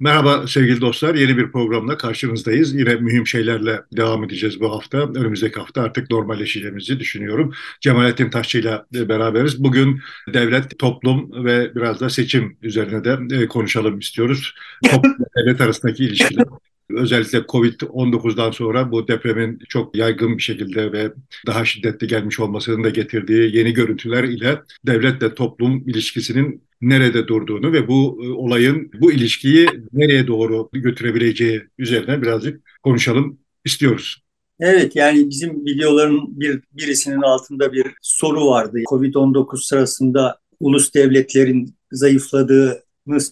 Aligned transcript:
Merhaba 0.00 0.46
sevgili 0.46 0.80
dostlar. 0.80 1.14
Yeni 1.14 1.36
bir 1.36 1.52
programla 1.52 1.96
karşınızdayız. 1.96 2.74
Yine 2.74 2.94
mühim 2.94 3.26
şeylerle 3.26 3.80
devam 3.96 4.24
edeceğiz 4.24 4.60
bu 4.60 4.72
hafta. 4.72 4.98
Önümüzdeki 4.98 5.60
hafta 5.60 5.82
artık 5.82 6.10
normalleşeceğimizi 6.10 7.00
düşünüyorum. 7.00 7.54
Cemalettin 7.80 8.30
Taşçı 8.30 8.58
ile 8.58 8.82
beraberiz. 8.92 9.64
Bugün 9.64 10.00
devlet, 10.28 10.78
toplum 10.78 11.44
ve 11.44 11.74
biraz 11.74 12.00
da 12.00 12.10
seçim 12.10 12.58
üzerine 12.62 13.04
de 13.04 13.36
e, 13.36 13.48
konuşalım 13.48 13.98
istiyoruz. 13.98 14.54
Toplum 14.84 15.12
ve 15.20 15.42
devlet 15.42 15.60
arasındaki 15.60 16.04
ilişkiler. 16.04 16.44
Özellikle 16.90 17.38
Covid-19'dan 17.38 18.50
sonra 18.50 18.92
bu 18.92 19.08
depremin 19.08 19.58
çok 19.68 19.96
yaygın 19.96 20.38
bir 20.38 20.42
şekilde 20.42 20.92
ve 20.92 21.12
daha 21.46 21.64
şiddetli 21.64 22.06
gelmiş 22.06 22.40
olmasının 22.40 22.84
da 22.84 22.88
getirdiği 22.88 23.56
yeni 23.56 23.72
görüntüler 23.72 24.24
ile 24.24 24.60
devletle 24.86 25.34
toplum 25.34 25.88
ilişkisinin 25.88 26.62
nerede 26.80 27.26
durduğunu 27.26 27.72
ve 27.72 27.88
bu 27.88 28.20
e, 28.24 28.28
olayın 28.28 28.90
bu 29.00 29.12
ilişkiyi 29.12 29.68
nereye 29.92 30.26
doğru 30.26 30.68
götürebileceği 30.72 31.62
üzerine 31.78 32.22
birazcık 32.22 32.80
konuşalım 32.82 33.38
istiyoruz. 33.64 34.24
Evet 34.60 34.96
yani 34.96 35.30
bizim 35.30 35.66
videoların 35.66 36.40
bir 36.40 36.60
birisinin 36.72 37.22
altında 37.22 37.72
bir 37.72 37.86
soru 38.02 38.46
vardı. 38.46 38.78
Covid-19 38.90 39.66
sırasında 39.66 40.38
ulus 40.60 40.94
devletlerin 40.94 41.74
zayıfladığını 41.92 42.83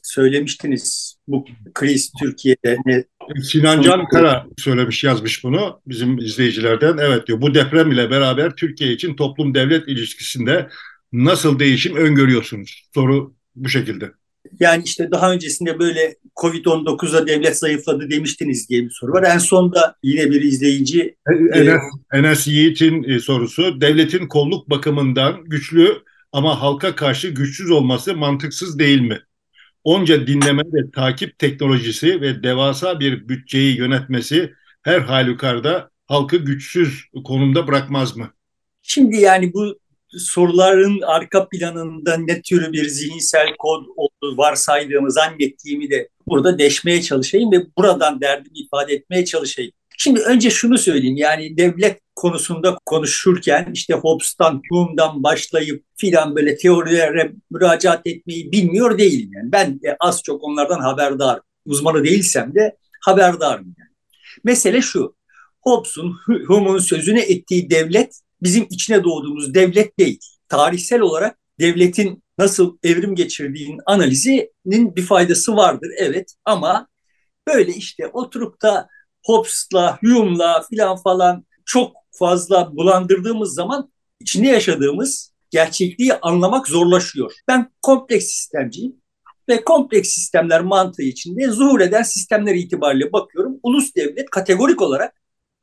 söylemiştiniz. 0.03 1.17
Bu 1.29 1.45
kriz 1.75 2.13
Türkiye'de 2.21 2.77
ne? 2.87 3.05
Sinan 3.43 3.83
Can 3.83 4.05
Kara 4.07 4.47
söylemiş 4.59 5.05
yazmış 5.05 5.45
bunu 5.45 5.81
bizim 5.87 6.19
izleyicilerden. 6.19 6.99
Evet 6.99 7.27
diyor 7.27 7.41
bu 7.41 7.55
deprem 7.55 7.93
ile 7.93 8.11
beraber 8.11 8.57
Türkiye 8.57 8.93
için 8.93 9.17
toplum 9.17 9.55
devlet 9.55 9.89
ilişkisinde 9.89 10.69
nasıl 11.13 11.59
değişim 11.59 11.97
öngörüyorsunuz? 11.97 12.89
Soru 12.95 13.35
bu 13.55 13.69
şekilde. 13.69 14.11
Yani 14.61 14.83
işte 14.85 15.11
daha 15.11 15.33
öncesinde 15.33 15.79
böyle 15.79 16.17
Covid-19'da 16.37 17.27
devlet 17.27 17.59
zayıfladı 17.59 18.11
demiştiniz 18.11 18.69
diye 18.69 18.83
bir 18.83 18.91
soru 18.91 19.13
var. 19.13 19.23
En 19.23 19.39
sonda 19.39 19.97
yine 20.03 20.31
bir 20.31 20.43
izleyici... 20.43 21.17
Enes, 21.55 21.83
e, 22.13 22.19
Enes 22.19 22.47
Yiğit'in 22.47 23.03
e, 23.03 23.19
sorusu, 23.19 23.81
devletin 23.81 24.27
kolluk 24.29 24.71
bakımından 24.71 25.45
güçlü 25.45 26.03
ama 26.33 26.61
halka 26.61 26.95
karşı 26.95 27.29
güçsüz 27.29 27.71
olması 27.71 28.15
mantıksız 28.15 28.79
değil 28.79 29.01
mi? 29.01 29.21
Onca 29.85 30.27
dinleme 30.27 30.63
ve 30.73 30.91
takip 30.91 31.39
teknolojisi 31.39 32.21
ve 32.21 32.43
devasa 32.43 33.01
bir 33.01 33.29
bütçeyi 33.29 33.77
yönetmesi 33.77 34.53
her 34.83 35.01
halükarda 35.01 35.91
halkı 36.07 36.37
güçsüz 36.37 37.05
konumda 37.25 37.67
bırakmaz 37.67 38.17
mı? 38.17 38.31
Şimdi 38.83 39.17
yani 39.17 39.53
bu 39.53 39.79
soruların 40.09 41.01
arka 41.01 41.49
planında 41.49 42.17
ne 42.17 42.43
tür 42.43 42.73
bir 42.73 42.85
zihinsel 42.85 43.47
kod 43.59 43.85
olduğu 43.97 44.39
varsaydığımı 44.39 45.13
zannettiğimi 45.13 45.91
de 45.91 46.09
burada 46.27 46.59
deşmeye 46.59 47.03
çalışayım 47.03 47.53
ve 47.53 47.57
buradan 47.79 48.21
derdimi 48.21 48.59
ifade 48.59 48.93
etmeye 48.95 49.25
çalışayım. 49.25 49.73
Şimdi 49.99 50.21
önce 50.21 50.51
şunu 50.51 50.79
söyleyeyim 50.79 51.17
yani 51.17 51.57
devlet 51.57 52.01
konusunda 52.17 52.79
konuşurken 52.87 53.71
işte 53.75 53.95
Hobbes'tan, 53.95 54.63
Hume'dan 54.71 55.23
başlayıp 55.23 55.85
filan 55.97 56.37
böyle 56.37 56.57
teorilere 56.57 57.33
müracaat 57.51 58.07
etmeyi 58.07 58.53
bilmiyor 58.53 58.99
değilim. 58.99 59.31
Yani 59.35 59.53
ben 59.53 59.83
de 59.83 59.97
az 60.01 60.23
çok 60.23 60.45
onlardan 60.45 60.81
haberdar, 60.81 61.41
uzmanı 61.67 62.05
değilsem 62.05 62.55
de 62.55 62.77
haberdarım. 63.01 63.75
Yani. 63.79 63.91
Mesele 64.45 64.83
şu, 64.83 65.15
Hobbes'un, 65.61 66.17
Hume'un 66.47 66.79
sözüne 66.79 67.21
ettiği 67.21 67.71
devlet 67.71 68.21
bizim 68.43 68.67
içine 68.71 69.05
doğduğumuz 69.05 69.55
devlet 69.55 69.99
değil. 69.99 70.19
Tarihsel 70.49 71.01
olarak 71.01 71.39
devletin 71.61 72.23
nasıl 72.39 72.79
evrim 72.83 73.15
geçirdiğinin 73.15 73.81
analizinin 73.87 74.97
bir 74.97 75.03
faydası 75.03 75.57
vardır 75.57 75.91
evet 75.99 76.35
ama 76.45 76.89
böyle 77.49 77.73
işte 77.73 78.07
oturup 78.07 78.63
da 78.63 78.89
Hobbes'la, 79.25 79.99
Hume'la 80.01 80.63
filan 80.71 80.97
falan 80.97 81.45
çok 81.67 81.93
fazla 82.11 82.77
bulandırdığımız 82.77 83.55
zaman 83.55 83.93
içinde 84.21 84.49
yaşadığımız 84.49 85.33
gerçekliği 85.51 86.15
anlamak 86.15 86.69
zorlaşıyor. 86.69 87.33
Ben 87.49 87.71
kompleks 87.83 88.27
sistemciyim 88.27 88.97
ve 89.49 89.65
kompleks 89.65 90.09
sistemler 90.09 90.61
mantığı 90.61 91.03
içinde 91.03 91.49
zuhur 91.49 91.81
eden 91.81 92.03
sistemler 92.03 92.55
itibariyle 92.55 93.13
bakıyorum. 93.13 93.61
Ulus 93.63 93.95
devlet 93.95 94.31
kategorik 94.31 94.83
olarak 94.83 95.15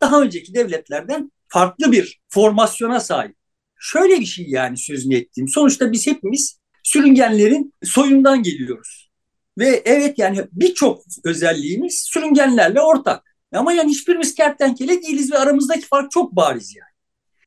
daha 0.02 0.22
önceki 0.22 0.54
devletlerden 0.54 1.32
farklı 1.48 1.92
bir 1.92 2.22
formasyona 2.30 3.00
sahip. 3.00 3.36
Şöyle 3.80 4.20
bir 4.20 4.26
şey 4.26 4.46
yani 4.50 4.78
sözünü 4.78 5.16
ettiğim. 5.16 5.48
Sonuçta 5.48 5.92
biz 5.92 6.08
hepimiz 6.08 6.60
sürüngenlerin 6.84 7.74
soyundan 7.84 8.44
geliyoruz. 8.44 9.10
Ve 9.58 9.82
evet 9.86 10.20
yani 10.20 10.48
birçok 10.52 11.04
özelliğimiz 11.26 12.04
sürüngenlerle 12.08 12.82
ortak. 12.82 13.29
Ama 13.54 13.74
yani 13.74 13.92
hiçbirimiz 13.92 14.36
kertenkele 14.36 15.02
değiliz 15.02 15.32
ve 15.32 15.38
aramızdaki 15.38 15.86
fark 15.86 16.12
çok 16.12 16.36
bariz 16.36 16.76
yani. 16.76 16.90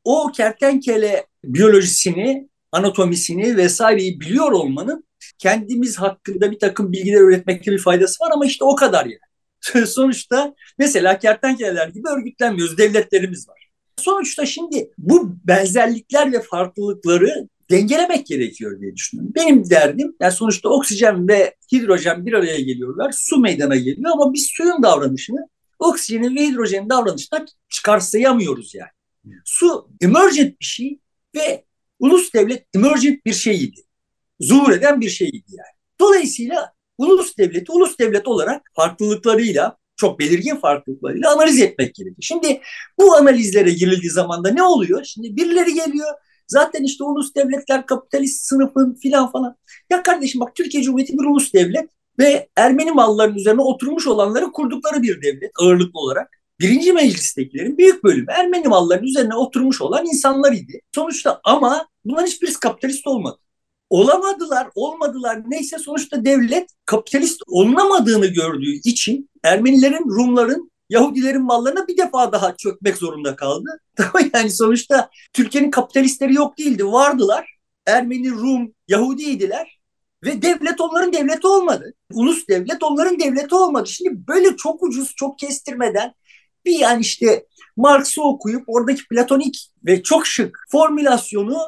O 0.05 0.33
kertenkele 0.33 1.27
biyolojisini, 1.45 2.49
anatomisini 2.73 3.57
vesaireyi 3.57 4.21
biliyor 4.21 4.53
olmanın 4.53 5.05
kendimiz 5.39 5.97
hakkında 5.97 6.51
bir 6.51 6.59
takım 6.59 6.93
bilgiler 6.93 7.21
üretmekte 7.21 7.73
bir 7.73 7.79
faydası 7.79 8.25
var 8.25 8.31
ama 8.35 8.47
işte 8.47 8.65
o 8.65 8.77
kadar 8.77 9.07
yani. 9.07 9.87
Sonuçta 9.87 10.55
mesela 10.79 11.19
kertenkeleler 11.19 11.89
gibi 11.89 12.09
örgütlenmiyoruz, 12.09 12.79
devletlerimiz 12.79 13.49
var. 13.49 13.69
Sonuçta 13.99 14.47
şimdi 14.47 14.91
bu 14.99 15.37
benzerlikler 15.45 16.33
ve 16.33 16.43
farklılıkları 16.43 17.49
dengelemek 17.71 18.27
gerekiyor 18.27 18.81
diye 18.81 18.97
düşünüyorum. 18.97 19.33
Benim 19.37 19.71
derdim 19.71 20.15
yani 20.21 20.33
sonuçta 20.33 20.69
oksijen 20.69 21.29
ve 21.29 21.55
hidrojen 21.73 22.27
bir 22.27 22.33
araya 22.33 22.61
geliyorlar. 22.61 23.13
Su 23.17 23.39
meydana 23.39 23.77
geliyor 23.77 24.11
ama 24.13 24.33
biz 24.33 24.49
suyun 24.57 24.83
davranışını 24.83 25.49
oksijenin 25.89 26.37
ve 26.37 26.47
hidrojenin 26.47 26.91
davranışından 26.91 27.47
çıkarsayamıyoruz 27.69 28.75
yani. 28.75 28.91
Su 29.45 29.89
emergent 30.01 30.61
bir 30.61 30.65
şey 30.65 30.99
ve 31.37 31.65
ulus 31.99 32.35
devlet 32.35 32.67
emergent 32.75 33.27
bir 33.27 33.33
şeydi. 33.33 33.81
Zuhur 34.41 34.73
eden 34.73 35.01
bir 35.01 35.11
şeydi 35.11 35.43
yani. 35.49 35.77
Dolayısıyla 36.01 36.73
ulus 36.99 37.39
devleti 37.39 37.73
ulus 37.73 37.99
devlet 37.99 38.29
olarak 38.29 38.71
farklılıklarıyla 38.77 39.77
çok 39.97 40.19
belirgin 40.19 40.57
farklılıklarıyla 40.57 41.33
analiz 41.33 41.61
etmek 41.61 41.95
gerekiyor. 41.95 42.17
Şimdi 42.21 42.61
bu 42.99 43.17
analizlere 43.17 43.71
girildiği 43.71 44.11
zaman 44.11 44.45
da 44.45 44.51
ne 44.51 44.63
oluyor? 44.63 45.05
Şimdi 45.05 45.37
birileri 45.37 45.75
geliyor 45.75 46.09
zaten 46.47 46.85
işte 46.85 47.05
ulus 47.05 47.35
devletler 47.35 47.87
kapitalist 47.87 48.47
sınıfın 48.47 48.95
filan 49.03 49.33
falan. 49.33 49.57
Ya 49.91 50.03
kardeşim 50.03 50.41
bak 50.41 50.55
Türkiye 50.55 50.83
Cumhuriyeti 50.83 51.13
bir 51.13 51.25
ulus 51.25 51.53
devlet 51.53 51.91
ve 52.19 52.49
Ermeni 52.57 52.93
mallarının 52.93 53.37
üzerine 53.37 53.61
oturmuş 53.63 54.07
olanları 54.07 54.53
kurdukları 54.53 55.03
bir 55.03 55.23
devlet 55.23 55.51
ağırlıklı 55.61 56.01
olarak. 56.01 56.43
Birinci 56.61 56.93
meclistekilerin 56.93 57.79
büyük 57.79 58.05
bölümü 58.05 58.27
Ermeni 58.29 58.69
mallarının 58.69 59.07
üzerine 59.07 59.35
oturmuş 59.35 59.81
olan 59.81 60.07
insanlar 60.07 60.53
idi. 60.53 60.81
Sonuçta 60.95 61.41
ama 61.45 61.89
bunların 62.05 62.27
hiçbirisi 62.27 62.61
kapitalist 62.61 63.07
olmadı. 63.07 63.39
Olamadılar, 63.91 64.69
olmadılar. 64.75 65.43
Neyse 65.47 65.79
sonuçta 65.79 66.25
devlet 66.25 66.71
kapitalist 66.87 67.43
olunamadığını 67.47 68.27
gördüğü 68.27 68.73
için 68.85 69.31
Ermenilerin, 69.45 70.05
Rumların, 70.09 70.71
Yahudilerin 70.89 71.43
mallarına 71.43 71.89
bir 71.89 71.97
defa 71.97 72.33
daha 72.33 72.57
çökmek 72.57 72.97
zorunda 72.97 73.37
kaldı. 73.37 73.81
yani 74.35 74.51
sonuçta 74.51 75.11
Türkiye'nin 75.33 75.71
kapitalistleri 75.71 76.35
yok 76.35 76.59
değildi, 76.59 76.87
vardılar. 76.87 77.59
Ermeni, 77.87 78.31
Rum, 78.31 78.73
Yahudiydiler 78.89 79.72
ve 80.25 80.43
devlet 80.43 80.81
onların 80.81 81.13
devleti 81.13 81.47
olmadı. 81.47 81.95
Ulus 82.13 82.49
devlet 82.49 82.83
onların 82.83 83.21
devleti 83.21 83.55
olmadı. 83.55 83.89
Şimdi 83.89 84.27
böyle 84.29 84.57
çok 84.57 84.83
ucuz, 84.83 85.15
çok 85.17 85.39
kestirmeden 85.39 86.15
bir 86.65 86.79
yani 86.79 87.01
işte 87.01 87.47
Marx'ı 87.77 88.23
okuyup 88.23 88.65
oradaki 88.67 89.09
platonik 89.09 89.71
ve 89.87 90.03
çok 90.03 90.27
şık 90.27 90.59
formülasyonu 90.71 91.59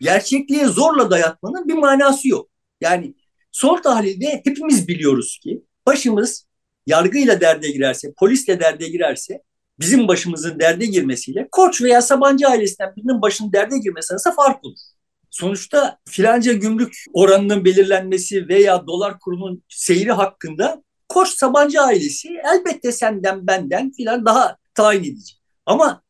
gerçekliğe 0.00 0.66
zorla 0.66 1.10
dayatmanın 1.10 1.68
bir 1.68 1.74
manası 1.74 2.28
yok. 2.28 2.48
Yani 2.80 3.14
son 3.52 3.82
tahlilde 3.82 4.40
hepimiz 4.44 4.88
biliyoruz 4.88 5.38
ki 5.42 5.64
başımız 5.86 6.46
yargıyla 6.86 7.40
derde 7.40 7.70
girerse, 7.70 8.12
polisle 8.18 8.60
derde 8.60 8.88
girerse 8.88 9.42
bizim 9.80 10.08
başımızın 10.08 10.58
derde 10.60 10.86
girmesiyle 10.86 11.48
Koç 11.52 11.82
veya 11.82 12.02
Sabancı 12.02 12.48
ailesinden 12.48 12.96
birinin 12.96 13.22
başının 13.22 13.52
derde 13.52 13.78
girmesi 13.78 14.12
arasında 14.12 14.34
fark 14.34 14.64
olur. 14.64 14.78
Sonuçta 15.34 15.98
filanca 16.08 16.52
gümrük 16.52 17.04
oranının 17.12 17.64
belirlenmesi 17.64 18.48
veya 18.48 18.86
dolar 18.86 19.18
kurunun 19.20 19.62
seyri 19.68 20.12
hakkında 20.12 20.82
Koç 21.08 21.28
Sabancı 21.28 21.80
ailesi 21.80 22.28
elbette 22.54 22.92
senden 22.92 23.46
benden 23.46 23.92
filan 23.92 24.24
daha 24.24 24.56
tayin 24.74 25.04
edici. 25.04 25.34
Ama 25.66 26.02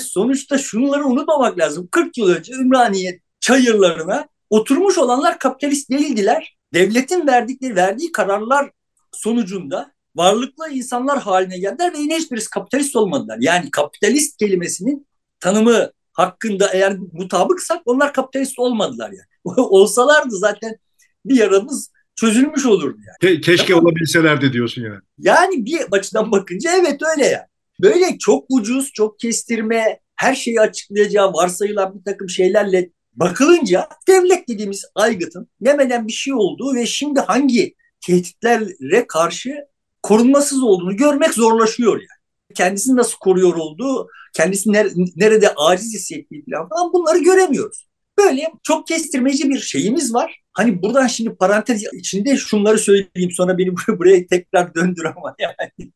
sonuçta 0.00 0.58
şunları 0.58 1.06
unutmamak 1.06 1.58
lazım. 1.58 1.88
40 1.90 2.18
yıl 2.18 2.28
önce 2.28 2.52
Ümraniye 2.52 3.20
çayırlarına 3.40 4.28
oturmuş 4.50 4.98
olanlar 4.98 5.38
kapitalist 5.38 5.90
değildiler. 5.90 6.56
Devletin 6.74 7.26
verdikleri 7.26 7.76
verdiği 7.76 8.12
kararlar 8.12 8.70
sonucunda 9.12 9.92
varlıklı 10.16 10.70
insanlar 10.70 11.18
haline 11.18 11.58
geldiler 11.58 11.92
ve 11.92 11.98
yine 11.98 12.16
hiçbirisi 12.16 12.50
kapitalist 12.50 12.96
olmadılar. 12.96 13.38
Yani 13.40 13.70
kapitalist 13.70 14.36
kelimesinin 14.36 15.06
tanımı 15.40 15.90
hakkında 16.12 16.70
eğer 16.72 16.96
mutabıksak 17.12 17.82
onlar 17.84 18.12
kapitalist 18.12 18.58
olmadılar 18.58 19.10
yani. 19.10 19.56
Olsalardı 19.56 20.36
zaten 20.36 20.76
bir 21.24 21.36
yaramız 21.36 21.90
çözülmüş 22.16 22.66
olurdu 22.66 22.98
yani. 23.06 23.34
Ke 23.34 23.40
keşke 23.40 23.72
tamam. 23.72 23.84
olabilselerdi 23.84 24.52
diyorsun 24.52 24.82
yani. 24.82 25.00
Yani 25.18 25.66
bir 25.66 25.80
açıdan 25.92 26.32
bakınca 26.32 26.70
evet 26.80 27.00
öyle 27.12 27.26
yani. 27.26 27.46
Böyle 27.80 28.18
çok 28.18 28.44
ucuz, 28.48 28.92
çok 28.92 29.18
kestirme, 29.20 29.98
her 30.16 30.34
şeyi 30.34 30.60
açıklayacağı 30.60 31.32
varsayılan 31.32 31.94
bir 31.98 32.04
takım 32.04 32.28
şeylerle 32.28 32.90
bakılınca 33.12 33.88
devlet 34.08 34.48
dediğimiz 34.48 34.84
aygıtın 34.94 35.48
yemeden 35.60 36.06
bir 36.06 36.12
şey 36.12 36.34
olduğu 36.34 36.74
ve 36.74 36.86
şimdi 36.86 37.20
hangi 37.20 37.74
tehditlere 38.06 39.06
karşı 39.06 39.54
korunmasız 40.02 40.62
olduğunu 40.62 40.96
görmek 40.96 41.34
zorlaşıyor 41.34 41.92
yani. 41.92 42.11
Kendisini 42.52 42.96
nasıl 42.96 43.18
koruyor 43.18 43.54
olduğu, 43.54 44.08
kendisini 44.34 44.72
nerede 45.16 45.54
aciz 45.56 45.94
hissettiği 45.94 46.44
falan 46.70 46.92
bunları 46.92 47.18
göremiyoruz. 47.18 47.86
Böyle 48.18 48.52
çok 48.62 48.86
kestirmeci 48.86 49.50
bir 49.50 49.58
şeyimiz 49.58 50.14
var. 50.14 50.42
Hani 50.52 50.82
buradan 50.82 51.06
şimdi 51.06 51.34
parantez 51.34 51.84
içinde 51.92 52.36
şunları 52.36 52.78
söyleyeyim 52.78 53.30
sonra 53.30 53.58
beni 53.58 53.70
buraya 53.88 54.26
tekrar 54.26 54.74
döndür 54.74 55.04
ama 55.04 55.34
yani. 55.38 55.92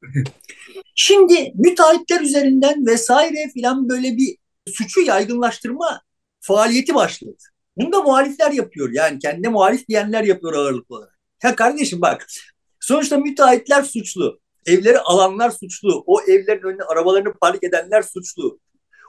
şimdi 0.94 1.52
müteahhitler 1.54 2.20
üzerinden 2.20 2.86
vesaire 2.86 3.50
filan 3.54 3.88
böyle 3.88 4.16
bir 4.16 4.36
suçu 4.68 5.00
yaygınlaştırma 5.00 6.00
faaliyeti 6.40 6.94
başladı. 6.94 7.36
Bunu 7.76 7.92
da 7.92 8.02
muhalifler 8.02 8.50
yapıyor. 8.50 8.90
Yani 8.92 9.18
kendine 9.18 9.48
muhalif 9.48 9.88
diyenler 9.88 10.24
yapıyor 10.24 10.52
ağırlıklı 10.52 10.96
olarak. 10.96 11.18
Ya 11.42 11.56
kardeşim 11.56 12.00
bak 12.00 12.26
sonuçta 12.80 13.18
müteahhitler 13.18 13.82
suçlu. 13.82 14.40
Evleri 14.66 14.98
alanlar 14.98 15.50
suçlu. 15.50 16.04
O 16.06 16.22
evlerin 16.22 16.62
önüne 16.62 16.82
arabalarını 16.82 17.34
park 17.40 17.64
edenler 17.64 18.02
suçlu. 18.02 18.58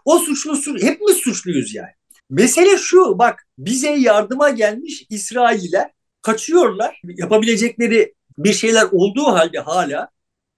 O 0.05 0.19
suçlu, 0.19 0.55
suçlu 0.55 0.87
hepimiz 0.87 1.17
suçluyuz 1.17 1.75
yani. 1.75 1.91
Mesele 2.29 2.77
şu 2.77 3.19
bak 3.19 3.47
bize 3.57 3.89
yardıma 3.89 4.49
gelmiş 4.49 5.05
İsrailler 5.09 5.91
kaçıyorlar. 6.21 7.01
Yapabilecekleri 7.03 8.13
bir 8.37 8.53
şeyler 8.53 8.87
olduğu 8.91 9.25
halde 9.25 9.59
hala 9.59 10.09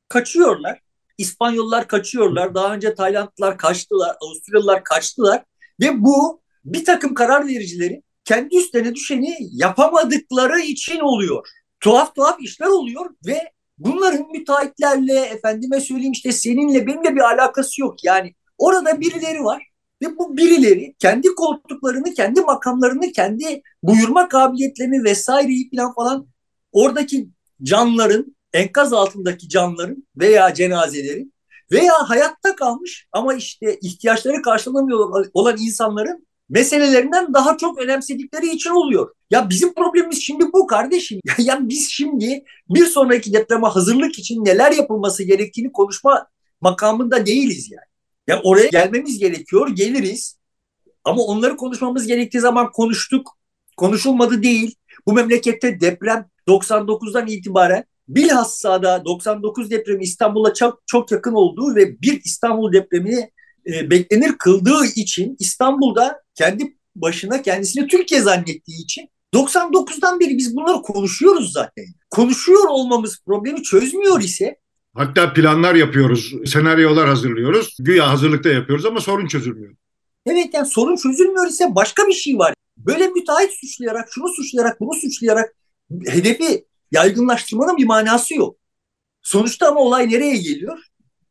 kaçıyorlar. 0.07 0.79
İspanyollar 1.17 1.87
kaçıyorlar. 1.87 2.55
Daha 2.55 2.73
önce 2.73 2.95
Taylandlılar 2.95 3.57
kaçtılar. 3.57 4.15
Avusturyalılar 4.21 4.83
kaçtılar. 4.83 5.43
Ve 5.81 6.01
bu 6.01 6.41
bir 6.65 6.85
takım 6.85 7.13
karar 7.13 7.47
vericileri 7.47 8.01
kendi 8.25 8.57
üstlerine 8.57 8.95
düşeni 8.95 9.37
yapamadıkları 9.51 10.59
için 10.59 10.99
oluyor. 10.99 11.47
Tuhaf 11.79 12.15
tuhaf 12.15 12.41
işler 12.41 12.67
oluyor 12.67 13.09
ve 13.25 13.51
bunların 13.79 14.31
müteahhitlerle 14.31 15.19
efendime 15.19 15.81
söyleyeyim 15.81 16.11
işte 16.11 16.31
seninle 16.31 16.87
benimle 16.87 17.15
bir 17.15 17.21
alakası 17.21 17.81
yok. 17.81 18.03
Yani 18.03 18.33
orada 18.57 18.99
birileri 19.01 19.43
var 19.43 19.69
ve 20.01 20.17
bu 20.17 20.37
birileri 20.37 20.95
kendi 20.99 21.27
koltuklarını, 21.27 22.13
kendi 22.13 22.41
makamlarını, 22.41 23.11
kendi 23.11 23.61
buyurma 23.83 24.27
kabiliyetlerini 24.27 25.03
vesaireyi 25.03 25.69
falan 25.75 25.93
falan 25.93 26.27
oradaki 26.71 27.29
canların, 27.63 28.35
enkaz 28.53 28.93
altındaki 28.93 29.49
canların 29.49 30.07
veya 30.17 30.53
cenazelerin 30.53 31.33
veya 31.71 31.93
hayatta 32.09 32.55
kalmış 32.55 33.07
ama 33.11 33.33
işte 33.33 33.79
ihtiyaçları 33.81 34.41
karşılamıyor 34.41 35.29
olan 35.33 35.57
insanların 35.59 36.27
meselelerinden 36.49 37.33
daha 37.33 37.57
çok 37.57 37.77
önemsedikleri 37.77 38.49
için 38.49 38.69
oluyor. 38.69 39.15
Ya 39.31 39.49
bizim 39.49 39.73
problemimiz 39.73 40.21
şimdi 40.21 40.45
bu 40.53 40.67
kardeşim. 40.67 41.19
Ya 41.27 41.35
yani 41.39 41.69
biz 41.69 41.89
şimdi 41.91 42.43
bir 42.69 42.85
sonraki 42.85 43.33
depreme 43.33 43.67
hazırlık 43.67 44.19
için 44.19 44.45
neler 44.45 44.71
yapılması 44.71 45.23
gerektiğini 45.23 45.71
konuşma 45.71 46.27
makamında 46.61 47.25
değiliz 47.25 47.71
yani. 47.71 47.89
Ya 48.27 48.41
oraya 48.43 48.67
gelmemiz 48.67 49.19
gerekiyor, 49.19 49.69
geliriz. 49.69 50.39
Ama 51.03 51.21
onları 51.21 51.57
konuşmamız 51.57 52.07
gerektiği 52.07 52.39
zaman 52.39 52.71
konuştuk. 52.71 53.37
Konuşulmadı 53.77 54.43
değil. 54.43 54.75
Bu 55.07 55.13
memlekette 55.13 55.79
deprem 55.81 56.29
99'dan 56.47 57.27
itibaren 57.27 57.83
bilhassa 58.07 58.83
da 58.83 59.05
99 59.05 59.71
depremi 59.71 60.03
İstanbul'a 60.03 60.53
çok, 60.53 60.81
çok 60.85 61.11
yakın 61.11 61.33
olduğu 61.33 61.75
ve 61.75 62.01
bir 62.01 62.21
İstanbul 62.23 62.73
depremini 62.73 63.31
e, 63.67 63.89
beklenir 63.89 64.37
kıldığı 64.37 64.85
için 64.95 65.35
İstanbul'da 65.39 66.21
kendi 66.39 66.77
başına 66.95 67.41
kendisini 67.41 67.87
Türkiye 67.87 68.21
zannettiği 68.21 68.83
için 68.83 69.09
99'dan 69.33 70.19
beri 70.19 70.37
biz 70.37 70.55
bunları 70.55 70.81
konuşuyoruz 70.81 71.51
zaten. 71.51 71.85
Konuşuyor 72.09 72.67
olmamız 72.69 73.23
problemi 73.25 73.63
çözmüyor 73.63 74.21
ise 74.21 74.55
Hatta 74.93 75.33
planlar 75.33 75.75
yapıyoruz, 75.75 76.33
senaryolar 76.45 77.07
hazırlıyoruz. 77.07 77.77
Güya 77.79 78.09
hazırlıkta 78.09 78.49
yapıyoruz 78.49 78.85
ama 78.85 79.01
sorun 79.01 79.27
çözülmüyor. 79.27 79.75
Evet 80.25 80.53
yani 80.53 80.67
sorun 80.67 80.95
çözülmüyor 80.95 81.47
ise 81.47 81.75
başka 81.75 82.07
bir 82.07 82.13
şey 82.13 82.37
var. 82.37 82.53
Böyle 82.77 83.07
müteahhit 83.07 83.51
suçlayarak, 83.51 84.09
şunu 84.11 84.29
suçlayarak, 84.29 84.79
bunu 84.79 84.93
suçlayarak 84.93 85.55
hedefi 86.07 86.65
yaygınlaştırmanın 86.91 87.77
bir 87.77 87.85
manası 87.85 88.35
yok. 88.35 88.57
Sonuçta 89.21 89.67
ama 89.67 89.79
olay 89.79 90.09
nereye 90.09 90.37
geliyor? 90.37 90.79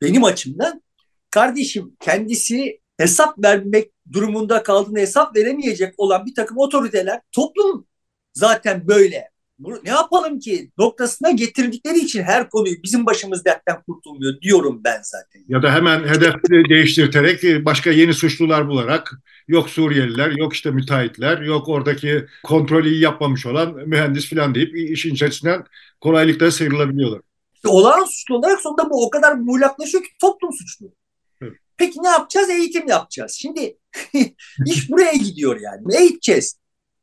Benim 0.03 0.25
açımdan 0.25 0.83
kardeşim 1.31 1.97
kendisi 2.01 2.81
hesap 2.99 3.45
vermek 3.45 3.91
durumunda 4.13 4.63
kaldığında 4.63 5.01
hesap 5.01 5.37
veremeyecek 5.37 5.95
olan 5.97 6.27
bir 6.27 6.35
takım 6.35 6.59
otoriteler 6.59 7.21
toplum 7.33 7.87
zaten 8.35 8.89
böyle 8.89 9.29
bunu 9.59 9.81
ne 9.85 9.91
yapalım 9.91 10.39
ki 10.39 10.71
noktasına 10.79 11.31
getirdikleri 11.31 11.99
için 11.99 12.23
her 12.23 12.51
konuyu 12.51 12.83
bizim 12.83 13.07
başımız 13.07 13.45
dertten 13.45 13.83
kurtulmuyor 13.83 14.41
diyorum 14.41 14.81
ben 14.85 15.01
zaten. 15.03 15.45
Ya 15.49 15.63
da 15.63 15.73
hemen 15.73 16.09
hedef 16.09 16.35
değiştirterek 16.71 17.65
başka 17.65 17.91
yeni 17.91 18.15
suçlular 18.15 18.69
bularak 18.69 19.13
yok 19.49 19.71
Suriyeliler, 19.71 20.31
yok 20.31 20.55
işte 20.55 20.71
müteahhitler, 20.71 21.41
yok 21.41 21.69
oradaki 21.69 22.27
kontrolü 22.45 22.95
yapmamış 22.95 23.47
olan 23.47 23.75
mühendis 23.89 24.31
falan 24.31 24.55
deyip 24.55 24.77
işin 24.77 25.15
içerisinden 25.15 25.65
kolaylıkla 26.01 26.51
sıyrılabiliyorlar. 26.51 27.21
İşte 27.55 27.69
olağan 27.69 28.05
suçlu 28.05 28.37
olarak 28.37 28.61
sonunda 28.61 28.91
bu 28.91 29.07
o 29.07 29.11
kadar 29.11 29.33
muğlaklaşıyor 29.35 30.05
ki 30.05 30.11
toplum 30.21 30.51
suçlu. 30.53 30.93
Peki 31.79 32.03
ne 32.03 32.09
yapacağız? 32.09 32.51
Eğitim 32.51 32.89
yapacağız. 32.89 33.33
Şimdi 33.33 33.79
iş 34.67 34.91
buraya 34.91 35.13
gidiyor 35.13 35.61
yani. 35.61 35.97
Eğiteceğiz. 35.97 36.59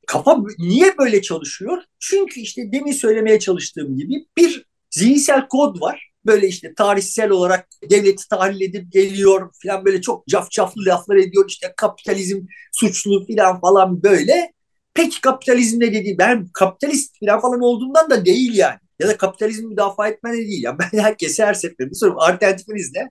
Kafa 0.07 0.37
niye 0.59 0.97
böyle 0.97 1.21
çalışıyor? 1.21 1.83
Çünkü 1.99 2.39
işte 2.39 2.71
demin 2.71 2.91
söylemeye 2.91 3.39
çalıştığım 3.39 3.97
gibi 3.97 4.25
bir 4.37 4.65
zihinsel 4.91 5.47
kod 5.47 5.81
var. 5.81 6.11
Böyle 6.25 6.47
işte 6.47 6.73
tarihsel 6.73 7.29
olarak 7.29 7.67
devleti 7.89 8.29
tahlil 8.29 8.61
edip 8.61 8.91
geliyor 8.91 9.51
falan 9.63 9.85
böyle 9.85 10.01
çok 10.01 10.27
cafcaflı 10.27 10.85
laflar 10.85 11.15
ediyor. 11.15 11.45
İşte 11.49 11.73
kapitalizm 11.77 12.41
suçlu 12.71 13.25
falan 13.27 13.61
falan 13.61 14.03
böyle. 14.03 14.53
Peki 14.93 15.21
kapitalizm 15.21 15.79
ne 15.79 15.93
dedi? 15.93 16.15
Ben 16.19 16.47
kapitalist 16.53 17.15
falan 17.19 17.41
falan 17.41 17.61
olduğundan 17.61 18.09
da 18.09 18.25
değil 18.25 18.55
yani. 18.55 18.79
Ya 18.99 19.07
da 19.07 19.17
kapitalizmi 19.17 19.67
müdafaa 19.67 20.07
etmen 20.07 20.33
de 20.33 20.37
değil. 20.37 20.63
Yani 20.63 20.77
ben 20.79 20.99
herkese 20.99 21.45
her 21.45 21.53
seferinde 21.53 21.93
soruyorum. 21.95 22.21
Alternatifiniz 22.21 22.91
ne? 22.95 23.09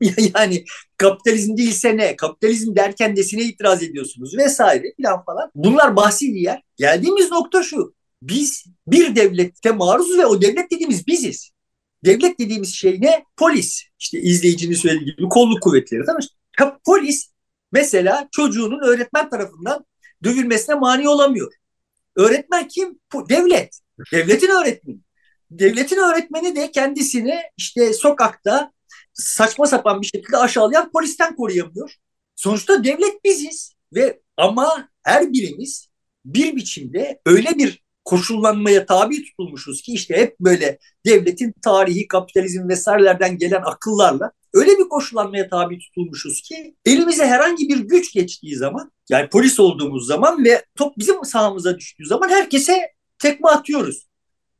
yani 0.36 0.64
kapitalizm 0.96 1.56
değilse 1.56 1.96
ne? 1.96 2.16
Kapitalizm 2.16 2.76
derken 2.76 3.16
desine 3.16 3.42
itiraz 3.42 3.82
ediyorsunuz 3.82 4.38
vesaire 4.38 4.92
filan 4.96 5.24
falan. 5.24 5.50
Bunlar 5.54 5.96
bahsi 5.96 6.34
diğer. 6.34 6.62
Geldiğimiz 6.76 7.30
nokta 7.30 7.62
şu. 7.62 7.94
Biz 8.22 8.64
bir 8.86 9.16
devlette 9.16 9.72
maruzuz 9.72 10.18
ve 10.18 10.26
o 10.26 10.42
devlet 10.42 10.70
dediğimiz 10.70 11.06
biziz. 11.06 11.50
Devlet 12.04 12.38
dediğimiz 12.38 12.74
şey 12.74 13.00
ne? 13.00 13.24
Polis. 13.36 13.82
İşte 13.98 14.20
izleyicinin 14.20 14.74
söylediği 14.74 15.16
gibi 15.16 15.28
kolluk 15.28 15.62
kuvvetleri. 15.62 16.02
Tamam 16.06 16.20
ya 16.60 16.78
Polis 16.86 17.30
mesela 17.72 18.28
çocuğunun 18.32 18.80
öğretmen 18.82 19.30
tarafından 19.30 19.84
dövülmesine 20.24 20.74
mani 20.74 21.08
olamıyor. 21.08 21.52
Öğretmen 22.16 22.68
kim? 22.68 22.98
Devlet. 23.28 23.80
Devletin 24.12 24.48
öğretmeni. 24.48 24.98
Devletin 25.50 25.96
öğretmeni 25.96 26.56
de 26.56 26.70
kendisini 26.70 27.40
işte 27.56 27.92
sokakta 27.92 28.72
saçma 29.20 29.66
sapan 29.66 30.02
bir 30.02 30.06
şekilde 30.06 30.36
aşağılayan 30.36 30.90
polisten 30.92 31.36
koruyamıyor. 31.36 31.94
Sonuçta 32.36 32.84
devlet 32.84 33.24
biziz 33.24 33.74
ve 33.94 34.20
ama 34.36 34.88
her 35.02 35.32
birimiz 35.32 35.88
bir 36.24 36.56
biçimde 36.56 37.20
öyle 37.26 37.58
bir 37.58 37.82
koşullanmaya 38.04 38.86
tabi 38.86 39.22
tutulmuşuz 39.22 39.82
ki 39.82 39.92
işte 39.92 40.16
hep 40.16 40.40
böyle 40.40 40.78
devletin 41.06 41.54
tarihi, 41.62 42.08
kapitalizm 42.08 42.68
vesairelerden 42.68 43.38
gelen 43.38 43.62
akıllarla 43.64 44.32
öyle 44.54 44.78
bir 44.78 44.88
koşullanmaya 44.88 45.48
tabi 45.48 45.78
tutulmuşuz 45.78 46.42
ki 46.42 46.76
elimize 46.84 47.26
herhangi 47.26 47.68
bir 47.68 47.76
güç 47.76 48.12
geçtiği 48.12 48.56
zaman 48.56 48.92
yani 49.08 49.28
polis 49.28 49.60
olduğumuz 49.60 50.06
zaman 50.06 50.44
ve 50.44 50.64
top 50.76 50.98
bizim 50.98 51.24
sahamıza 51.24 51.78
düştüğü 51.78 52.06
zaman 52.06 52.28
herkese 52.28 52.92
tekme 53.18 53.48
atıyoruz. 53.48 54.06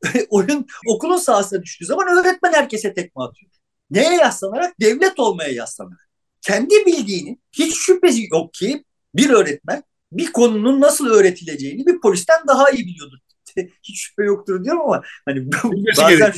Oyun 0.31 0.67
okulun 0.87 1.17
sahasına 1.17 1.63
düştüğü 1.63 1.87
zaman 1.87 2.09
öğretmen 2.09 2.53
herkese 2.53 2.95
tekme 2.95 3.23
atıyor. 3.23 3.51
Neye 3.91 4.15
yaslanarak? 4.15 4.81
Devlet 4.81 5.21
olmaya 5.21 5.53
yaslanarak. 5.53 6.09
Kendi 6.41 6.87
bildiğinin 6.87 7.43
hiç 7.53 7.77
şüphesi 7.77 8.29
yok 8.33 8.55
ki 8.55 8.85
bir 9.15 9.31
öğretmen 9.31 9.83
bir 10.13 10.33
konunun 10.33 10.81
nasıl 10.81 11.07
öğretileceğini 11.07 11.87
bir 11.87 12.01
polisten 12.01 12.47
daha 12.49 12.71
iyi 12.71 12.87
biliyordur. 12.87 13.19
hiç 13.83 14.07
şüphe 14.07 14.25
yoktur 14.25 14.65
diyorum 14.65 14.81
ama 14.81 15.03
hani 15.25 15.53
bazen 15.99 16.33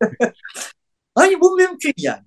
hani 1.14 1.40
bu 1.40 1.56
mümkün 1.56 1.94
yani. 1.96 2.24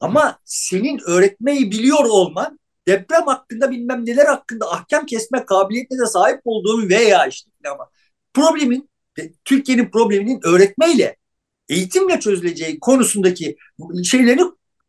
Ama 0.00 0.38
senin 0.44 1.00
öğretmeyi 1.06 1.70
biliyor 1.70 2.04
olman 2.04 2.58
deprem 2.88 3.26
hakkında 3.26 3.70
bilmem 3.70 4.06
neler 4.06 4.26
hakkında 4.26 4.72
ahkam 4.72 5.06
kesme 5.06 5.44
kabiliyetine 5.44 5.98
de 5.98 6.06
sahip 6.06 6.40
olduğun 6.44 6.88
veya 6.88 7.26
işte 7.26 7.50
ama 7.70 7.90
problemin 8.34 8.90
Türkiye'nin 9.44 9.90
probleminin 9.90 10.40
öğretmeyle, 10.44 11.16
eğitimle 11.72 12.20
çözüleceği 12.20 12.80
konusundaki 12.80 13.56
şeyleri 14.04 14.40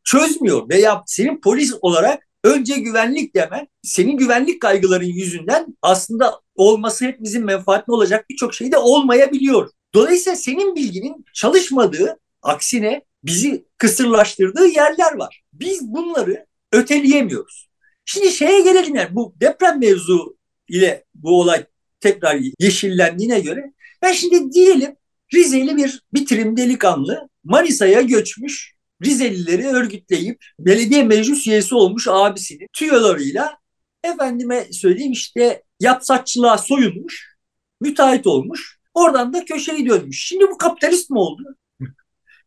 çözmüyor. 0.03 0.69
Veya 0.69 1.03
senin 1.05 1.41
polis 1.41 1.73
olarak 1.81 2.27
önce 2.43 2.75
güvenlik 2.75 3.35
demen, 3.35 3.67
senin 3.83 4.17
güvenlik 4.17 4.61
kaygıların 4.61 5.05
yüzünden 5.05 5.77
aslında 5.81 6.41
olması 6.55 7.05
hepimizin 7.05 7.45
menfaatine 7.45 7.95
olacak 7.95 8.25
birçok 8.29 8.53
şey 8.53 8.71
de 8.71 8.77
olmayabiliyor. 8.77 9.69
Dolayısıyla 9.93 10.35
senin 10.35 10.75
bilginin 10.75 11.25
çalışmadığı, 11.33 12.19
aksine 12.41 13.01
bizi 13.23 13.65
kısırlaştırdığı 13.77 14.67
yerler 14.67 15.13
var. 15.17 15.43
Biz 15.53 15.81
bunları 15.81 16.45
öteleyemiyoruz. 16.71 17.69
Şimdi 18.05 18.31
şeye 18.31 18.61
gelelim 18.61 18.95
yani 18.95 19.15
bu 19.15 19.35
deprem 19.41 19.79
mevzu 19.79 20.37
ile 20.67 21.03
bu 21.15 21.39
olay 21.39 21.65
tekrar 21.99 22.39
yeşillendiğine 22.59 23.39
göre 23.39 23.73
ben 24.01 24.11
şimdi 24.11 24.53
diyelim 24.53 24.95
Rizeli 25.33 25.77
bir 25.77 26.01
bitirim 26.13 26.57
delikanlı 26.57 27.29
Manisa'ya 27.43 28.01
göçmüş 28.01 28.73
Rizelileri 29.05 29.67
örgütleyip 29.67 30.45
belediye 30.59 31.03
meclis 31.03 31.47
üyesi 31.47 31.75
olmuş 31.75 32.07
abisinin 32.09 32.67
tüyolarıyla 32.73 33.57
efendime 34.03 34.67
söyleyeyim 34.71 35.11
işte 35.11 35.63
yapsatçılığa 35.79 36.57
soyunmuş, 36.57 37.35
müteahhit 37.81 38.27
olmuş. 38.27 38.79
Oradan 38.93 39.33
da 39.33 39.45
köşeyi 39.45 39.89
dönmüş. 39.89 40.25
Şimdi 40.25 40.43
bu 40.51 40.57
kapitalist 40.57 41.09
mi 41.09 41.19
oldu? 41.19 41.43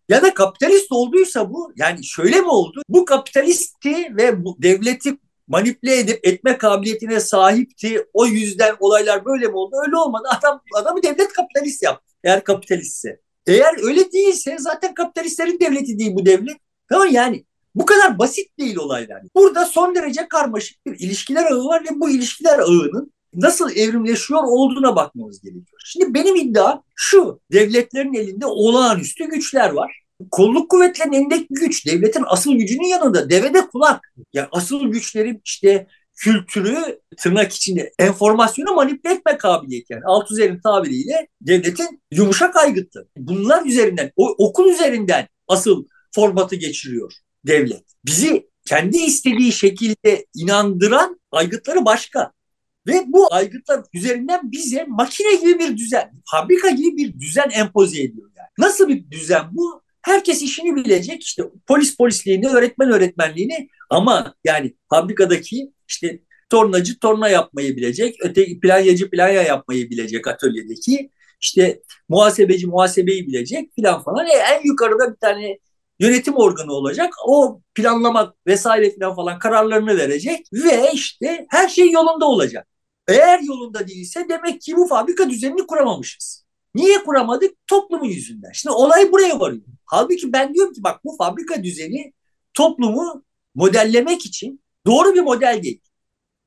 Ya 0.09 0.23
da 0.23 0.35
kapitalist 0.35 0.93
olduysa 0.93 1.51
bu 1.51 1.73
yani 1.77 2.05
şöyle 2.05 2.41
mi 2.41 2.49
oldu? 2.49 2.83
Bu 2.89 3.05
kapitalisti 3.05 4.17
ve 4.17 4.45
bu 4.45 4.57
devleti 4.63 5.19
manipüle 5.49 5.99
edip 5.99 6.27
etme 6.27 6.59
kabiliyetine 6.59 7.21
sahipti. 7.21 8.07
O 8.13 8.27
yüzden 8.27 8.77
olaylar 8.81 9.25
böyle 9.25 9.47
mi 9.47 9.57
oldu? 9.57 9.77
Öyle 9.87 9.97
olmadı. 9.97 10.29
Adam 10.39 10.61
adamı 10.75 11.03
devlet 11.03 11.33
kapitalist 11.33 11.83
yaptı. 11.83 12.15
Eğer 12.25 12.45
kapitalistse. 12.45 13.21
Eğer 13.47 13.85
öyle 13.85 14.13
değilse 14.13 14.57
zaten 14.59 14.95
kapitalistlerin 14.95 15.61
devleti 15.61 15.99
değil 15.99 16.15
bu 16.15 16.27
devlet. 16.27 16.57
Tamam 16.89 17.09
yani 17.11 17.45
bu 17.75 17.87
kadar 17.87 18.19
basit 18.19 18.59
değil 18.59 18.77
olaylar. 18.77 19.23
Burada 19.35 19.65
son 19.65 19.95
derece 19.95 20.29
karmaşık 20.29 20.87
bir 20.87 20.99
ilişkiler 20.99 21.45
ağı 21.53 21.65
var 21.65 21.85
ve 21.85 22.01
bu 22.01 22.11
ilişkiler 22.11 22.59
ağının 22.59 23.13
nasıl 23.35 23.71
evrimleşiyor 23.71 24.43
olduğuna 24.43 24.97
bakmamız 24.97 25.41
gerekiyor. 25.43 25.81
Şimdi 25.85 26.15
benim 26.15 26.37
iddiam 26.37 26.83
şu, 26.97 27.41
devletlerin 27.53 28.15
elinde 28.15 28.47
olağanüstü 28.47 29.25
güçler 29.25 29.71
var. 29.71 30.06
Kolluk 30.31 30.71
kuvvetlerinin 30.71 31.17
elindeki 31.17 31.47
güç, 31.51 31.87
devletin 31.87 32.25
asıl 32.27 32.55
gücünün 32.55 32.89
yanında 32.89 33.31
devede 33.31 33.67
kulak. 33.67 34.13
Yani 34.33 34.49
asıl 34.53 34.93
güçleri 34.93 35.41
işte 35.45 35.87
kültürü 36.17 37.01
tırnak 37.19 37.53
içinde 37.53 37.93
enformasyonu 37.99 38.75
manipüle 38.75 39.15
etme 39.15 39.39
kabiliyeti 39.39 39.93
yani 39.93 40.03
Althusser'in 40.07 40.61
tabiriyle 40.61 41.29
devletin 41.41 42.03
yumuşak 42.13 42.57
aygıtı. 42.57 43.09
Bunlar 43.17 43.67
üzerinden 43.67 44.13
o 44.17 44.35
okul 44.39 44.71
üzerinden 44.71 45.29
asıl 45.49 45.85
formatı 46.15 46.57
geçiriyor 46.57 47.13
devlet. 47.47 47.83
Bizi 48.07 48.47
kendi 48.67 48.97
istediği 48.97 49.53
şekilde 49.53 50.27
inandıran 50.35 51.21
aygıtları 51.31 51.85
başka. 51.85 52.33
Ve 52.87 53.05
bu 53.07 53.35
aygıtlar 53.35 53.81
üzerinden 53.95 54.53
bize 54.53 54.85
makine 54.89 55.35
gibi 55.35 55.59
bir 55.59 55.77
düzen, 55.77 56.13
fabrika 56.31 56.71
gibi 56.71 56.97
bir 56.97 57.21
düzen 57.21 57.51
empoze 57.51 58.03
ediyor 58.03 58.31
yani. 58.37 58.49
Nasıl 58.59 58.89
bir 58.89 59.11
düzen 59.11 59.45
bu? 59.53 59.83
Herkes 60.07 60.43
işini 60.43 60.77
bilecek 60.77 61.23
işte 61.23 61.43
polis 61.67 61.97
polisliğini, 61.97 62.49
öğretmen 62.49 62.91
öğretmenliğini 62.91 63.69
ama 63.91 64.35
yani 64.45 64.75
fabrikadaki 64.91 65.73
işte 65.89 66.21
tornacı 66.51 66.99
torna 66.99 67.29
yapmayı 67.29 67.77
bilecek, 67.77 68.17
öteki 68.21 68.61
planyacı 68.61 69.11
planya 69.11 69.43
yapmayı 69.43 69.91
bilecek 69.91 70.27
atölyedeki, 70.27 71.11
işte 71.41 71.83
muhasebeci 72.09 72.67
muhasebeyi 72.67 73.27
bilecek 73.27 73.75
filan 73.75 74.03
falan. 74.03 74.27
E, 74.27 74.33
en 74.33 74.61
yukarıda 74.65 75.13
bir 75.13 75.17
tane 75.17 75.59
yönetim 76.01 76.35
organı 76.35 76.73
olacak. 76.73 77.15
O 77.27 77.61
planlamak 77.75 78.35
vesaire 78.47 78.91
filan 78.91 79.17
falan 79.17 79.39
kararlarını 79.39 79.97
verecek 79.97 80.47
ve 80.53 80.91
işte 80.93 81.47
her 81.51 81.69
şey 81.69 81.91
yolunda 81.91 82.27
olacak. 82.27 82.67
Eğer 83.09 83.41
yolunda 83.41 83.89
değilse 83.89 84.27
demek 84.29 84.61
ki 84.61 84.77
bu 84.77 84.87
fabrika 84.87 85.31
düzenini 85.31 85.67
kuramamışız. 85.67 86.46
Niye 86.77 87.05
kuramadık? 87.05 87.67
Toplumun 87.67 88.09
yüzünden. 88.09 88.51
Şimdi 88.53 88.75
olay 88.75 89.13
buraya 89.13 89.41
varıyor. 89.41 89.63
Halbuki 89.85 90.33
ben 90.33 90.55
diyorum 90.55 90.73
ki 90.73 90.83
bak 90.83 91.05
bu 91.05 91.17
fabrika 91.17 91.65
düzeni 91.65 92.13
toplumu 92.55 93.25
modellemek 93.55 94.27
için 94.27 94.61
doğru 94.87 95.15
bir 95.15 95.21
model 95.21 95.61
değil. 95.63 95.81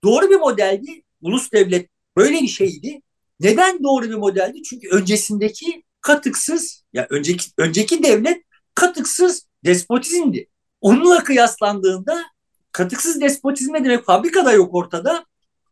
Doğru 0.04 0.30
bir 0.30 0.36
modeldi. 0.36 1.04
Ulus 1.22 1.52
devlet 1.52 1.90
böyle 2.18 2.42
bir 2.42 2.48
şeydi. 2.48 3.02
Neden 3.40 3.84
doğru 3.84 4.10
bir 4.10 4.16
modeldi? 4.16 4.64
Çünkü 4.64 4.90
öncesindeki 4.90 5.84
katıksız 6.02 6.84
ya 6.94 7.08
önceki 7.10 7.46
önceki 7.58 8.04
devlet 8.04 8.44
katıksız 8.76 9.48
despotizmdi. 9.66 10.50
Onunla 10.82 11.24
kıyaslandığında 11.24 12.24
katıksız 12.72 13.22
despotizm 13.22 13.74
ne 13.74 13.84
demek? 13.86 14.06
Fabrikada 14.06 14.52
yok 14.52 14.76
ortada. 14.76 15.26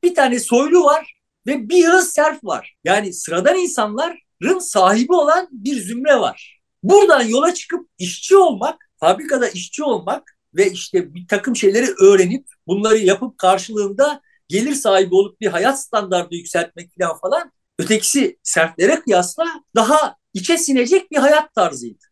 Bir 0.03 0.15
tane 0.15 0.39
soylu 0.39 0.83
var 0.83 1.17
ve 1.47 1.69
bir 1.69 1.77
yığın 1.77 2.01
serf 2.01 2.43
var. 2.43 2.75
Yani 2.83 3.13
sıradan 3.13 3.55
insanların 3.55 4.17
sahibi 4.59 5.13
olan 5.13 5.47
bir 5.51 5.81
zümre 5.81 6.19
var. 6.19 6.61
Buradan 6.83 7.21
yola 7.21 7.53
çıkıp 7.53 7.89
işçi 7.97 8.37
olmak, 8.37 8.89
fabrikada 8.99 9.49
işçi 9.49 9.83
olmak 9.83 10.37
ve 10.55 10.71
işte 10.71 11.13
bir 11.13 11.27
takım 11.27 11.55
şeyleri 11.55 11.87
öğrenip 12.01 12.47
bunları 12.67 12.97
yapıp 12.97 13.37
karşılığında 13.37 14.21
gelir 14.47 14.75
sahibi 14.75 15.15
olup 15.15 15.41
bir 15.41 15.47
hayat 15.47 15.81
standartı 15.81 16.35
yükseltmek 16.35 16.91
falan 16.93 17.17
falan 17.19 17.51
ötekisi 17.79 18.37
serflere 18.43 18.99
kıyasla 18.99 19.45
daha 19.75 20.15
içe 20.33 20.57
sinecek 20.57 21.11
bir 21.11 21.17
hayat 21.17 21.55
tarzıydı. 21.55 22.03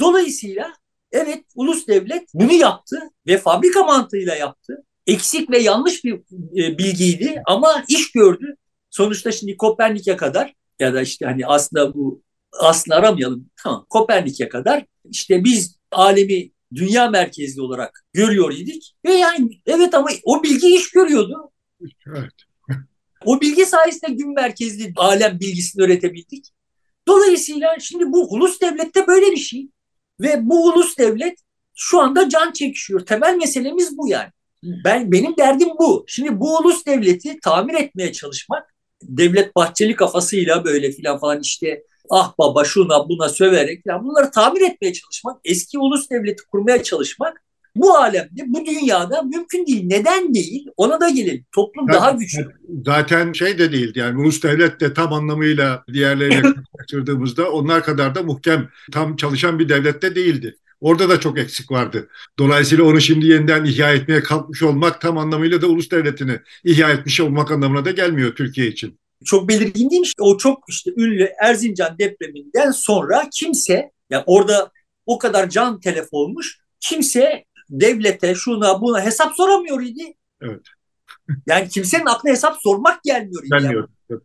Dolayısıyla 0.00 0.72
evet 1.12 1.44
ulus 1.54 1.86
devlet 1.86 2.28
bunu 2.34 2.52
yaptı 2.52 3.10
ve 3.26 3.38
fabrika 3.38 3.82
mantığıyla 3.82 4.34
yaptı. 4.34 4.84
Eksik 5.06 5.50
ve 5.50 5.58
yanlış 5.58 6.04
bir 6.04 6.14
e, 6.56 6.78
bilgiydi 6.78 7.42
ama 7.46 7.84
iş 7.88 8.12
gördü. 8.12 8.56
Sonuçta 8.90 9.32
şimdi 9.32 9.56
Kopernik'e 9.56 10.16
kadar 10.16 10.54
ya 10.78 10.94
da 10.94 11.02
işte 11.02 11.26
hani 11.26 11.46
aslında 11.46 11.94
bu 11.94 12.22
aslında 12.52 12.96
aramayalım. 12.96 13.50
Tamam 13.62 13.86
Kopernik'e 13.90 14.48
kadar 14.48 14.86
işte 15.10 15.44
biz 15.44 15.78
alemi 15.92 16.50
dünya 16.74 17.10
merkezli 17.10 17.62
olarak 17.62 18.04
görüyor 18.12 18.52
idik. 18.52 18.94
Ve 19.04 19.12
yani 19.12 19.60
evet 19.66 19.94
ama 19.94 20.08
o 20.24 20.42
bilgi 20.42 20.76
iş 20.76 20.90
görüyordu. 20.90 21.50
Evet. 22.06 22.32
o 23.24 23.40
bilgi 23.40 23.66
sayesinde 23.66 24.12
gün 24.12 24.34
merkezli 24.34 24.92
alem 24.96 25.40
bilgisini 25.40 25.82
öğretebildik. 25.82 26.46
Dolayısıyla 27.08 27.76
şimdi 27.80 28.12
bu 28.12 28.34
ulus 28.34 28.60
devlette 28.60 29.06
böyle 29.06 29.30
bir 29.30 29.36
şey. 29.36 29.68
Ve 30.20 30.48
bu 30.48 30.66
ulus 30.66 30.98
devlet 30.98 31.38
şu 31.74 32.00
anda 32.00 32.28
can 32.28 32.52
çekişiyor. 32.52 33.06
Temel 33.06 33.36
meselemiz 33.36 33.98
bu 33.98 34.08
yani. 34.08 34.30
Ben 34.84 35.12
benim 35.12 35.36
derdim 35.36 35.68
bu. 35.78 36.04
Şimdi 36.08 36.40
bu 36.40 36.58
ulus 36.58 36.86
devleti 36.86 37.40
tamir 37.40 37.74
etmeye 37.74 38.12
çalışmak 38.12 38.73
devlet 39.08 39.56
bahçeli 39.56 39.96
kafasıyla 39.96 40.64
böyle 40.64 40.92
filan 40.92 41.18
falan 41.18 41.40
işte 41.40 41.82
ah 42.10 42.32
baba 42.38 42.64
şuna 42.64 43.08
buna 43.08 43.28
söverek 43.28 43.84
falan 43.84 44.04
bunları 44.04 44.30
tamir 44.30 44.60
etmeye 44.60 44.92
çalışmak, 44.92 45.40
eski 45.44 45.78
ulus 45.78 46.10
devleti 46.10 46.46
kurmaya 46.46 46.82
çalışmak 46.82 47.44
bu 47.76 47.96
alemde, 47.96 48.42
bu 48.46 48.66
dünyada 48.66 49.22
mümkün 49.22 49.66
değil. 49.66 49.86
Neden 49.86 50.34
değil? 50.34 50.66
Ona 50.76 51.00
da 51.00 51.08
gelelim. 51.08 51.44
Toplum 51.52 51.86
zaten, 51.86 52.00
daha 52.00 52.10
güçlü. 52.10 52.48
Zaten 52.84 53.32
şey 53.32 53.58
de 53.58 53.72
değil 53.72 53.92
yani 53.94 54.20
ulus 54.20 54.42
devlet 54.42 54.80
de 54.80 54.94
tam 54.94 55.12
anlamıyla 55.12 55.84
diğerleriyle 55.92 56.42
karşılaştırdığımızda 56.42 57.50
onlar 57.50 57.82
kadar 57.82 58.14
da 58.14 58.22
muhkem 58.22 58.68
tam 58.92 59.16
çalışan 59.16 59.58
bir 59.58 59.68
devlette 59.68 60.14
değildi. 60.14 60.56
Orada 60.84 61.08
da 61.08 61.20
çok 61.20 61.38
eksik 61.38 61.70
vardı. 61.70 62.08
Dolayısıyla 62.38 62.84
onu 62.84 63.00
şimdi 63.00 63.26
yeniden 63.26 63.64
ihya 63.64 63.92
etmeye 63.92 64.22
kalkmış 64.22 64.62
olmak 64.62 65.00
tam 65.00 65.18
anlamıyla 65.18 65.62
da 65.62 65.66
ulus 65.66 65.90
devletini 65.90 66.40
ihya 66.64 66.90
etmiş 66.90 67.20
olmak 67.20 67.50
anlamına 67.50 67.84
da 67.84 67.90
gelmiyor 67.90 68.34
Türkiye 68.34 68.66
için. 68.66 68.98
Çok 69.24 69.48
belirgin 69.48 69.90
değil 69.90 70.00
mi? 70.00 70.08
O 70.20 70.36
çok 70.36 70.64
işte 70.68 70.90
ünlü 70.96 71.30
Erzincan 71.42 71.98
depreminden 71.98 72.70
sonra 72.70 73.28
kimse 73.32 73.90
yani 74.10 74.22
orada 74.26 74.70
o 75.06 75.18
kadar 75.18 75.50
can 75.50 75.80
telef 75.80 76.08
olmuş 76.10 76.58
kimse 76.80 77.44
devlete 77.70 78.34
şuna 78.34 78.80
buna 78.80 79.04
hesap 79.04 79.36
soramıyor 79.36 79.82
idi. 79.82 80.14
Evet. 80.42 80.62
yani 81.46 81.68
kimsenin 81.68 82.06
aklına 82.06 82.32
hesap 82.32 82.56
sormak 82.62 83.02
gelmiyor 83.02 83.42
idi. 83.42 83.50
Gelmiyor. 83.50 83.88
Yani. 84.10 84.20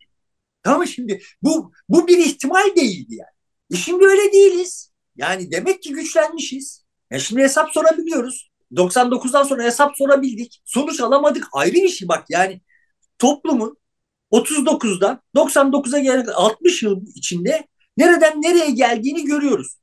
Tamam 0.63 0.88
şimdi 0.88 1.22
bu 1.42 1.72
bu 1.89 2.08
bir 2.08 2.18
ihtimal 2.18 2.75
değildi 2.75 3.16
yani. 3.16 3.36
E 3.74 3.75
şimdi 3.75 4.06
öyle 4.06 4.32
değiliz. 4.34 4.88
Yani 5.20 5.52
demek 5.52 5.84
ki 5.84 5.94
güçlenmişiz. 5.94 6.86
Ya 7.12 7.20
şimdi 7.20 7.42
hesap 7.42 7.70
sorabiliyoruz. 7.74 8.50
99'dan 8.72 9.44
sonra 9.44 9.64
hesap 9.64 9.98
sorabildik. 9.98 10.62
Sonuç 10.66 11.00
alamadık. 11.00 11.48
Ayrı 11.54 11.74
bir 11.74 11.90
şey 11.90 12.08
bak 12.08 12.26
yani 12.30 12.62
toplumun 13.20 13.78
39'dan 14.32 15.22
99'a 15.36 16.00
gelen 16.00 16.26
60 16.26 16.84
yıl 16.84 17.02
içinde 17.16 17.68
nereden 17.98 18.42
nereye 18.42 18.72
geldiğini 18.72 19.26
görüyoruz. 19.26 19.76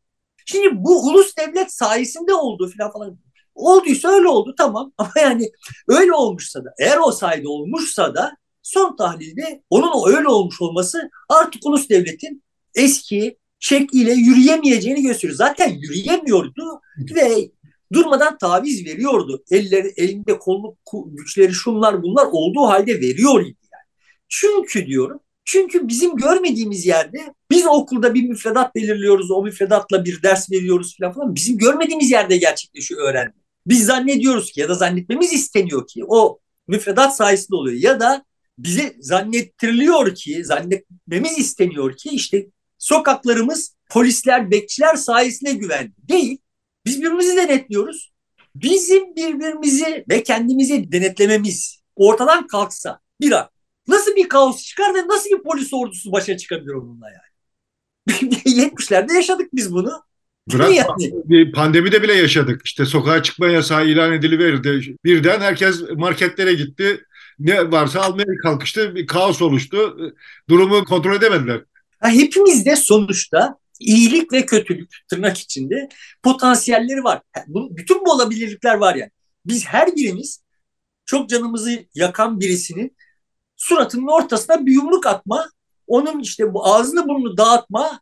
Şimdi 0.47 0.69
bu 0.73 1.09
ulus 1.09 1.37
devlet 1.37 1.73
sayesinde 1.73 2.35
oldu 2.35 2.73
falan 2.79 2.93
falan 2.93 3.19
Olduysa 3.55 4.09
öyle 4.09 4.29
oldu 4.29 4.55
tamam 4.59 4.93
ama 4.99 5.11
yani 5.17 5.51
öyle 5.89 6.13
olmuşsa 6.13 6.65
da 6.65 6.75
eğer 6.79 6.99
o 6.99 7.13
sayede 7.13 7.49
olmuşsa 7.49 8.15
da 8.15 8.37
son 8.63 8.97
tahlilde 8.97 9.63
onun 9.71 10.17
öyle 10.17 10.29
olmuş 10.29 10.61
olması 10.61 11.11
artık 11.29 11.67
ulus 11.67 11.89
devletin 11.89 12.45
eski 12.75 13.39
şekliyle 13.61 14.13
yürüyemeyeceğini 14.13 15.03
gösteriyor. 15.03 15.37
Zaten 15.37 15.69
yürüyemiyordu 15.69 16.81
ve 17.15 17.51
durmadan 17.93 18.39
taviz 18.39 18.87
veriyordu. 18.87 19.45
Elleri, 19.51 19.93
elinde 19.97 20.39
kolluk 20.39 20.79
güçleri 21.07 21.53
şunlar 21.53 22.03
bunlar 22.03 22.27
olduğu 22.33 22.67
halde 22.67 23.01
veriyor 23.01 23.41
idi 23.41 23.59
yani. 23.73 23.87
Çünkü 24.29 24.87
diyorum 24.87 25.21
çünkü 25.47 25.89
bizim 25.89 26.17
görmediğimiz 26.17 26.87
yerde 26.87 27.19
biz 27.51 27.67
okulda 27.67 28.15
bir 28.15 28.29
müfredat 28.29 28.75
belirliyoruz, 28.75 29.31
o 29.31 29.43
müfredatla 29.43 30.05
bir 30.05 30.23
ders 30.23 30.51
veriyoruz 30.51 30.97
falan 31.01 31.13
falan. 31.13 31.35
Bizim 31.35 31.59
görmediğimiz 31.59 32.11
yerde 32.11 32.37
gerçekleşiyor 32.37 33.09
öğrenme. 33.09 33.35
Biz 33.67 33.87
zannediyoruz 33.87 34.53
ki 34.53 34.61
ya 34.61 34.69
da 34.69 34.75
zannetmemiz 34.75 35.33
isteniyor 35.33 35.87
ki 35.87 36.05
o 36.09 36.39
müfredat 36.69 37.17
sayesinde 37.17 37.57
oluyor 37.57 37.81
ya 37.81 38.01
da 38.01 38.25
bize 38.59 38.97
zannettiriliyor 39.01 40.15
ki, 40.15 40.45
zannetmemiz 40.45 41.39
isteniyor 41.39 41.97
ki 41.97 42.09
işte 42.09 42.47
sokaklarımız 42.79 43.77
polisler, 43.91 44.51
bekçiler 44.51 44.95
sayesinde 44.95 45.53
güvenli. 45.53 45.93
Değil. 46.09 46.39
Biz 46.85 47.01
birbirimizi 47.01 47.37
denetliyoruz. 47.37 48.13
Bizim 48.55 49.17
birbirimizi 49.17 50.05
ve 50.11 50.23
kendimizi 50.23 50.93
denetlememiz 50.93 51.83
ortadan 51.97 52.47
kalksa 52.47 53.01
bir 53.21 53.33
an 53.33 53.49
nasıl 53.89 54.17
bir 54.17 54.29
kaos 54.29 54.63
çıkar 54.63 54.95
ve 54.95 55.09
nasıl 55.09 55.31
bir 55.31 55.43
polis 55.43 55.75
ordusu 55.75 56.13
başa 56.13 56.37
çıkabilir 56.37 56.73
onunla 56.73 57.07
yani? 57.11 57.27
70'lerde 58.45 59.13
yaşadık 59.13 59.49
biz 59.53 59.73
bunu. 59.73 60.03
Bırak 60.53 60.75
yani? 60.75 61.53
pandemide 61.53 62.03
bile 62.03 62.13
yaşadık. 62.13 62.63
İşte 62.65 62.85
sokağa 62.85 63.23
çıkma 63.23 63.49
yasağı 63.49 63.87
ilan 63.87 64.13
ediliverdi. 64.13 64.97
Birden 65.05 65.41
herkes 65.41 65.83
marketlere 65.97 66.55
gitti. 66.55 67.05
Ne 67.39 67.71
varsa 67.73 68.01
almaya 68.01 68.39
kalkıştı. 68.43 68.95
Bir 68.95 69.07
kaos 69.07 69.43
oluştu. 69.43 69.97
Durumu 70.49 70.85
kontrol 70.85 71.17
edemediler. 71.17 71.61
Ha, 72.01 72.11
hepimizde 72.11 72.77
sonuçta 72.77 73.59
iyilik 73.81 74.33
ve 74.33 74.47
kötülük 74.47 74.91
tırnak 75.09 75.39
içinde 75.39 75.89
potansiyelleri 76.23 77.05
var. 77.05 77.23
Bütün 77.47 78.05
bu 78.05 78.13
olabilirlikler 78.13 78.75
var 78.75 78.95
yani. 78.95 79.11
Biz 79.47 79.67
her 79.67 79.97
birimiz 79.97 80.43
çok 81.05 81.29
canımızı 81.29 81.87
yakan 81.95 82.41
birisinin 82.41 82.97
suratının 83.57 84.07
ortasına 84.07 84.67
bir 84.67 84.73
yumruk 84.73 85.07
atma, 85.07 85.51
onun 85.87 86.21
işte 86.21 86.55
bu 86.55 86.67
ağzını 86.67 87.09
burnunu 87.09 87.37
dağıtma 87.37 88.01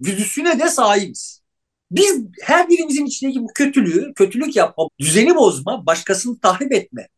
güdüsüne 0.00 0.58
de 0.58 0.68
sahibiz. 0.68 1.42
Biz 1.90 2.24
her 2.42 2.68
birimizin 2.68 3.06
içindeki 3.06 3.42
bu 3.42 3.46
kötülüğü, 3.54 4.14
kötülük 4.14 4.56
yapma, 4.56 4.88
düzeni 4.98 5.34
bozma, 5.34 5.86
başkasını 5.86 6.38
tahrip 6.40 6.72
etme, 6.72 7.08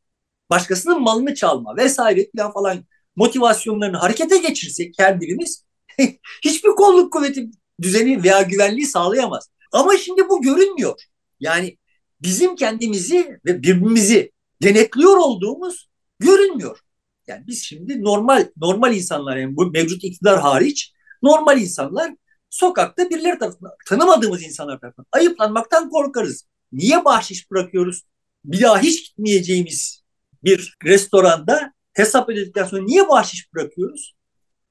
başkasının 0.50 1.02
malını 1.02 1.35
çalma 1.35 1.76
vesaire 1.76 2.26
falan 2.54 2.85
motivasyonlarını 3.16 3.97
harekete 3.97 4.38
geçirsek 4.38 4.94
her 4.99 5.20
birimiz 5.20 5.64
hiçbir 6.45 6.71
kolluk 6.71 7.12
kuvveti 7.12 7.50
düzeni 7.83 8.23
veya 8.23 8.43
güvenliği 8.43 8.87
sağlayamaz. 8.87 9.50
Ama 9.73 9.97
şimdi 9.97 10.28
bu 10.28 10.43
görünmüyor. 10.43 11.02
Yani 11.40 11.78
bizim 12.23 12.57
kendimizi 12.57 13.38
ve 13.47 13.62
birbirimizi 13.62 14.33
denetliyor 14.62 15.17
olduğumuz 15.17 15.88
görünmüyor. 16.19 16.78
Yani 17.26 17.47
biz 17.47 17.62
şimdi 17.62 18.02
normal 18.02 18.49
normal 18.57 18.97
insanlar 18.97 19.37
yani 19.37 19.57
bu 19.57 19.71
mevcut 19.71 20.05
iktidar 20.05 20.40
hariç 20.40 20.93
normal 21.23 21.61
insanlar 21.61 22.14
sokakta 22.50 23.11
birileri 23.11 23.38
tarafından 23.38 23.73
tanımadığımız 23.87 24.43
insanlar 24.43 24.81
tarafından 24.81 25.07
ayıplanmaktan 25.12 25.90
korkarız. 25.90 26.47
Niye 26.73 27.05
bahşiş 27.05 27.50
bırakıyoruz? 27.50 28.02
Bir 28.45 28.62
daha 28.62 28.78
hiç 28.78 29.09
gitmeyeceğimiz 29.09 30.02
bir 30.45 30.76
restoranda 30.85 31.73
hesap 31.93 32.28
ödedikten 32.28 32.64
sonra 32.64 32.83
niye 32.83 33.09
bahşiş 33.09 33.55
bırakıyoruz? 33.55 34.14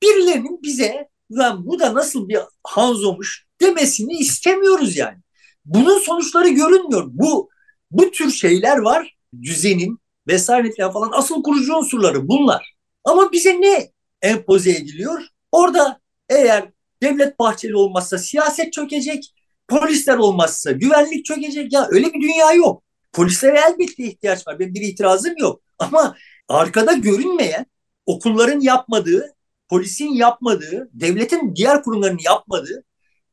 Birilerinin 0.01 0.61
bize 0.63 1.09
lan 1.31 1.65
bu 1.65 1.79
da 1.79 1.93
nasıl 1.93 2.29
bir 2.29 2.39
Hanzo'muş 2.63 3.45
demesini 3.61 4.13
istemiyoruz 4.13 4.97
yani. 4.97 5.17
Bunun 5.65 5.99
sonuçları 5.99 6.49
görünmüyor. 6.49 7.05
Bu 7.07 7.49
bu 7.91 8.11
tür 8.11 8.31
şeyler 8.31 8.77
var. 8.77 9.17
Düzenin 9.41 9.99
vesaire 10.27 10.91
falan 10.93 11.11
asıl 11.13 11.43
kurucu 11.43 11.75
unsurları 11.75 12.27
bunlar. 12.27 12.73
Ama 13.03 13.31
bize 13.31 13.61
ne 13.61 13.91
empoze 14.21 14.71
ediliyor? 14.71 15.21
Orada 15.51 15.99
eğer 16.29 16.69
devlet 17.03 17.39
bahçeli 17.39 17.75
olmazsa 17.75 18.17
siyaset 18.17 18.73
çökecek, 18.73 19.33
polisler 19.67 20.17
olmazsa 20.17 20.71
güvenlik 20.71 21.25
çökecek. 21.25 21.73
Ya 21.73 21.87
öyle 21.91 22.13
bir 22.13 22.21
dünya 22.21 22.53
yok. 22.53 22.83
Polislere 23.13 23.59
elbette 23.67 24.03
ihtiyaç 24.03 24.47
var. 24.47 24.59
Benim 24.59 24.73
bir 24.73 24.81
itirazım 24.81 25.33
yok. 25.37 25.61
Ama 25.79 26.15
arkada 26.47 26.93
görünmeyen 26.93 27.65
okulların 28.05 28.59
yapmadığı 28.59 29.36
polisin 29.69 30.13
yapmadığı, 30.13 30.89
devletin 30.93 31.55
diğer 31.55 31.83
kurumlarının 31.83 32.21
yapmadığı 32.25 32.83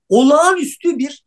olağanüstü 0.08 0.98
bir 0.98 1.24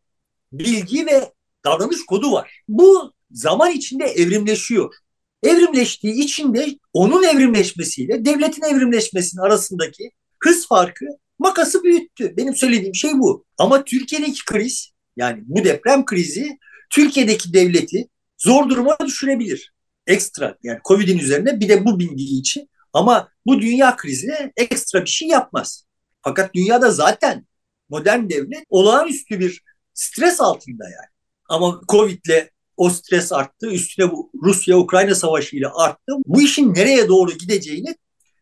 bilgi 0.52 1.06
ve 1.06 1.34
davranış 1.66 2.06
kodu 2.06 2.32
var. 2.32 2.62
Bu 2.68 3.14
zaman 3.32 3.72
içinde 3.72 4.04
evrimleşiyor. 4.04 4.96
Evrimleştiği 5.44 6.14
için 6.14 6.54
de 6.54 6.78
onun 6.94 7.24
evrimleşmesiyle 7.24 8.26
devletin 8.26 8.62
evrimleşmesinin 8.62 9.42
arasındaki 9.42 10.12
hız 10.44 10.68
farkı 10.68 11.06
makası 11.40 11.84
büyüttü. 11.84 12.38
Benim 12.38 12.56
söylediğim 12.56 12.96
şey 12.96 13.14
bu. 13.14 13.46
Ama 13.58 13.84
Türkiye'deki 13.84 14.46
kriz 14.46 14.92
yani 15.18 15.44
bu 15.46 15.64
deprem 15.64 16.06
krizi 16.06 16.58
Türkiye'deki 16.90 17.54
devleti 17.54 18.08
zor 18.38 18.70
duruma 18.70 18.98
düşürebilir. 19.06 19.74
Ekstra 20.08 20.58
yani 20.64 20.80
Covid'in 20.86 21.18
üzerine 21.18 21.60
bir 21.60 21.70
de 21.70 21.86
bu 21.86 22.00
bindiği 22.00 22.40
için 22.40 22.70
ama 22.98 23.30
bu 23.46 23.62
dünya 23.62 23.96
krizine 23.96 24.52
ekstra 24.58 25.02
bir 25.02 25.10
şey 25.10 25.28
yapmaz. 25.28 25.86
Fakat 26.22 26.54
dünyada 26.54 26.92
zaten 26.92 27.48
modern 27.90 28.30
devlet 28.30 28.64
olağanüstü 28.70 29.40
bir 29.40 29.64
stres 29.94 30.42
altında 30.42 30.84
yani. 30.84 31.10
Ama 31.50 31.82
Covid'le 31.90 32.50
o 32.78 32.90
stres 32.90 33.32
arttı. 33.32 33.68
Üstüne 33.68 34.12
bu 34.12 34.32
Rusya-Ukrayna 34.44 35.16
savaşı 35.16 35.56
ile 35.56 35.68
arttı. 35.68 36.14
Bu 36.26 36.42
işin 36.42 36.74
nereye 36.74 37.08
doğru 37.08 37.32
gideceğini 37.32 37.96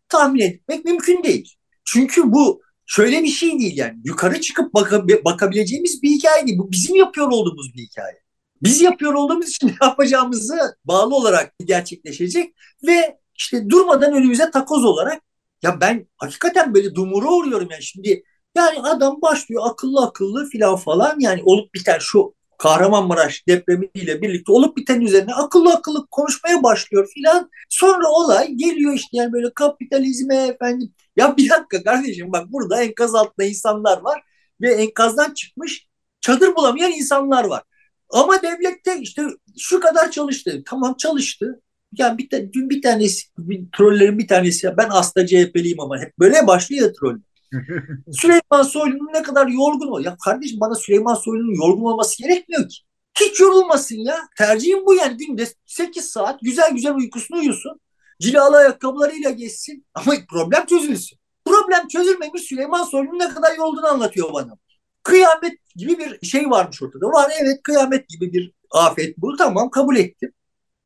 tahmin 0.09 0.39
etmek 0.39 0.85
mümkün 0.85 1.23
değil. 1.23 1.53
Çünkü 1.85 2.31
bu 2.31 2.61
şöyle 2.85 3.23
bir 3.23 3.27
şey 3.27 3.59
değil 3.59 3.77
yani. 3.77 3.99
Yukarı 4.03 4.41
çıkıp 4.41 4.73
baka, 4.73 5.07
bakabileceğimiz 5.07 6.03
bir 6.03 6.09
hikaye 6.09 6.47
değil. 6.47 6.57
Bu 6.57 6.71
bizim 6.71 6.95
yapıyor 6.95 7.27
olduğumuz 7.27 7.73
bir 7.75 7.81
hikaye. 7.81 8.25
Biz 8.63 8.81
yapıyor 8.81 9.13
olduğumuz 9.13 9.49
için 9.49 9.67
ne 9.81 9.87
yapacağımızı 9.87 10.77
bağlı 10.85 11.15
olarak 11.15 11.53
gerçekleşecek 11.65 12.53
ve 12.87 13.17
işte 13.35 13.69
durmadan 13.69 14.13
önümüze 14.13 14.51
takoz 14.51 14.85
olarak 14.85 15.21
ya 15.63 15.81
ben 15.81 16.07
hakikaten 16.17 16.73
böyle 16.73 16.95
dumura 16.95 17.27
uğruyorum 17.27 17.67
yani 17.71 17.83
şimdi 17.83 18.23
yani 18.57 18.81
adam 18.81 19.21
başlıyor 19.21 19.63
akıllı 19.65 20.05
akıllı 20.05 20.49
filan 20.49 20.75
falan 20.75 21.19
yani 21.19 21.41
olup 21.45 21.73
biten 21.73 21.97
şu 21.99 22.35
Kahramanmaraş 22.57 23.47
depremiyle 23.47 24.21
birlikte 24.21 24.51
olup 24.51 24.77
biten 24.77 25.01
üzerine 25.01 25.33
akıllı 25.33 25.73
akıllı 25.73 26.07
konuşmaya 26.07 26.63
başlıyor 26.63 27.07
filan. 27.13 27.49
Sonra 27.69 28.07
olay 28.07 28.51
geliyor 28.53 28.93
işte 28.93 29.17
yani 29.17 29.33
böyle 29.33 29.53
kapitalizme 29.53 30.35
efendim. 30.35 30.93
Ya 31.15 31.37
bir 31.37 31.49
dakika 31.49 31.83
kardeşim 31.83 32.31
bak 32.31 32.51
burada 32.51 32.83
enkaz 32.83 33.15
altında 33.15 33.47
insanlar 33.47 34.01
var 34.01 34.21
ve 34.61 34.73
enkazdan 34.73 35.33
çıkmış 35.33 35.87
çadır 36.21 36.55
bulamayan 36.55 36.91
insanlar 36.91 37.45
var. 37.45 37.63
Ama 38.09 38.41
devlette 38.41 38.99
işte 38.99 39.23
şu 39.59 39.79
kadar 39.79 40.11
çalıştı. 40.11 40.63
Tamam 40.65 40.95
çalıştı. 40.97 41.61
Yani 41.97 42.17
bir, 42.17 42.53
dün 42.53 42.69
bir 42.69 42.81
tanesi, 42.81 43.23
bir, 43.37 43.65
trollerin 43.77 44.19
bir 44.19 44.27
tanesi, 44.27 44.77
ben 44.77 44.87
aslında 44.91 45.27
CHP'liyim 45.27 45.79
ama 45.79 45.99
hep 45.99 46.19
böyle 46.19 46.47
başlıyor 46.47 46.93
troll. 46.99 47.17
Süleyman 48.11 48.63
Soylu'nun 48.63 49.13
ne 49.13 49.23
kadar 49.23 49.47
yorgun 49.47 49.91
o. 49.91 49.99
Ya 49.99 50.17
kardeşim 50.25 50.59
bana 50.59 50.75
Süleyman 50.75 51.15
Soylu'nun 51.15 51.67
yorgun 51.67 51.83
olması 51.83 52.23
gerekmiyor 52.23 52.69
ki. 52.69 52.77
Hiç 53.19 53.39
yorulmasın 53.39 53.95
ya. 53.95 54.17
Tercihim 54.37 54.85
bu 54.85 54.95
yani 54.95 55.17
günde 55.17 55.47
8 55.65 56.05
saat 56.05 56.41
güzel 56.41 56.71
güzel 56.73 56.95
uykusunu 56.95 57.37
uyusun. 57.37 57.79
Cilalı 58.21 58.57
ayakkabılarıyla 58.57 59.29
geçsin 59.29 59.85
ama 59.93 60.13
problem 60.29 60.65
çözülsün. 60.65 61.19
Problem 61.45 61.87
çözülmemiş 61.87 62.41
Süleyman 62.41 62.83
Soylu'nun 62.83 63.19
ne 63.19 63.29
kadar 63.29 63.57
yorulduğunu 63.57 63.87
anlatıyor 63.87 64.33
bana. 64.33 64.57
Kıyamet 65.03 65.53
gibi 65.75 65.97
bir 65.97 66.27
şey 66.27 66.49
varmış 66.49 66.83
ortada. 66.83 67.05
Var 67.05 67.31
evet 67.41 67.63
kıyamet 67.63 68.09
gibi 68.09 68.33
bir 68.33 68.51
afet 68.71 69.17
bu. 69.17 69.35
Tamam 69.37 69.69
kabul 69.69 69.95
ettim. 69.95 70.31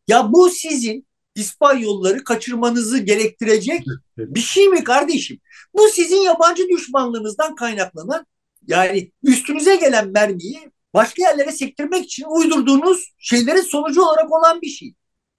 Ya 0.10 0.32
bu 0.34 0.50
sizin 0.50 1.08
İspanyolları 1.36 2.24
kaçırmanızı 2.24 3.00
gerektirecek 3.00 3.84
bir 4.18 4.40
şey 4.40 4.68
mi 4.68 4.84
kardeşim? 4.84 5.40
Bu 5.74 5.90
sizin 5.90 6.22
yabancı 6.22 6.70
düşmanlığınızdan 6.70 7.56
kaynaklanan 7.56 8.26
yani 8.68 9.12
üstünüze 9.24 9.76
gelen 9.76 10.12
mermiyi 10.12 10.72
başka 10.94 11.22
yerlere 11.22 11.52
sektirmek 11.52 12.06
için 12.06 12.26
uydurduğunuz 12.30 13.14
şeylerin 13.18 13.62
sonucu 13.62 14.02
olarak 14.02 14.32
olan 14.32 14.62
bir 14.62 14.68
şey. 14.68 14.94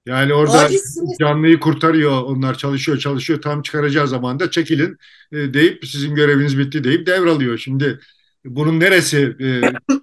Yani 0.07 0.35
orada 0.35 0.59
Acizsiniz. 0.59 1.19
canlıyı 1.21 1.61
kurtarıyor 1.61 2.23
onlar 2.23 2.59
çalışıyor 2.59 2.99
çalışıyor 2.99 3.43
tam 3.43 3.63
çıkaracağı 3.63 4.09
zaman 4.09 4.41
da 4.41 4.51
çekilin 4.51 4.97
e, 5.33 5.55
deyip 5.55 5.87
sizin 5.87 6.15
göreviniz 6.15 6.59
bitti 6.59 6.85
deyip 6.85 7.07
devralıyor. 7.07 7.59
Şimdi 7.59 8.01
bunun 8.45 8.81
neresi 8.81 9.37
e, 9.41 9.61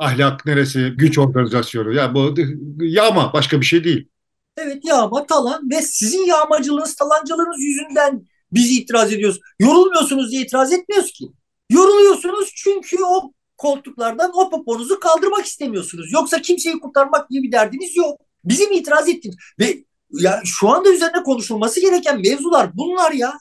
ahlak 0.00 0.46
neresi 0.46 0.92
güç 0.96 1.18
organizasyonu 1.18 1.92
ya 1.92 2.14
bu 2.14 2.34
yağma 2.80 3.32
başka 3.32 3.60
bir 3.60 3.66
şey 3.66 3.84
değil. 3.84 4.08
Evet 4.56 4.84
yağma 4.84 5.26
talan 5.26 5.70
ve 5.70 5.82
sizin 5.82 6.26
yağmacılığınız 6.26 6.94
talancılığınız 6.94 7.62
yüzünden 7.62 8.26
biz 8.52 8.78
itiraz 8.78 9.12
ediyoruz. 9.12 9.40
Yorulmuyorsunuz 9.58 10.30
diye 10.30 10.42
itiraz 10.42 10.72
etmiyoruz 10.72 11.12
ki. 11.12 11.24
Yoruluyorsunuz 11.70 12.52
çünkü 12.54 12.96
o 13.04 13.32
koltuklardan 13.56 14.30
o 14.34 14.50
poponuzu 14.50 15.00
kaldırmak 15.00 15.46
istemiyorsunuz. 15.46 16.12
Yoksa 16.12 16.42
kimseyi 16.42 16.78
kurtarmak 16.80 17.30
diye 17.30 17.42
bir 17.42 17.52
derdiniz 17.52 17.96
yok. 17.96 18.20
Bizim 18.44 18.72
itiraz 18.72 19.08
ettiğimiz 19.08 19.36
ve 19.58 19.84
ya 20.12 20.42
şu 20.44 20.68
anda 20.68 20.92
üzerine 20.92 21.22
konuşulması 21.22 21.80
gereken 21.80 22.20
mevzular 22.20 22.70
bunlar 22.74 23.12
ya. 23.12 23.38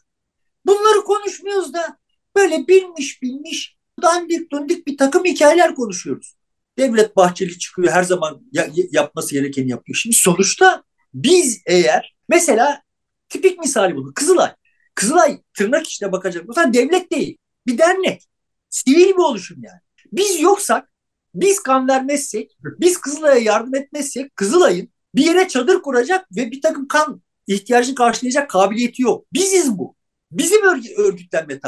Bunları 0.65 1.03
konuşmuyoruz 1.03 1.73
da 1.73 1.97
böyle 2.35 2.67
bilmiş 2.67 3.21
bilmiş 3.21 3.77
dandik 4.01 4.51
dundik 4.51 4.87
bir 4.87 4.97
takım 4.97 5.25
hikayeler 5.25 5.75
konuşuyoruz. 5.75 6.38
Devlet 6.79 7.15
Bahçeli 7.15 7.59
çıkıyor 7.59 7.93
her 7.93 8.03
zaman 8.03 8.41
ya, 8.51 8.67
yapması 8.91 9.33
gerekeni 9.33 9.69
yapıyor. 9.69 9.95
Şimdi 9.95 10.15
sonuçta 10.15 10.83
biz 11.13 11.61
eğer 11.65 12.15
mesela 12.29 12.81
tipik 13.29 13.59
misali 13.59 13.95
bunu 13.95 14.13
Kızılay. 14.13 14.51
Kızılay 14.95 15.41
tırnak 15.53 15.87
içine 15.87 16.11
bakacak 16.11 16.45
olursan 16.45 16.73
devlet 16.73 17.11
değil. 17.11 17.37
Bir 17.67 17.77
dernek. 17.77 18.29
Sivil 18.69 19.07
bir 19.07 19.23
oluşum 19.23 19.57
yani. 19.63 19.79
Biz 20.11 20.39
yoksak, 20.39 20.91
biz 21.35 21.63
kan 21.63 21.87
vermezsek, 21.87 22.57
biz 22.63 22.97
Kızılay'a 22.97 23.37
yardım 23.37 23.75
etmezsek 23.75 24.35
Kızılay'ın 24.35 24.89
bir 25.15 25.25
yere 25.25 25.47
çadır 25.47 25.81
kuracak 25.81 26.27
ve 26.35 26.51
bir 26.51 26.61
takım 26.61 26.87
kan 26.87 27.21
ihtiyacını 27.47 27.95
karşılayacak 27.95 28.49
kabiliyeti 28.49 29.01
yok. 29.01 29.25
Biziz 29.33 29.77
bu. 29.77 29.95
Bizim 30.31 30.61
örgütlenme 30.97 31.59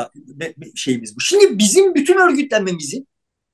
şeyimiz 0.76 1.16
bu. 1.16 1.22
Şimdi 1.22 1.58
bizim 1.58 1.96
bütün 1.96 2.18
örgütlenmemizin 2.18 3.08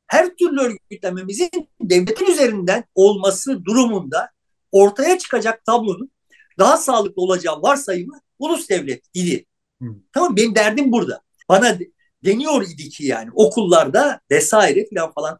her 0.07 0.35
türlü 0.35 0.61
örgütlenmemizin 0.61 1.49
devletin 1.81 2.25
üzerinden 2.25 2.83
olması 2.95 3.65
durumunda 3.65 4.29
ortaya 4.71 5.17
çıkacak 5.17 5.65
tablonun 5.65 6.11
daha 6.59 6.77
sağlıklı 6.77 7.21
olacağı 7.21 7.61
varsayımı 7.61 8.19
ulus 8.39 8.69
devlet 8.69 9.03
idi. 9.13 9.45
Hı. 9.81 9.87
Tamam 10.13 10.35
benim 10.35 10.55
derdim 10.55 10.91
burada. 10.91 11.21
Bana 11.49 11.77
deniyor 12.25 12.65
idi 12.67 12.89
ki 12.89 13.05
yani 13.05 13.29
okullarda 13.33 14.19
vesaire 14.31 14.85
falan 14.95 15.13
falan 15.13 15.39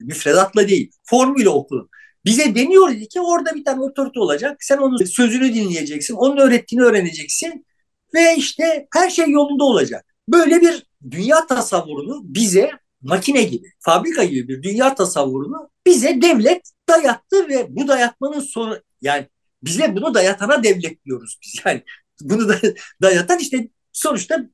müfredatla 0.00 0.68
değil 0.68 0.90
formüle 1.04 1.48
okulun. 1.48 1.88
Bize 2.24 2.54
deniyor 2.54 2.90
idi 2.90 3.08
ki 3.08 3.20
orada 3.20 3.54
bir 3.54 3.64
tane 3.64 3.80
otorite 3.80 4.20
olacak. 4.20 4.56
Sen 4.64 4.78
onun 4.78 5.04
sözünü 5.04 5.54
dinleyeceksin. 5.54 6.14
Onun 6.14 6.36
öğrettiğini 6.36 6.84
öğreneceksin. 6.84 7.66
Ve 8.14 8.34
işte 8.36 8.86
her 8.94 9.10
şey 9.10 9.30
yolunda 9.30 9.64
olacak. 9.64 10.14
Böyle 10.28 10.60
bir 10.60 10.86
dünya 11.10 11.46
tasavvurunu 11.46 12.20
bize 12.24 12.70
makine 13.02 13.42
gibi, 13.42 13.72
fabrika 13.78 14.24
gibi 14.24 14.48
bir 14.48 14.62
dünya 14.62 14.94
tasavvurunu 14.94 15.70
bize 15.86 16.22
devlet 16.22 16.70
dayattı 16.88 17.48
ve 17.48 17.66
bu 17.70 17.88
dayatmanın 17.88 18.40
sonu 18.40 18.78
yani 19.00 19.28
bize 19.62 19.96
bunu 19.96 20.14
dayatana 20.14 20.62
devlet 20.62 21.04
diyoruz 21.04 21.38
biz. 21.42 21.60
Yani 21.66 21.82
bunu 22.20 22.48
da 22.48 22.60
dayatan 23.02 23.38
işte 23.38 23.68
sonuçta 23.92 24.46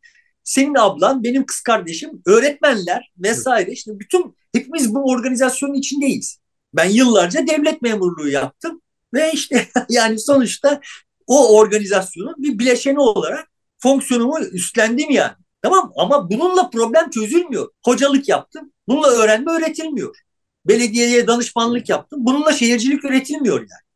senin 0.44 0.74
ablan, 0.74 1.24
benim 1.24 1.46
kız 1.46 1.60
kardeşim, 1.60 2.22
öğretmenler 2.26 3.12
vesaire 3.18 3.72
işte 3.72 3.90
bütün 3.98 4.36
hepimiz 4.54 4.94
bu 4.94 5.04
organizasyonun 5.04 5.74
içindeyiz. 5.74 6.40
Ben 6.74 6.88
yıllarca 6.90 7.46
devlet 7.46 7.82
memurluğu 7.82 8.28
yaptım 8.28 8.82
ve 9.14 9.32
işte 9.32 9.68
yani 9.88 10.18
sonuçta 10.18 10.80
o 11.26 11.58
organizasyonun 11.58 12.34
bir 12.38 12.58
bileşeni 12.58 13.00
olarak 13.00 13.48
fonksiyonumu 13.78 14.38
üstlendim 14.40 15.10
yani. 15.10 15.34
Tamam 15.62 15.92
ama 15.96 16.30
bununla 16.30 16.70
problem 16.70 17.10
çözülmüyor. 17.10 17.68
Hocalık 17.84 18.28
yaptım. 18.28 18.72
Bununla 18.88 19.08
öğrenme 19.08 19.52
öğretilmiyor. 19.52 20.16
Belediyeye 20.64 21.26
danışmanlık 21.26 21.88
yaptım. 21.88 22.18
Bununla 22.22 22.52
şehircilik 22.52 23.04
öğretilmiyor 23.04 23.60
yani. 23.60 23.88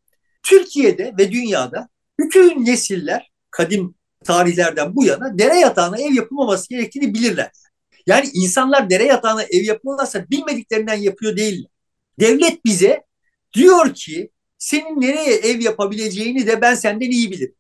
Türkiye'de 0.43 1.15
ve 1.19 1.33
dünyada 1.33 1.89
bütün 2.19 2.65
nesiller 2.67 3.31
kadim 3.51 3.95
tarihlerden 4.25 4.97
bu 4.97 5.05
yana 5.05 5.39
dere 5.39 5.59
yatağına 5.59 5.99
ev 5.99 6.13
yapılmaması 6.13 6.69
gerektiğini 6.69 7.15
bilirler. 7.15 7.51
Yani 8.07 8.31
insanlar 8.35 8.91
dere 8.91 9.05
yatağına 9.05 9.43
ev 9.43 9.65
yapmazsa 9.65 10.31
bilmediklerinden 10.31 10.95
yapıyor 10.95 11.37
değil. 11.37 11.67
Devlet 12.21 12.65
bize 12.65 13.05
diyor 13.55 13.95
ki 13.95 14.31
senin 14.59 15.01
nereye 15.01 15.35
ev 15.35 15.61
yapabileceğini 15.61 16.47
de 16.47 16.61
ben 16.61 16.75
senden 16.75 17.11
iyi 17.11 17.31
bilirim. 17.31 17.55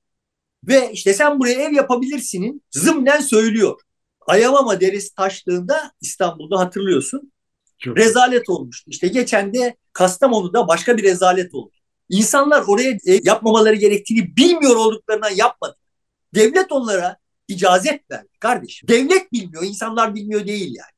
Ve 0.65 0.93
işte 0.93 1.15
sen 1.15 1.41
buraya 1.41 1.61
ev 1.61 1.73
yapabilirsinin 1.73 2.63
zımnen 2.71 3.21
söylüyor. 3.21 3.81
Ayamama 4.27 4.81
derisi 4.81 5.15
taştığında 5.15 5.93
İstanbul'da 6.01 6.59
hatırlıyorsun. 6.59 7.33
Çok. 7.79 7.97
Rezalet 7.97 8.49
olmuştu. 8.49 8.91
İşte 8.91 9.09
geçen 9.09 9.55
de 9.55 9.77
Kastamonu'da 9.93 10.69
başka 10.69 10.97
bir 10.97 11.03
rezalet 11.03 11.55
oldu. 11.55 11.73
İnsanlar 12.09 12.65
oraya 12.67 12.99
ev 13.07 13.21
yapmamaları 13.25 13.75
gerektiğini 13.75 14.37
bilmiyor 14.37 14.77
olduklarından 14.77 15.31
yapmadı. 15.31 15.77
Devlet 16.35 16.73
onlara 16.73 17.17
icazet 17.49 18.11
verdi 18.11 18.29
kardeşim. 18.41 18.89
Devlet 18.89 19.33
bilmiyor, 19.33 19.63
insanlar 19.65 20.15
bilmiyor 20.15 20.47
değil 20.47 20.75
yani. 20.77 20.93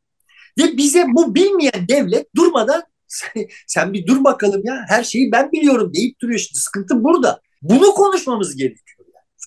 Ve 0.58 0.76
bize 0.76 1.06
bu 1.08 1.34
bilmeyen 1.34 1.88
devlet 1.88 2.36
durmadan 2.36 2.82
sen, 3.66 3.92
bir 3.92 4.06
dur 4.06 4.24
bakalım 4.24 4.62
ya 4.64 4.84
her 4.88 5.04
şeyi 5.04 5.32
ben 5.32 5.52
biliyorum 5.52 5.94
deyip 5.94 6.20
duruyor 6.20 6.38
işte 6.38 6.58
sıkıntı 6.58 7.04
burada. 7.04 7.40
Bunu 7.62 7.92
konuşmamız 7.92 8.56
gerekiyor. 8.56 8.93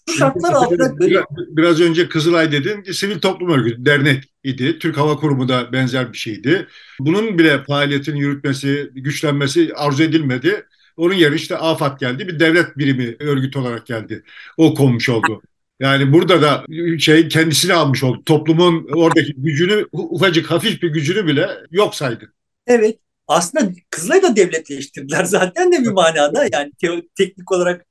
Şu 0.09 0.17
şartlar 0.17 0.53
altında 0.53 0.99
böyle... 0.99 1.21
Biraz 1.37 1.81
önce 1.81 2.09
Kızılay 2.09 2.51
dedin, 2.51 2.91
sivil 2.91 3.19
toplum 3.19 3.49
örgütü, 3.49 3.85
dernek 3.85 4.23
idi. 4.43 4.79
Türk 4.79 4.97
Hava 4.97 5.15
Kurumu 5.15 5.49
da 5.49 5.71
benzer 5.71 6.13
bir 6.13 6.17
şeydi. 6.17 6.67
Bunun 6.99 7.39
bile 7.39 7.63
faaliyetini 7.63 8.19
yürütmesi, 8.19 8.89
güçlenmesi 8.95 9.71
arzu 9.75 10.03
edilmedi. 10.03 10.65
Onun 10.97 11.13
yerine 11.13 11.35
işte 11.35 11.57
AFAD 11.57 11.99
geldi. 11.99 12.27
Bir 12.27 12.39
devlet 12.39 12.77
birimi 12.77 13.15
örgüt 13.19 13.57
olarak 13.57 13.85
geldi. 13.85 14.23
O 14.57 14.73
konmuş 14.73 15.09
oldu. 15.09 15.41
Yani 15.79 16.13
burada 16.13 16.41
da 16.41 16.65
şey 16.99 17.27
kendisini 17.27 17.73
almış 17.73 18.03
oldu. 18.03 18.23
Toplumun 18.25 18.87
oradaki 18.93 19.33
gücünü, 19.37 19.85
ufacık 19.91 20.51
hafif 20.51 20.81
bir 20.81 20.89
gücünü 20.89 21.27
bile 21.27 21.49
yok 21.71 21.95
saydı. 21.95 22.33
Evet. 22.67 22.99
Aslında 23.27 23.71
Kızılay'ı 23.89 24.21
da 24.21 24.35
devletleştirdiler 24.35 25.23
zaten 25.23 25.71
de 25.71 25.81
bir 25.81 25.91
manada. 25.91 26.47
Yani 26.51 26.71
te- 26.81 27.07
teknik 27.17 27.51
olarak, 27.51 27.85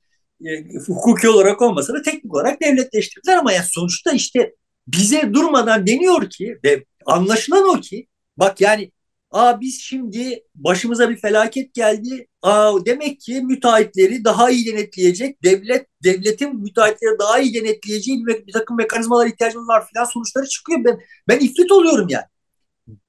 e, 0.45 0.77
hukuki 0.87 1.29
olarak 1.29 1.61
olmasa 1.61 1.93
da 1.93 2.01
teknik 2.01 2.33
olarak 2.35 2.61
devletleştirdiler. 2.61 3.37
Ama 3.37 3.51
yani 3.51 3.65
sonuçta 3.69 4.11
işte 4.11 4.55
bize 4.87 5.33
durmadan 5.33 5.87
deniyor 5.87 6.29
ki 6.29 6.59
ve 6.63 6.85
anlaşılan 7.05 7.77
o 7.77 7.81
ki 7.81 8.07
bak 8.37 8.61
yani 8.61 8.91
Aa 9.31 9.61
biz 9.61 9.81
şimdi 9.81 10.43
başımıza 10.55 11.09
bir 11.09 11.17
felaket 11.17 11.73
geldi. 11.73 12.27
Aa 12.41 12.85
demek 12.85 13.19
ki 13.21 13.41
müteahhitleri 13.41 14.23
daha 14.23 14.49
iyi 14.49 14.73
denetleyecek, 14.73 15.43
devlet 15.43 15.87
devletin 16.03 16.55
müteahhitleri 16.55 17.19
daha 17.19 17.39
iyi 17.39 17.53
denetleyeceği 17.53 18.25
bir, 18.25 18.53
takım 18.53 18.77
mekanizmalar 18.77 19.27
ihtiyacımız 19.27 19.67
var 19.67 19.87
filan 19.87 20.05
sonuçları 20.05 20.47
çıkıyor. 20.47 20.79
Ben 20.85 20.99
ben 21.27 21.39
ifrit 21.39 21.71
oluyorum 21.71 22.07
yani. 22.09 22.25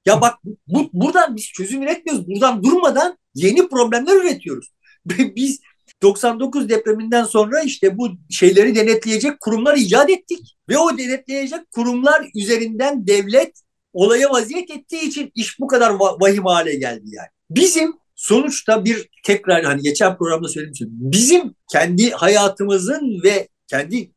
Ya 0.07 0.21
bak 0.21 0.35
bu, 0.67 0.91
buradan 0.93 1.37
biz 1.37 1.45
çözüm 1.45 1.83
üretmiyoruz. 1.83 2.29
Buradan 2.29 2.63
durmadan 2.63 3.19
yeni 3.35 3.69
problemler 3.69 4.17
üretiyoruz. 4.17 4.73
biz 5.37 5.61
99 6.03 6.69
depreminden 6.69 7.25
sonra 7.25 7.63
işte 7.63 7.99
bu 7.99 8.09
şeyleri 8.31 8.75
denetleyecek 8.75 9.41
kurumlar 9.41 9.77
icat 9.77 10.11
ettik. 10.11 10.57
Ve 10.69 10.79
o 10.79 10.99
denetleyecek 10.99 11.71
kurumlar 11.71 12.27
üzerinden 12.35 13.07
devlet 13.07 13.53
olaya 13.93 14.31
vaziyet 14.31 14.71
ettiği 14.71 15.03
için 15.03 15.33
iş 15.35 15.61
bu 15.61 15.67
kadar 15.67 15.91
vahim 16.21 16.45
hale 16.45 16.75
geldi 16.75 17.05
yani. 17.07 17.29
Bizim 17.51 17.93
sonuçta 18.15 18.85
bir 18.85 19.09
tekrar 19.25 19.65
hani 19.65 19.83
geçen 19.83 20.17
programda 20.17 20.49
söylemiştim. 20.49 20.89
Bizim 20.93 21.55
kendi 21.73 22.11
hayatımızın 22.11 23.21
ve 23.25 23.49
kendi 23.67 24.13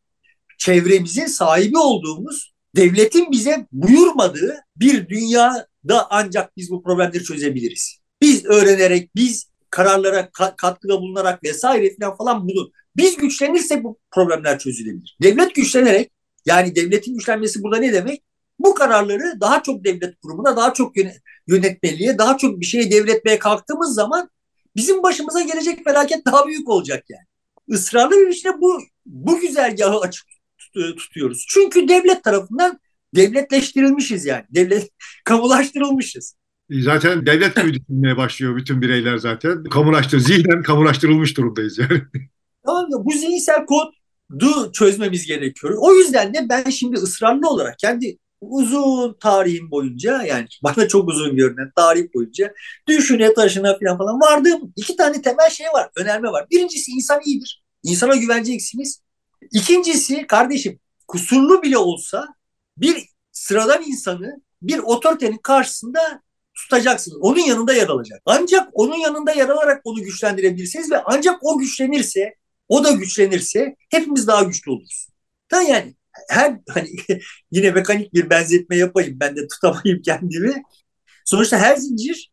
çevremizin 0.58 1.26
sahibi 1.26 1.78
olduğumuz 1.78 2.54
devletin 2.76 3.32
bize 3.32 3.68
buyurmadığı 3.72 4.56
bir 4.76 5.10
dünyada 5.10 6.08
ancak 6.10 6.58
biz 6.58 6.72
bu 6.72 6.84
problemleri 6.84 7.24
çözebiliriz. 7.24 7.98
Biz 8.22 8.46
öğrenerek, 8.46 9.16
biz 9.16 9.51
kararlara 9.72 10.30
katkıda 10.58 11.02
bulunarak 11.02 11.44
vesaire 11.44 11.96
falan 12.00 12.16
falan 12.16 12.48
bunu 12.48 12.72
biz 12.98 13.18
güçlenirsek 13.18 13.84
bu 13.84 13.98
problemler 14.12 14.60
çözülebilir. 14.60 15.18
Devlet 15.22 15.56
güçlenerek 15.56 16.12
yani 16.46 16.76
devletin 16.76 17.14
güçlenmesi 17.14 17.64
burada 17.64 17.78
ne 17.78 17.94
demek? 17.94 18.24
bu 18.64 18.74
kararları 18.74 19.42
daha 19.42 19.64
çok 19.64 19.84
devlet 19.84 20.22
kurumuna, 20.22 20.58
daha 20.58 20.74
çok 20.74 20.94
yönetmeliğe, 21.48 22.18
daha 22.18 22.38
çok 22.38 22.60
bir 22.60 22.66
şeye 22.66 22.92
devretmeye 22.92 23.40
kalktığımız 23.40 23.96
zaman 23.96 24.30
bizim 24.76 25.04
başımıza 25.04 25.42
gelecek 25.42 25.84
felaket 25.84 26.26
daha 26.26 26.48
büyük 26.48 26.70
olacak 26.70 27.04
yani. 27.10 27.26
Israrlı 27.68 28.12
bir 28.12 28.30
biçimde 28.30 28.62
bu 28.62 28.80
bu 29.06 29.40
güzergahı 29.40 30.00
açık 30.00 30.26
tutuyoruz. 30.74 31.46
Çünkü 31.50 31.88
devlet 31.88 32.24
tarafından 32.24 32.80
devletleştirilmişiz 33.16 34.26
yani. 34.26 34.46
Devlet 34.50 34.90
kamulaştırılmışız. 35.26 36.36
Zaten 36.80 37.26
devlet 37.26 37.56
gibi 37.56 37.74
düşünmeye 37.74 38.18
başlıyor 38.18 38.56
bütün 38.56 38.82
bireyler 38.82 39.18
zaten. 39.18 39.64
Kamulaştır, 39.64 40.20
zihnen 40.20 40.64
kamulaştırılmış 40.64 41.38
durumdayız 41.38 41.78
yani. 41.78 42.02
Tamam 42.66 42.90
mı? 42.90 43.06
Bu 43.06 43.12
zihinsel 43.12 43.66
kodu 43.66 44.72
çözmemiz 44.72 45.26
gerekiyor. 45.26 45.74
O 45.80 45.96
yüzden 45.96 46.34
de 46.34 46.50
ben 46.50 46.70
şimdi 46.70 46.98
ısrarlı 46.98 47.50
olarak 47.50 47.80
kendi 47.80 48.18
uzun 48.42 49.18
tarihim 49.20 49.72
boyunca 49.72 50.24
yani 50.24 50.48
bana 50.64 50.88
çok 50.88 51.10
uzun 51.10 51.36
görünen 51.36 51.72
tarih 51.76 52.14
boyunca 52.16 52.54
düşüne 52.88 53.34
taşına 53.34 53.78
falan 53.80 53.98
falan 53.98 54.20
vardığım 54.22 54.74
iki 54.76 54.96
tane 54.96 55.22
temel 55.22 55.50
şey 55.50 55.68
var, 55.68 55.90
önerme 55.96 56.30
var. 56.30 56.46
Birincisi 56.52 56.92
insan 56.92 57.22
iyidir. 57.26 57.64
İnsana 57.84 58.16
güveneceksiniz. 58.16 59.02
İkincisi 59.52 60.28
kardeşim 60.28 60.80
kusurlu 61.08 61.64
bile 61.64 61.78
olsa 61.78 62.28
bir 62.78 63.10
sıradan 63.32 63.84
insanı 63.84 64.42
bir 64.62 64.80
otoritenin 64.80 65.38
karşısında 65.38 66.22
tutacaksınız. 66.64 67.18
Onun 67.22 67.40
yanında 67.40 67.74
yer 67.74 67.88
alacak. 67.88 68.22
Ancak 68.26 68.70
onun 68.74 68.96
yanında 68.96 69.32
yer 69.32 69.50
alarak 69.50 69.82
onu 69.84 70.04
güçlendirebilirsiniz 70.04 70.92
ve 70.92 71.02
ancak 71.06 71.40
o 71.42 71.58
güçlenirse, 71.58 72.36
o 72.68 72.84
da 72.84 72.92
güçlenirse 72.92 73.76
hepimiz 73.90 74.28
daha 74.28 74.44
güçlü 74.44 74.72
oluruz. 74.72 75.08
Da 75.52 75.62
yani 75.62 75.96
her 76.30 76.60
hani 76.70 76.90
yine 77.52 77.72
mekanik 77.72 78.14
bir 78.14 78.30
benzetme 78.30 78.78
yapayım 78.78 79.20
ben 79.20 79.36
de 79.36 79.48
tutamayayım 79.48 80.02
kendimi. 80.02 80.64
Sonuçta 81.26 81.58
her 81.58 81.76
zincir 81.76 82.32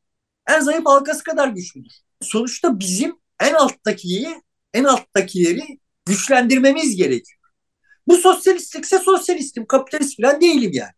en 0.49 0.61
zayıf 0.61 0.87
halkası 0.87 1.25
kadar 1.25 1.49
güçlüdür. 1.49 1.93
Sonuçta 2.23 2.79
bizim 2.79 3.17
en 3.41 3.55
alttakiyi, 3.55 4.43
en 4.75 4.85
alttakileri 4.85 5.79
güçlendirmemiz 6.07 6.97
gerekiyor. 6.97 7.39
Bu 8.07 8.17
sosyalistlikse 8.17 8.99
sosyalistim, 8.99 9.67
kapitalist 9.67 10.17
falan 10.23 10.41
değilim 10.41 10.71
yani. 10.75 10.93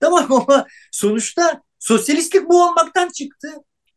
Tamam 0.00 0.32
ama 0.32 0.66
sonuçta 0.92 1.62
sosyalistlik 1.82 2.48
bu 2.48 2.64
olmaktan 2.64 3.08
çıktı. 3.08 3.48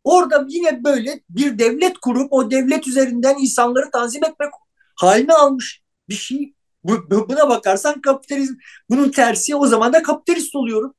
Orada 0.03 0.45
yine 0.49 0.83
böyle 0.83 1.21
bir 1.29 1.59
devlet 1.59 1.97
kurup 1.97 2.33
o 2.33 2.51
devlet 2.51 2.87
üzerinden 2.87 3.35
insanları 3.39 3.91
tanzim 3.91 4.23
etmek 4.23 4.49
haline 4.95 5.33
almış 5.33 5.81
bir 6.09 6.13
şey. 6.13 6.53
Buna 6.83 7.49
bakarsan 7.49 8.01
kapitalizm 8.01 8.53
bunun 8.89 9.11
tersi 9.11 9.55
o 9.55 9.67
zaman 9.67 9.93
da 9.93 10.03
kapitalist 10.03 10.55
oluyorum. 10.55 10.95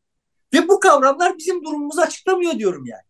Ve 0.55 0.68
bu 0.68 0.81
kavramlar 0.81 1.38
bizim 1.38 1.64
durumumuzu 1.64 2.01
açıklamıyor 2.01 2.59
diyorum 2.59 2.87
yani. 2.87 3.03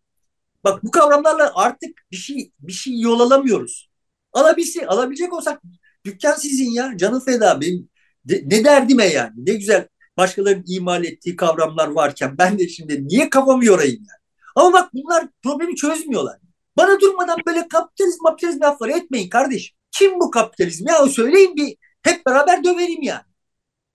Bak 0.63 0.83
bu 0.83 0.91
kavramlarla 0.91 1.51
artık 1.55 2.01
bir 2.11 2.17
şey 2.17 2.51
bir 2.59 2.71
şey 2.71 2.99
yol 2.99 3.19
alamıyoruz. 3.19 3.89
Alabilse, 4.33 4.87
alabilecek 4.87 5.33
olsak 5.33 5.61
dükkan 6.05 6.35
sizin 6.35 6.71
ya 6.71 6.97
canı 6.97 7.25
feda 7.25 7.61
benim. 7.61 7.89
De, 8.25 8.43
ne 8.45 8.63
derdime 8.63 9.05
yani 9.05 9.33
ne 9.37 9.53
güzel 9.53 9.87
başkalarının 10.17 10.65
imal 10.67 11.03
ettiği 11.03 11.35
kavramlar 11.35 11.87
varken 11.87 12.37
ben 12.37 12.59
de 12.59 12.67
şimdi 12.67 13.07
niye 13.07 13.29
kafamı 13.29 13.65
yorayım 13.65 13.99
yani. 13.99 14.21
Ama 14.55 14.73
bak 14.73 14.89
bunlar 14.93 15.27
problemi 15.43 15.75
çözmüyorlar. 15.75 16.37
Bana 16.77 16.99
durmadan 16.99 17.37
böyle 17.47 17.67
kapitalizm 17.67 18.23
kapitalizm 18.23 18.61
lafları 18.61 18.91
etmeyin 18.91 19.29
kardeşim. 19.29 19.77
Kim 19.91 20.19
bu 20.19 20.31
kapitalizm 20.31 20.87
ya 20.87 21.07
söyleyin 21.07 21.55
bir 21.55 21.75
hep 22.01 22.25
beraber 22.25 22.63
dövelim 22.63 23.01
yani. 23.01 23.21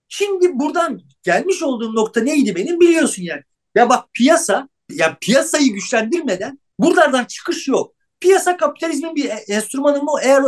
Şimdi 0.09 0.59
buradan 0.59 1.01
gelmiş 1.23 1.63
olduğum 1.63 1.95
nokta 1.95 2.21
neydi 2.21 2.55
benim 2.55 2.81
biliyorsun 2.81 3.23
yani. 3.23 3.43
Ya 3.75 3.89
bak 3.89 4.05
piyasa, 4.15 4.69
ya 4.91 5.19
piyasayı 5.21 5.73
güçlendirmeden 5.73 6.59
buralardan 6.79 7.25
çıkış 7.25 7.69
yok. 7.69 7.95
Piyasa 8.21 8.57
kapitalizmin 8.57 9.15
bir 9.17 9.31
enstrümanı 9.49 10.03
mı 10.03 10.11
eğer 10.23 10.43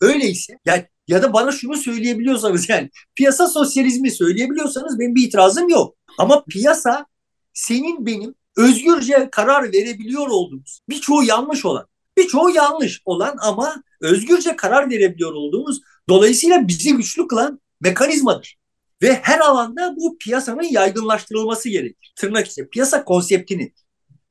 öyleyse 0.00 0.58
yani 0.64 0.86
ya 1.08 1.22
da 1.22 1.32
bana 1.32 1.52
şunu 1.52 1.76
söyleyebiliyorsanız 1.76 2.68
yani 2.68 2.90
piyasa 3.14 3.48
sosyalizmi 3.48 4.10
söyleyebiliyorsanız 4.10 4.98
benim 4.98 5.14
bir 5.14 5.26
itirazım 5.26 5.68
yok. 5.68 5.96
Ama 6.18 6.44
piyasa 6.44 7.06
senin 7.52 8.06
benim 8.06 8.34
özgürce 8.56 9.28
karar 9.32 9.72
verebiliyor 9.72 10.28
olduğumuz 10.28 10.80
birçoğu 10.88 11.22
yanlış 11.22 11.64
olan 11.64 11.86
birçoğu 12.18 12.50
yanlış 12.50 13.02
olan 13.04 13.36
ama 13.40 13.82
özgürce 14.00 14.56
karar 14.56 14.90
verebiliyor 14.90 15.32
olduğumuz 15.32 15.80
dolayısıyla 16.08 16.68
bizi 16.68 16.96
güçlü 16.96 17.26
kılan 17.26 17.60
mekanizmadır. 17.80 18.58
Ve 19.02 19.14
her 19.22 19.40
alanda 19.40 19.96
bu 19.96 20.18
piyasanın 20.18 20.62
yaygınlaştırılması 20.62 21.68
gerekir. 21.68 22.12
Tırnak 22.16 22.46
içinde 22.46 22.68
piyasa 22.68 23.04
konseptini 23.04 23.72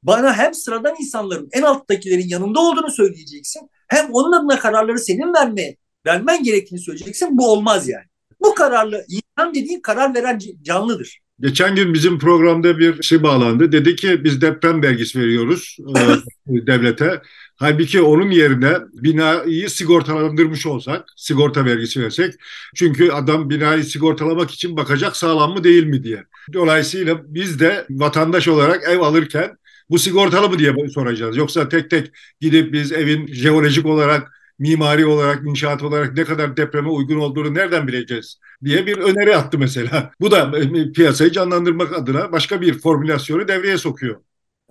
bana 0.03 0.37
hem 0.37 0.53
sıradan 0.53 0.95
insanların 0.99 1.49
en 1.51 1.61
alttakilerin 1.61 2.27
yanında 2.27 2.59
olduğunu 2.59 2.91
söyleyeceksin 2.91 3.69
hem 3.87 4.09
onun 4.11 4.31
adına 4.31 4.59
kararları 4.59 4.99
senin 4.99 5.33
vermeye 5.33 5.77
vermen 6.07 6.43
gerektiğini 6.43 6.79
söyleyeceksin. 6.79 7.37
Bu 7.37 7.51
olmaz 7.51 7.89
yani. 7.89 8.05
Bu 8.41 8.55
kararlı 8.55 9.05
insan 9.09 9.53
dediğin 9.53 9.79
karar 9.79 10.15
veren 10.15 10.39
canlıdır. 10.61 11.19
Geçen 11.39 11.75
gün 11.75 11.93
bizim 11.93 12.19
programda 12.19 12.79
bir 12.79 13.03
şey 13.03 13.23
bağlandı. 13.23 13.71
Dedi 13.71 13.95
ki 13.95 14.23
biz 14.23 14.41
deprem 14.41 14.83
vergisi 14.83 15.19
veriyoruz 15.19 15.77
e, 15.97 16.01
devlete. 16.67 17.21
Halbuki 17.55 18.01
onun 18.01 18.31
yerine 18.31 18.73
binayı 18.93 19.69
sigortalandırmış 19.69 20.65
olsak, 20.65 21.05
sigorta 21.15 21.65
vergisi 21.65 22.01
versek. 22.03 22.33
Çünkü 22.75 23.11
adam 23.11 23.49
binayı 23.49 23.83
sigortalamak 23.83 24.51
için 24.51 24.77
bakacak 24.77 25.17
sağlam 25.17 25.53
mı 25.53 25.63
değil 25.63 25.85
mi 25.85 26.03
diye. 26.03 26.23
Dolayısıyla 26.53 27.21
biz 27.25 27.59
de 27.59 27.85
vatandaş 27.89 28.47
olarak 28.47 28.83
ev 28.89 28.99
alırken 28.99 29.57
bu 29.89 29.99
sigortalı 29.99 30.49
mı 30.49 30.59
diye 30.59 30.89
soracağız. 30.93 31.37
Yoksa 31.37 31.69
tek 31.69 31.89
tek 31.89 32.11
gidip 32.41 32.73
biz 32.73 32.91
evin 32.91 33.27
jeolojik 33.27 33.85
olarak 33.85 34.36
mimari 34.59 35.05
olarak, 35.05 35.47
inşaat 35.47 35.83
olarak 35.83 36.17
ne 36.17 36.23
kadar 36.23 36.57
depreme 36.57 36.89
uygun 36.89 37.19
olduğunu 37.19 37.53
nereden 37.53 37.87
bileceğiz 37.87 38.39
diye 38.63 38.85
bir 38.85 38.97
öneri 38.97 39.35
attı 39.35 39.57
mesela. 39.57 40.11
Bu 40.21 40.31
da 40.31 40.59
e, 40.59 40.91
piyasayı 40.91 41.31
canlandırmak 41.31 41.93
adına 41.93 42.31
başka 42.31 42.61
bir 42.61 42.79
formülasyonu 42.79 43.47
devreye 43.47 43.77
sokuyor. 43.77 44.21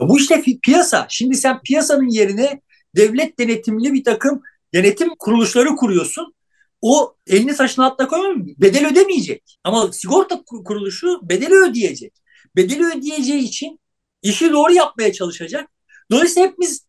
Bu 0.00 0.18
işte 0.18 0.42
piyasa. 0.62 1.06
Şimdi 1.08 1.36
sen 1.36 1.60
piyasanın 1.60 2.08
yerine 2.08 2.60
devlet 2.96 3.38
denetimli 3.38 3.92
bir 3.92 4.04
takım 4.04 4.42
denetim 4.74 5.08
kuruluşları 5.18 5.76
kuruyorsun. 5.76 6.34
O 6.80 7.16
elini 7.26 7.56
taşın 7.56 7.82
altına 7.82 8.08
koymuyor 8.08 8.56
bedel 8.58 8.90
ödemeyecek. 8.90 9.58
Ama 9.64 9.92
sigorta 9.92 10.42
kuruluşu 10.64 11.20
bedeli 11.22 11.54
ödeyecek. 11.54 12.12
Bedeli 12.56 12.84
ödeyeceği 12.86 13.42
için 13.42 13.80
işi 14.22 14.52
doğru 14.52 14.72
yapmaya 14.72 15.12
çalışacak. 15.12 15.68
Dolayısıyla 16.10 16.48
hepimiz 16.48 16.85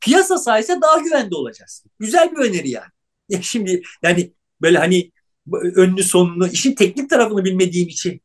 piyasa 0.00 0.38
sayesinde 0.38 0.80
daha 0.80 0.98
güvende 0.98 1.34
olacağız. 1.34 1.84
Güzel 1.98 2.32
bir 2.32 2.36
öneri 2.36 2.70
yani. 2.70 2.90
Ya 3.28 3.42
şimdi 3.42 3.82
yani 4.02 4.32
böyle 4.60 4.78
hani 4.78 5.12
önünü 5.52 6.02
sonunu 6.02 6.48
işin 6.48 6.74
teknik 6.74 7.10
tarafını 7.10 7.44
bilmediğim 7.44 7.88
için 7.88 8.20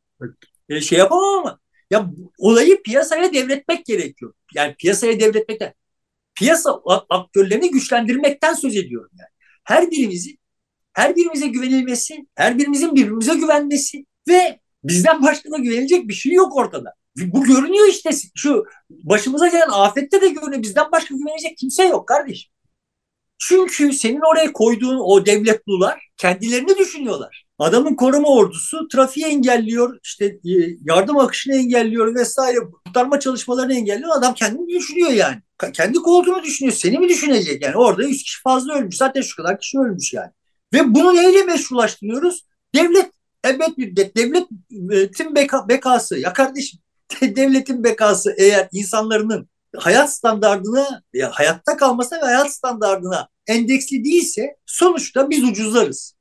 evet. 0.70 0.82
şey 0.82 0.98
yapamam 0.98 1.38
ama 1.38 1.60
ya 1.90 2.10
olayı 2.38 2.82
piyasaya 2.82 3.32
devretmek 3.32 3.86
gerekiyor. 3.86 4.32
Yani 4.54 4.74
piyasaya 4.74 5.20
devretmekten 5.20 5.74
piyasa 6.34 6.80
aktörlerini 7.10 7.70
güçlendirmekten 7.70 8.54
söz 8.54 8.76
ediyorum 8.76 9.10
yani. 9.18 9.30
Her 9.64 9.90
birimizi 9.90 10.40
her 10.92 11.16
birimize 11.16 11.46
güvenilmesi, 11.46 12.26
her 12.34 12.58
birimizin 12.58 12.94
birbirimize 12.94 13.34
güvenmesi 13.34 14.06
ve 14.28 14.60
bizden 14.84 15.22
başka 15.22 15.58
güvenilecek 15.58 16.08
bir 16.08 16.14
şey 16.14 16.32
yok 16.32 16.56
ortada. 16.56 16.94
Bu 17.16 17.44
görünüyor 17.44 17.88
işte 17.88 18.10
şu 18.34 18.64
başımıza 18.90 19.48
gelen 19.48 19.68
afette 19.72 20.20
de 20.20 20.28
görünüyor. 20.28 20.62
Bizden 20.62 20.92
başka 20.92 21.14
güvenecek 21.14 21.58
kimse 21.58 21.84
yok 21.84 22.08
kardeşim. 22.08 22.52
Çünkü 23.38 23.92
senin 23.92 24.32
oraya 24.32 24.52
koyduğun 24.52 24.98
o 24.98 25.26
devletlular 25.26 26.08
kendilerini 26.16 26.78
düşünüyorlar. 26.78 27.44
Adamın 27.58 27.94
koruma 27.94 28.28
ordusu 28.28 28.88
trafiği 28.88 29.26
engelliyor, 29.26 29.98
işte 30.04 30.24
e, 30.24 30.54
yardım 30.84 31.18
akışını 31.18 31.54
engelliyor 31.54 32.14
vesaire, 32.14 32.58
kurtarma 32.84 33.20
çalışmalarını 33.20 33.74
engelliyor. 33.74 34.10
Adam 34.16 34.34
kendini 34.34 34.78
düşünüyor 34.78 35.10
yani. 35.10 35.36
Kendi 35.72 35.98
koltuğunu 35.98 36.42
düşünüyor. 36.42 36.76
Seni 36.76 36.98
mi 36.98 37.08
düşünecek 37.08 37.62
yani? 37.62 37.76
Orada 37.76 38.02
100 38.02 38.22
kişi 38.22 38.42
fazla 38.42 38.74
ölmüş. 38.74 38.96
Zaten 38.96 39.20
şu 39.20 39.36
kadar 39.36 39.60
kişi 39.60 39.78
ölmüş 39.78 40.12
yani. 40.12 40.30
Ve 40.72 40.94
bunu 40.94 41.14
neyle 41.14 41.42
meşrulaştırıyoruz? 41.42 42.44
Devlet 42.74 43.10
evet 43.44 43.78
bir 43.78 43.96
devletin 43.96 45.34
beka, 45.34 45.68
bekası. 45.68 46.18
Ya 46.18 46.32
kardeşim 46.32 46.80
devletin 47.22 47.84
bekası 47.84 48.34
eğer 48.38 48.68
insanların 48.72 49.48
hayat 49.76 50.14
standartına 50.14 51.02
ya 51.14 51.30
hayatta 51.32 51.76
kalmasına 51.76 52.18
ve 52.20 52.24
hayat 52.24 52.52
standartına 52.52 53.28
endeksli 53.46 54.04
değilse 54.04 54.56
sonuçta 54.66 55.30
biz 55.30 55.44
ucuzlarız. 55.44 56.14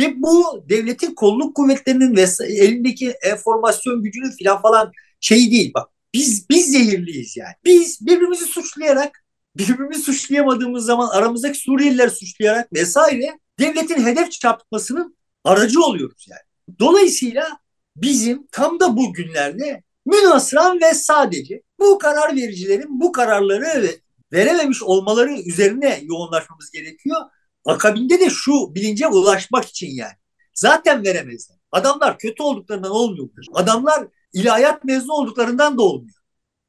Ve 0.00 0.22
bu 0.22 0.64
devletin 0.68 1.14
kolluk 1.14 1.56
kuvvetlerinin 1.56 2.16
ve 2.16 2.26
elindeki 2.44 3.10
enformasyon 3.10 4.02
gücünün 4.02 4.30
filan 4.30 4.62
falan 4.62 4.92
şeyi 5.20 5.50
değil. 5.50 5.72
Bak 5.74 5.88
biz 6.14 6.48
biz 6.50 6.72
zehirliyiz 6.72 7.36
yani. 7.36 7.54
Biz 7.64 8.06
birbirimizi 8.06 8.44
suçlayarak 8.44 9.24
birbirimizi 9.56 10.02
suçlayamadığımız 10.02 10.84
zaman 10.84 11.08
aramızdaki 11.08 11.58
Suriyeliler 11.58 12.08
suçlayarak 12.08 12.72
vesaire 12.72 13.38
devletin 13.58 14.06
hedef 14.06 14.32
çarpmasının 14.32 15.16
aracı 15.44 15.82
oluyoruz 15.82 16.26
yani. 16.30 16.78
Dolayısıyla 16.78 17.58
bizim 17.96 18.46
tam 18.52 18.80
da 18.80 18.96
bu 18.96 19.12
günlerde 19.12 19.82
münasıran 20.08 20.80
ve 20.80 20.94
sadece 20.94 21.62
bu 21.80 21.98
karar 21.98 22.36
vericilerin 22.36 23.00
bu 23.00 23.12
kararları 23.12 23.90
verememiş 24.32 24.82
olmaları 24.82 25.40
üzerine 25.40 26.00
yoğunlaşmamız 26.02 26.70
gerekiyor. 26.70 27.16
Akabinde 27.64 28.20
de 28.20 28.30
şu 28.30 28.74
bilince 28.74 29.06
ulaşmak 29.06 29.64
için 29.64 29.90
yani. 29.90 30.12
Zaten 30.54 31.04
veremezler. 31.04 31.58
Adamlar 31.72 32.18
kötü 32.18 32.42
olduklarından 32.42 32.90
olmuyordur. 32.90 33.44
Adamlar 33.54 34.08
ilahiyat 34.32 34.84
mezunu 34.84 35.12
olduklarından 35.12 35.78
da 35.78 35.82
olmuyor. 35.82 36.18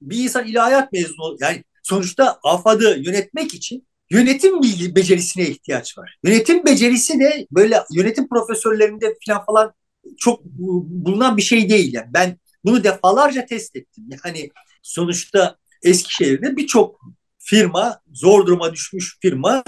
Bir 0.01 0.23
insan 0.23 0.47
ilahiyat 0.47 0.93
mezunu 0.93 1.37
yani 1.39 1.63
sonuçta 1.83 2.39
AFAD'ı 2.43 2.99
yönetmek 2.99 3.53
için 3.53 3.87
yönetim 4.09 4.61
bilgi 4.61 4.95
becerisine 4.95 5.47
ihtiyaç 5.47 5.97
var. 5.97 6.17
Yönetim 6.23 6.65
becerisi 6.65 7.19
de 7.19 7.47
böyle 7.51 7.83
yönetim 7.91 8.29
profesörlerinde 8.29 9.15
falan 9.27 9.45
falan 9.45 9.73
çok 10.17 10.43
bulunan 10.45 11.37
bir 11.37 11.41
şey 11.41 11.69
değil. 11.69 11.93
Yani 11.93 12.07
ben 12.13 12.37
bunu 12.65 12.83
defalarca 12.83 13.45
test 13.45 13.75
ettim. 13.75 14.09
Yani 14.25 14.49
sonuçta 14.81 15.57
Eskişehir'de 15.83 16.57
birçok 16.57 17.01
firma, 17.39 18.01
zor 18.13 18.45
duruma 18.45 18.73
düşmüş 18.73 19.17
firma 19.21 19.63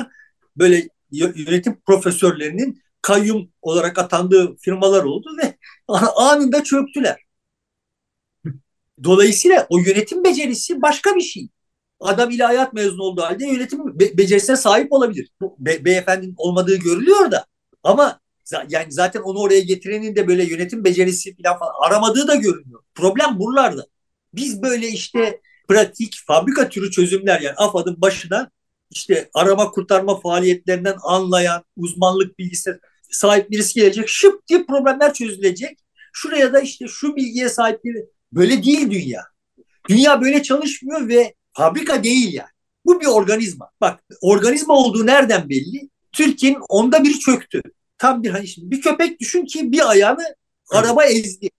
böyle 0.58 0.88
yönetim 1.12 1.82
profesörlerinin 1.86 2.82
kayyum 3.02 3.52
olarak 3.62 4.00
atandığı 4.00 4.58
firmalar 4.58 5.04
oldu 5.04 5.30
ve 5.44 5.58
anında 6.16 6.64
çöktüler. 6.64 7.18
Dolayısıyla 9.04 9.68
o 9.70 9.78
yönetim 9.78 10.24
becerisi 10.24 10.82
başka 10.82 11.16
bir 11.16 11.22
şey. 11.22 11.50
Adam 12.00 12.32
ilahiyat 12.32 12.74
mezunu 12.74 13.04
olduğu 13.04 13.22
halde 13.22 13.46
yönetim 13.46 14.00
be- 14.00 14.18
becerisine 14.18 14.56
sahip 14.58 14.94
olabilir. 14.94 15.32
Be- 15.60 15.86
beyefendinin 15.86 16.36
olmadığı 16.38 16.76
görülüyor 16.76 17.32
da. 17.32 17.46
Ama 17.84 18.20
yani 18.70 18.92
zaten 18.92 19.22
onu 19.22 19.40
oraya 19.40 19.60
getirenin 19.60 20.16
de 20.16 20.28
böyle 20.28 20.44
yönetim 20.44 20.84
becerisi 20.84 21.36
falan, 21.44 21.60
falan 21.60 21.72
aramadığı 21.82 22.28
da 22.28 22.36
görünüyor. 22.36 22.84
Problem 22.96 23.40
buralarda. 23.40 23.88
Biz 24.34 24.62
böyle 24.62 24.88
işte 24.88 25.42
pratik 25.68 26.16
fabrika 26.28 26.70
türü 26.70 26.92
çözümler 26.92 27.42
yani 27.42 27.56
AFAD'ın 27.56 28.02
başına 28.02 28.52
işte 28.92 29.30
arama 29.34 29.72
kurtarma 29.72 30.20
faaliyetlerinden 30.20 30.96
anlayan 31.04 31.64
uzmanlık 31.78 32.40
bilgisine 32.40 32.76
sahip 33.12 33.52
birisi 33.52 33.80
gelecek. 33.80 34.10
Şıp 34.10 34.48
diye 34.48 34.66
problemler 34.66 35.14
çözülecek. 35.14 35.80
Şuraya 36.14 36.54
da 36.54 36.60
işte 36.60 36.86
şu 36.88 37.16
bilgiye 37.16 37.50
sahip 37.50 37.84
biri. 37.84 38.06
Böyle 38.34 38.64
değil 38.64 38.92
dünya. 38.92 39.24
Dünya 39.90 40.22
böyle 40.22 40.44
çalışmıyor 40.44 41.08
ve 41.08 41.36
fabrika 41.54 42.04
değil 42.04 42.34
yani. 42.34 42.50
Bu 42.86 43.02
bir 43.02 43.06
organizma. 43.06 43.70
Bak 43.82 44.04
organizma 44.22 44.74
olduğu 44.74 45.06
nereden 45.06 45.50
belli? 45.50 45.90
Türkiye'nin 46.12 46.62
onda 46.70 47.04
biri 47.04 47.20
çöktü. 47.20 47.62
Tam 48.02 48.24
bir 48.24 48.30
hani 48.30 48.48
şimdi 48.48 48.72
bir 48.72 48.82
köpek 48.82 49.20
düşün 49.20 49.46
ki 49.46 49.72
bir 49.72 49.90
ayağını 49.90 50.36
araba 50.72 51.06
ezdi. 51.06 51.50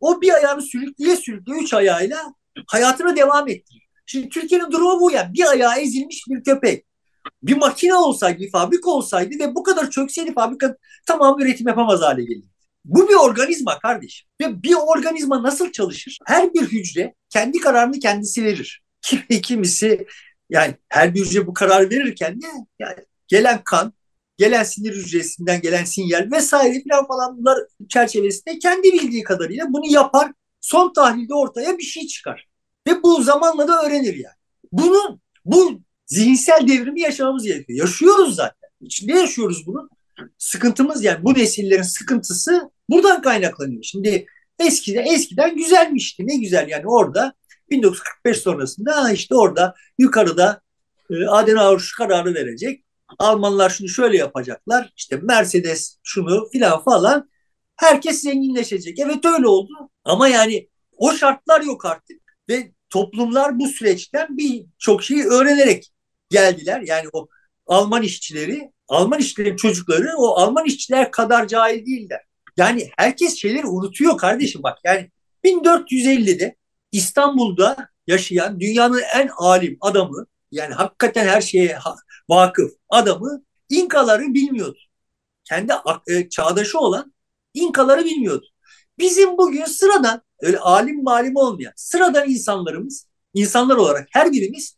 O 0.00 0.20
bir 0.20 0.34
ayağını 0.34 0.62
sürükleye 0.62 1.16
sürükleye 1.16 1.62
üç 1.62 1.74
ayağıyla 1.74 2.34
hayatına 2.66 3.16
devam 3.16 3.48
etti. 3.48 3.74
Şimdi 4.06 4.28
Türkiye'nin 4.28 4.70
durumu 4.70 5.00
bu 5.00 5.10
yani. 5.10 5.34
Bir 5.34 5.50
ayağı 5.50 5.78
ezilmiş 5.78 6.24
bir 6.28 6.44
köpek. 6.44 6.86
Bir 7.42 7.56
makine 7.56 7.94
olsaydı, 7.94 8.38
bir 8.40 8.50
fabrika 8.50 8.90
olsaydı 8.90 9.38
ve 9.38 9.54
bu 9.54 9.62
kadar 9.62 9.90
çökseydi 9.90 10.34
fabrika 10.34 10.76
tamam 11.06 11.40
üretim 11.40 11.68
yapamaz 11.68 12.00
hale 12.00 12.24
gelirdi. 12.24 12.46
Bu 12.84 13.08
bir 13.08 13.14
organizma 13.14 13.78
kardeşim. 13.78 14.28
Ve 14.40 14.62
bir 14.62 14.74
organizma 14.74 15.42
nasıl 15.42 15.72
çalışır? 15.72 16.18
Her 16.26 16.54
bir 16.54 16.62
hücre 16.62 17.14
kendi 17.30 17.58
kararını 17.58 17.98
kendisi 17.98 18.44
verir. 18.44 18.82
Kimisi 19.42 20.06
yani 20.50 20.74
her 20.88 21.14
bir 21.14 21.20
hücre 21.20 21.46
bu 21.46 21.54
karar 21.54 21.90
verirken 21.90 22.42
de 22.42 22.46
yani 22.78 23.04
gelen 23.28 23.64
kan, 23.64 23.92
gelen 24.38 24.62
sinir 24.62 24.94
hücresinden 24.94 25.60
gelen 25.60 25.84
sinyal 25.84 26.30
vesaire 26.32 26.82
falan 26.90 27.06
falan 27.06 27.38
bunlar 27.38 27.58
çerçevesinde 27.88 28.58
kendi 28.58 28.92
bildiği 28.92 29.22
kadarıyla 29.22 29.72
bunu 29.72 29.92
yapar. 29.92 30.32
Son 30.60 30.92
tahlilde 30.92 31.34
ortaya 31.34 31.78
bir 31.78 31.82
şey 31.82 32.06
çıkar. 32.06 32.48
Ve 32.88 33.02
bu 33.02 33.22
zamanla 33.22 33.68
da 33.68 33.82
öğrenir 33.82 34.14
yani. 34.14 34.34
Bunun 34.72 35.20
bu 35.44 35.80
zihinsel 36.06 36.68
devrimi 36.68 37.00
yaşamamız 37.00 37.44
gerekiyor. 37.44 37.78
Yaşıyoruz 37.78 38.34
zaten. 38.34 38.70
İçinde 38.80 39.12
yaşıyoruz 39.12 39.66
bunu. 39.66 39.88
Sıkıntımız 40.38 41.04
yani 41.04 41.24
bu 41.24 41.34
nesillerin 41.34 41.82
sıkıntısı 41.82 42.70
buradan 42.88 43.22
kaynaklanıyor. 43.22 43.82
Şimdi 43.82 44.26
eskiden 44.58 45.04
eskiden 45.04 45.56
güzelmişti. 45.56 46.26
Ne 46.26 46.36
güzel 46.36 46.68
yani 46.68 46.86
orada 46.86 47.34
1945 47.70 48.38
sonrasında 48.38 49.12
işte 49.12 49.34
orada 49.34 49.74
yukarıda 49.98 50.60
e, 51.10 51.26
Adenauer 51.26 51.78
şu 51.78 51.96
kararı 51.96 52.34
verecek. 52.34 52.84
Almanlar 53.18 53.70
şunu 53.70 53.88
şöyle 53.88 54.16
yapacaklar. 54.16 54.92
İşte 54.96 55.16
Mercedes 55.16 55.98
şunu 56.02 56.48
filan 56.52 56.84
falan. 56.84 57.30
Herkes 57.76 58.22
zenginleşecek. 58.22 58.98
Evet 58.98 59.24
öyle 59.24 59.46
oldu. 59.46 59.72
Ama 60.04 60.28
yani 60.28 60.68
o 60.96 61.12
şartlar 61.12 61.60
yok 61.60 61.84
artık. 61.84 62.20
Ve 62.48 62.72
toplumlar 62.90 63.58
bu 63.58 63.68
süreçten 63.68 64.36
bir 64.36 64.66
çok 64.78 65.02
şeyi 65.02 65.24
öğrenerek 65.24 65.92
geldiler. 66.30 66.82
Yani 66.86 67.08
o 67.12 67.28
Alman 67.66 68.02
işçileri, 68.02 68.72
Alman 68.88 69.20
işçilerin 69.20 69.56
çocukları 69.56 70.16
o 70.16 70.34
Alman 70.34 70.64
işçiler 70.64 71.10
kadar 71.10 71.48
cahil 71.48 71.86
değiller. 71.86 72.20
Yani 72.56 72.90
herkes 72.96 73.36
şeyleri 73.36 73.66
unutuyor 73.66 74.18
kardeşim 74.18 74.62
bak. 74.62 74.78
Yani 74.84 75.10
1450'de 75.44 76.56
İstanbul'da 76.92 77.88
yaşayan 78.06 78.60
dünyanın 78.60 79.02
en 79.14 79.30
alim 79.36 79.76
adamı 79.80 80.26
yani 80.50 80.74
hakikaten 80.74 81.26
her 81.26 81.40
şeye 81.40 81.76
vakıf 82.28 82.72
adamı 82.88 83.42
İnkaları 83.68 84.34
bilmiyordu. 84.34 84.78
Kendi 85.44 85.72
e, 86.06 86.28
çağdaşı 86.28 86.78
olan 86.78 87.14
İnkaları 87.54 88.04
bilmiyordu. 88.04 88.46
Bizim 88.98 89.38
bugün 89.38 89.64
sıradan 89.64 90.22
öyle 90.40 90.58
alim 90.58 91.02
malim 91.02 91.36
olmayan 91.36 91.72
sıradan 91.76 92.28
insanlarımız, 92.28 93.06
insanlar 93.34 93.76
olarak 93.76 94.08
her 94.12 94.32
birimiz 94.32 94.76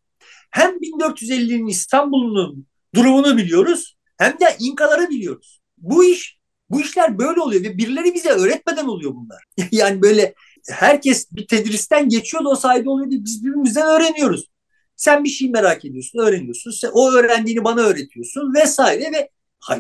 hem 0.51 0.71
1450'nin 0.71 1.67
İstanbul'un 1.67 2.67
durumunu 2.95 3.37
biliyoruz 3.37 3.97
hem 4.17 4.33
de 4.33 4.57
İnkaları 4.59 5.11
biliyoruz. 5.11 5.61
Bu 5.79 6.05
iş 6.05 6.39
bu 6.71 6.81
işler 6.81 7.19
böyle 7.19 7.41
oluyor 7.41 7.63
ve 7.63 7.79
birileri 7.79 8.15
bize 8.15 8.29
öğretmeden 8.29 8.87
oluyor 8.87 9.15
bunlar. 9.15 9.45
yani 9.73 10.03
böyle 10.03 10.35
herkes 10.71 11.33
bir 11.33 11.47
tedristen 11.47 12.09
geçiyor 12.09 12.45
da 12.45 12.49
o 12.49 12.57
sayede 12.57 12.91
oluyor 12.91 13.11
diye 13.11 13.25
biz 13.25 13.45
birbirimizden 13.45 13.87
öğreniyoruz. 13.87 14.51
Sen 14.97 15.25
bir 15.25 15.29
şey 15.29 15.51
merak 15.51 15.85
ediyorsun, 15.85 16.19
öğreniyorsun. 16.19 16.71
Sen, 16.71 16.91
o 16.93 17.13
öğrendiğini 17.13 17.65
bana 17.65 17.81
öğretiyorsun 17.81 18.55
vesaire 18.55 19.13
ve 19.13 19.31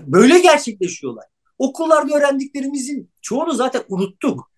böyle 0.07 0.38
gerçekleşiyorlar. 0.38 1.24
Okullarda 1.59 2.16
öğrendiklerimizin 2.16 3.11
çoğunu 3.22 3.53
zaten 3.53 3.83
unuttuk. 3.88 4.50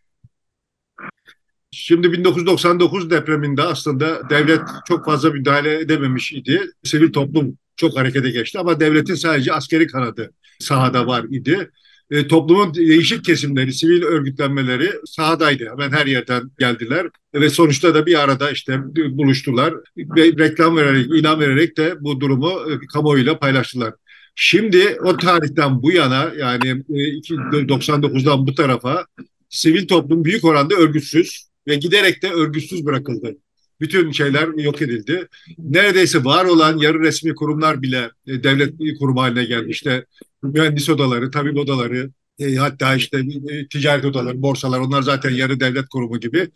Şimdi 1.71 2.13
1999 2.13 3.11
depreminde 3.11 3.63
aslında 3.63 4.31
devlet 4.31 4.61
çok 4.89 5.05
fazla 5.05 5.31
müdahale 5.31 5.81
edememiş 5.81 6.33
idi. 6.33 6.71
Sivil 6.85 7.13
toplum 7.13 7.59
çok 7.77 7.97
harekete 7.97 8.31
geçti 8.31 8.59
ama 8.59 8.81
devletin 8.81 9.15
sadece 9.15 9.53
askeri 9.53 9.87
kanadı 9.87 10.33
sahada 10.59 11.07
var 11.07 11.25
idi. 11.31 11.71
E, 12.11 12.29
toplumun 12.29 12.75
değişik 12.75 13.25
kesimleri, 13.25 13.73
sivil 13.73 14.03
örgütlenmeleri 14.03 14.91
sahadaydı. 15.05 15.71
Hemen 15.71 15.91
her 15.91 16.07
yerden 16.07 16.43
geldiler 16.59 17.07
ve 17.35 17.51
sonuçta 17.51 17.95
da 17.95 18.07
bir 18.07 18.23
arada 18.23 18.51
işte 18.51 18.81
buluştular 18.95 19.75
ve 19.97 20.25
reklam 20.39 20.77
vererek, 20.77 21.07
ilan 21.07 21.41
vererek 21.41 21.77
de 21.77 21.95
bu 22.01 22.21
durumu 22.21 22.51
e, 22.51 22.87
kamuoyuyla 22.93 23.39
paylaştılar. 23.39 23.95
Şimdi 24.35 24.99
o 25.05 25.17
tarihten 25.17 25.83
bu 25.83 25.93
yana 25.93 26.33
yani 26.39 26.83
99'dan 27.51 28.43
e, 28.43 28.47
bu 28.47 28.55
tarafa 28.55 29.07
sivil 29.49 29.89
toplum 29.89 30.25
büyük 30.25 30.45
oranda 30.45 30.75
örgütsüz 30.75 31.49
ve 31.69 31.77
giderek 31.77 32.23
de 32.23 32.31
örgütsüz 32.31 32.87
bırakıldı. 32.87 33.37
Bütün 33.81 34.11
şeyler 34.11 34.49
yok 34.65 34.83
edildi. 34.83 35.29
Neredeyse 35.59 36.25
var 36.25 36.45
olan 36.45 36.79
yarı 36.79 37.01
resmi 37.01 37.35
kurumlar 37.35 37.83
bile 37.83 38.11
e, 38.27 38.43
devlet 38.43 38.73
kurumu 38.99 39.23
haline 39.23 39.45
geldi. 39.45 39.71
İşte 39.71 40.05
mühendis 40.43 40.89
odaları, 40.89 41.31
tabip 41.31 41.57
odaları, 41.57 42.11
e, 42.39 42.55
hatta 42.55 42.95
işte 42.95 43.19
e, 43.49 43.69
ticaret 43.69 44.05
odaları, 44.05 44.43
borsalar 44.43 44.81
onlar 44.81 45.03
zaten 45.03 45.31
yarı 45.31 45.61
devlet 45.61 45.89
kurumu 45.89 46.21
gibi. 46.21 46.49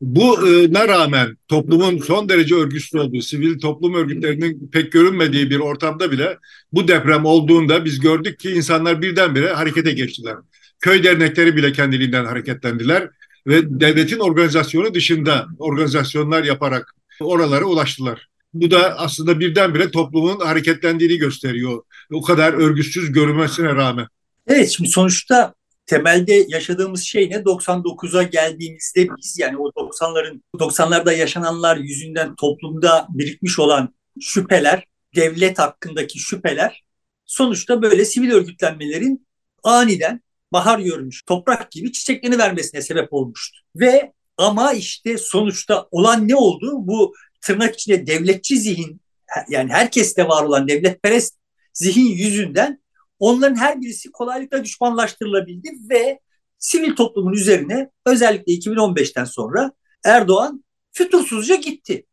Buna 0.00 0.88
rağmen 0.88 1.36
toplumun 1.48 1.98
son 1.98 2.28
derece 2.28 2.54
örgütlü 2.54 3.00
olduğu, 3.00 3.20
sivil 3.22 3.58
toplum 3.58 3.94
örgütlerinin 3.94 4.70
pek 4.72 4.92
görünmediği 4.92 5.50
bir 5.50 5.58
ortamda 5.58 6.12
bile 6.12 6.38
bu 6.72 6.88
deprem 6.88 7.24
olduğunda 7.24 7.84
biz 7.84 8.00
gördük 8.00 8.38
ki 8.38 8.50
insanlar 8.50 9.02
birdenbire 9.02 9.52
harekete 9.52 9.92
geçtiler. 9.92 10.36
Köy 10.80 11.04
dernekleri 11.04 11.56
bile 11.56 11.72
kendiliğinden 11.72 12.24
hareketlendiler 12.24 13.08
ve 13.46 13.80
devletin 13.80 14.18
organizasyonu 14.18 14.94
dışında 14.94 15.46
organizasyonlar 15.58 16.44
yaparak 16.44 16.94
oralara 17.20 17.64
ulaştılar. 17.64 18.28
Bu 18.54 18.70
da 18.70 18.98
aslında 18.98 19.40
birdenbire 19.40 19.90
toplumun 19.90 20.40
hareketlendiğini 20.40 21.16
gösteriyor. 21.16 21.82
O 22.12 22.22
kadar 22.22 22.52
örgüsüz 22.52 23.12
görünmesine 23.12 23.74
rağmen. 23.74 24.06
Evet 24.46 24.70
şimdi 24.70 24.90
sonuçta 24.90 25.54
temelde 25.86 26.46
yaşadığımız 26.48 27.02
şey 27.02 27.30
ne? 27.30 27.34
99'a 27.34 28.22
geldiğimizde 28.22 29.08
biz 29.16 29.38
yani 29.38 29.56
o 29.56 29.68
90'ların 29.68 30.42
90'larda 30.56 31.16
yaşananlar 31.16 31.76
yüzünden 31.76 32.34
toplumda 32.34 33.06
birikmiş 33.10 33.58
olan 33.58 33.94
şüpheler, 34.20 34.84
devlet 35.16 35.58
hakkındaki 35.58 36.18
şüpheler 36.18 36.84
sonuçta 37.26 37.82
böyle 37.82 38.04
sivil 38.04 38.30
örgütlenmelerin 38.30 39.26
aniden 39.62 40.20
bahar 40.54 40.78
görmüş, 40.78 41.22
toprak 41.22 41.70
gibi 41.70 41.92
çiçeklerini 41.92 42.38
vermesine 42.38 42.82
sebep 42.82 43.12
olmuştu. 43.12 43.58
Ve 43.76 44.12
ama 44.36 44.72
işte 44.72 45.18
sonuçta 45.18 45.88
olan 45.90 46.28
ne 46.28 46.36
oldu? 46.36 46.72
Bu 46.74 47.14
tırnak 47.40 47.74
içinde 47.74 48.06
devletçi 48.06 48.56
zihin 48.56 49.00
yani 49.48 49.72
herkeste 49.72 50.28
var 50.28 50.44
olan 50.44 50.68
devletperest 50.68 51.34
zihin 51.72 52.06
yüzünden 52.06 52.82
onların 53.18 53.56
her 53.56 53.80
birisi 53.80 54.12
kolaylıkla 54.12 54.64
düşmanlaştırılabildi 54.64 55.70
ve 55.90 56.20
sivil 56.58 56.96
toplumun 56.96 57.32
üzerine 57.32 57.90
özellikle 58.06 58.52
2015'ten 58.52 59.24
sonra 59.24 59.72
Erdoğan 60.04 60.64
fütursuzca 60.92 61.54
gitti. 61.54 62.06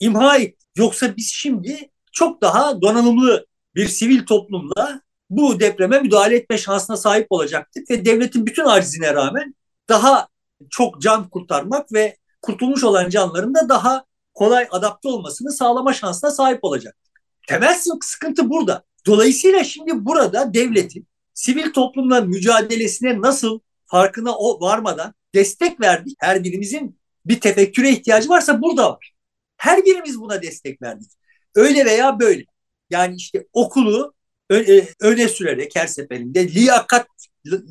İmha 0.00 0.38
etti. 0.38 0.66
Yoksa 0.76 1.16
biz 1.16 1.32
şimdi 1.34 1.90
çok 2.12 2.42
daha 2.42 2.82
donanımlı 2.82 3.46
bir 3.74 3.88
sivil 3.88 4.26
toplumla 4.26 5.02
bu 5.30 5.60
depreme 5.60 6.00
müdahale 6.00 6.36
etme 6.36 6.58
şansına 6.58 6.96
sahip 6.96 7.26
olacaktık 7.30 7.90
ve 7.90 8.04
devletin 8.04 8.46
bütün 8.46 8.64
acizine 8.64 9.14
rağmen 9.14 9.54
daha 9.88 10.28
çok 10.70 11.02
can 11.02 11.28
kurtarmak 11.28 11.92
ve 11.92 12.16
kurtulmuş 12.42 12.84
olan 12.84 13.08
canların 13.08 13.54
da 13.54 13.68
daha 13.68 14.04
kolay 14.34 14.68
adapte 14.70 15.08
olmasını 15.08 15.52
sağlama 15.52 15.92
şansına 15.92 16.30
sahip 16.30 16.64
olacaktık. 16.64 17.12
Temel 17.48 17.78
sıkıntı 18.00 18.50
burada. 18.50 18.84
Dolayısıyla 19.06 19.64
şimdi 19.64 20.04
burada 20.04 20.54
devletin 20.54 21.06
sivil 21.34 21.72
toplumla 21.72 22.20
mücadelesine 22.20 23.20
nasıl 23.20 23.60
farkına 23.86 24.34
varmadan 24.60 25.14
destek 25.34 25.80
verdik. 25.80 26.16
Her 26.20 26.44
birimizin 26.44 26.98
bir 27.26 27.40
tefekküre 27.40 27.90
ihtiyacı 27.90 28.28
varsa 28.28 28.62
burada 28.62 28.92
var. 28.92 29.12
Her 29.56 29.84
birimiz 29.84 30.20
buna 30.20 30.42
destek 30.42 30.82
verdik. 30.82 31.10
Öyle 31.54 31.84
veya 31.84 32.20
böyle. 32.20 32.44
Yani 32.90 33.16
işte 33.16 33.46
okulu 33.52 34.14
öne, 34.50 34.88
öne 35.00 35.28
sürerek 35.28 35.76
her 35.76 35.86
seferinde 35.86 36.48
liyakat 36.48 37.06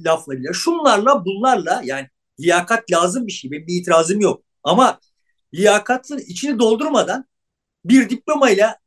laflarıyla, 0.06 0.54
şunlarla 0.54 1.26
bunlarla 1.26 1.82
yani 1.86 2.08
liyakat 2.40 2.92
lazım 2.92 3.28
bir 3.28 3.32
şey. 3.32 3.52
Benim 3.52 3.68
bir 3.68 3.82
itirazım 3.82 4.20
yok. 4.20 4.44
Ama 4.64 5.00
liyakatın 5.54 6.18
içini 6.18 6.60
doldurmadan 6.60 7.26
bir 7.86 8.10
diplomayla 8.10 8.78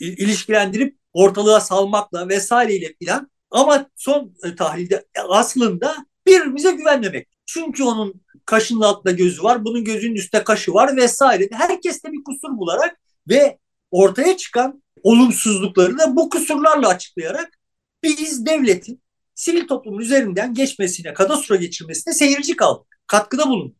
ilişkilendirip 0.00 0.98
ortalığa 1.12 1.60
salmakla 1.60 2.28
vesaireyle 2.28 2.94
filan 2.98 3.30
ama 3.50 3.90
son 3.96 4.34
e, 4.44 4.54
tahlilde 4.54 5.06
aslında 5.28 5.96
birbirimize 6.26 6.70
güvenmemek. 6.70 7.28
Çünkü 7.46 7.82
onun 7.84 8.22
kaşının 8.44 8.80
altında 8.80 9.12
gözü 9.12 9.42
var, 9.42 9.64
bunun 9.64 9.84
gözünün 9.84 10.14
üstte 10.14 10.44
kaşı 10.44 10.74
var 10.74 10.96
vesaire. 10.96 11.48
Herkes 11.52 12.04
de 12.04 12.12
bir 12.12 12.24
kusur 12.24 12.58
bularak 12.58 13.00
ve 13.28 13.58
ortaya 13.90 14.36
çıkan 14.36 14.82
olumsuzlukları 15.02 15.98
da 15.98 16.16
bu 16.16 16.30
kusurlarla 16.30 16.88
açıklayarak 16.88 17.58
biz 18.02 18.46
devletin 18.46 19.02
sivil 19.34 19.66
toplumun 19.66 20.00
üzerinden 20.00 20.54
geçmesine, 20.54 21.14
kadastro 21.14 21.56
geçirmesine 21.56 22.14
seyirci 22.14 22.56
kaldık. 22.56 22.86
Katkıda 23.06 23.48
bulunduk. 23.48 23.76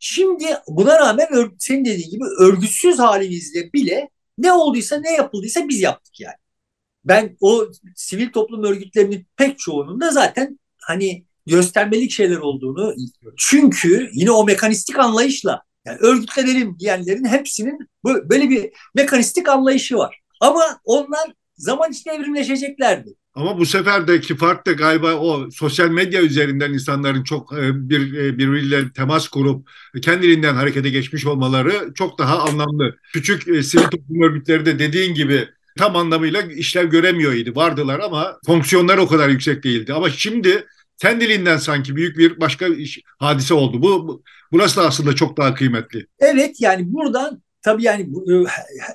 Şimdi 0.00 0.44
buna 0.68 0.98
rağmen 0.98 1.26
senin 1.58 1.84
dediğin 1.84 2.10
gibi 2.10 2.24
örgütsüz 2.40 2.98
halimizde 2.98 3.72
bile 3.72 4.08
ne 4.38 4.52
olduysa 4.52 4.96
ne 4.96 5.12
yapıldıysa 5.12 5.68
biz 5.68 5.80
yaptık 5.80 6.20
yani. 6.20 6.36
Ben 7.04 7.36
o 7.40 7.66
sivil 7.96 8.32
toplum 8.32 8.64
örgütlerinin 8.64 9.26
pek 9.36 9.58
çoğunun 9.58 10.00
da 10.00 10.10
zaten 10.10 10.58
hani 10.82 11.24
göstermelik 11.46 12.10
şeyler 12.10 12.36
olduğunu 12.36 12.94
çünkü 13.36 14.10
yine 14.12 14.30
o 14.30 14.44
mekanistik 14.44 14.98
anlayışla 14.98 15.62
yani 15.84 15.98
örgütlenelim 16.00 16.78
diyenlerin 16.78 17.24
hepsinin 17.24 17.78
böyle 18.04 18.50
bir 18.50 18.70
mekanistik 18.94 19.48
anlayışı 19.48 19.96
var. 19.96 20.20
Ama 20.40 20.80
onlar 20.84 21.32
zaman 21.56 21.92
içinde 21.92 22.14
evrimleşeceklerdi. 22.14 23.14
Ama 23.34 23.58
bu 23.58 23.66
seferdeki 23.66 24.36
fark 24.36 24.66
da 24.66 24.72
galiba 24.72 25.14
o 25.14 25.50
sosyal 25.50 25.88
medya 25.88 26.22
üzerinden 26.22 26.72
insanların 26.72 27.24
çok 27.24 27.52
e, 27.52 27.88
bir 27.88 28.14
e, 28.14 28.38
birbiriyle 28.38 28.92
temas 28.92 29.28
kurup 29.28 29.70
kendiliğinden 30.02 30.54
harekete 30.54 30.90
geçmiş 30.90 31.26
olmaları 31.26 31.94
çok 31.94 32.18
daha 32.18 32.38
anlamlı. 32.38 32.96
Küçük 33.12 33.48
e, 33.48 33.62
sivil 33.62 33.82
toplum 33.82 34.22
örgütleri 34.22 34.66
de 34.66 34.78
dediğin 34.78 35.14
gibi 35.14 35.48
tam 35.78 35.96
anlamıyla 35.96 36.42
işler 36.42 36.84
göremiyordu. 36.84 37.54
Vardılar 37.54 38.00
ama 38.00 38.38
fonksiyonlar 38.46 38.98
o 38.98 39.08
kadar 39.08 39.28
yüksek 39.28 39.64
değildi. 39.64 39.92
Ama 39.92 40.10
şimdi 40.10 40.66
kendiliğinden 40.98 41.56
sanki 41.56 41.96
büyük 41.96 42.18
bir 42.18 42.40
başka 42.40 42.66
iş, 42.66 43.00
hadise 43.18 43.54
oldu. 43.54 43.82
Bu 43.82 44.22
burası 44.52 44.76
da 44.76 44.86
aslında 44.86 45.14
çok 45.14 45.36
daha 45.36 45.54
kıymetli. 45.54 46.06
Evet 46.18 46.60
yani 46.60 46.92
buradan 46.92 47.42
tabii 47.68 47.84
yani 47.84 48.06
bu, 48.08 48.46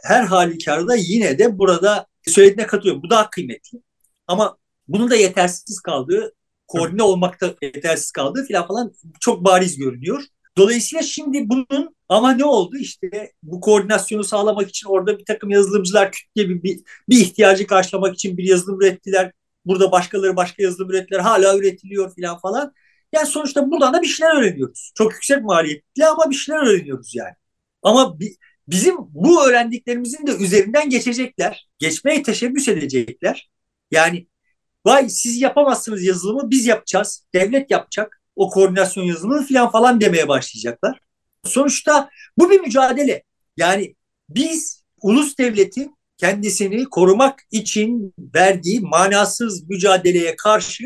her 0.04 0.24
halükarda 0.24 0.96
yine 0.96 1.40
de 1.40 1.58
burada 1.60 2.08
söylediğine 2.28 2.68
katılıyorum. 2.68 3.04
Bu 3.04 3.10
daha 3.10 3.30
kıymetli. 3.30 3.82
Ama 4.28 4.58
bunun 4.88 5.10
da 5.10 5.16
yetersiz 5.16 5.80
kaldığı, 5.80 6.34
koordine 6.68 7.04
olmakta 7.04 7.56
yetersiz 7.62 8.12
kaldığı 8.12 8.46
filan 8.46 8.68
falan 8.68 8.94
çok 9.20 9.46
bariz 9.46 9.78
görünüyor. 9.78 10.24
Dolayısıyla 10.58 11.04
şimdi 11.04 11.50
bunun 11.50 11.96
ama 12.10 12.32
ne 12.34 12.46
oldu 12.46 12.78
işte 12.78 13.32
bu 13.44 13.62
koordinasyonu 13.62 14.24
sağlamak 14.24 14.70
için 14.70 14.88
orada 14.90 15.20
bir 15.20 15.26
takım 15.26 15.50
yazılımcılar 15.50 16.12
kütle 16.12 16.50
bir, 16.50 16.64
bir, 16.64 16.80
bir 17.10 17.20
ihtiyacı 17.20 17.68
karşılamak 17.68 18.14
için 18.14 18.38
bir 18.38 18.44
yazılım 18.44 18.82
ürettiler. 18.82 19.32
Burada 19.66 19.92
başkaları 19.92 20.36
başka 20.36 20.64
yazılım 20.64 20.90
ürettiler 20.90 21.20
hala 21.20 21.58
üretiliyor 21.58 22.16
filan 22.16 22.40
falan. 22.40 22.74
Yani 23.14 23.28
sonuçta 23.28 23.72
buradan 23.72 23.94
da 23.94 24.02
bir 24.02 24.08
şeyler 24.08 24.36
öğreniyoruz. 24.36 24.92
Çok 24.96 25.14
yüksek 25.14 25.44
maliyetli 25.44 26.06
ama 26.06 26.30
bir 26.30 26.36
şeyler 26.36 26.68
öğreniyoruz 26.68 27.16
yani. 27.16 27.36
Ama 27.84 28.20
bi, 28.20 28.36
bizim 28.68 28.96
bu 29.00 29.48
öğrendiklerimizin 29.48 30.28
de 30.28 30.32
üzerinden 30.32 30.90
geçecekler. 30.90 31.70
Geçmeye 31.80 32.24
teşebbüs 32.24 32.68
edecekler. 32.68 33.50
Yani 33.92 34.28
vay 34.86 35.10
siz 35.10 35.42
yapamazsınız 35.42 36.04
yazılımı 36.04 36.50
biz 36.50 36.66
yapacağız. 36.66 37.26
Devlet 37.34 37.72
yapacak 37.72 38.22
o 38.36 38.50
koordinasyon 38.50 39.04
yazılımı 39.04 39.48
falan 39.48 39.72
falan 39.72 40.02
demeye 40.02 40.28
başlayacaklar. 40.28 41.00
Sonuçta 41.44 42.10
bu 42.38 42.52
bir 42.52 42.60
mücadele. 42.60 43.24
Yani 43.58 43.96
biz 44.30 44.84
ulus 45.02 45.38
devletin 45.38 45.96
kendisini 46.18 46.86
korumak 46.86 47.40
için 47.52 48.14
verdiği 48.36 48.80
manasız 48.80 49.70
mücadeleye 49.70 50.36
karşı, 50.36 50.84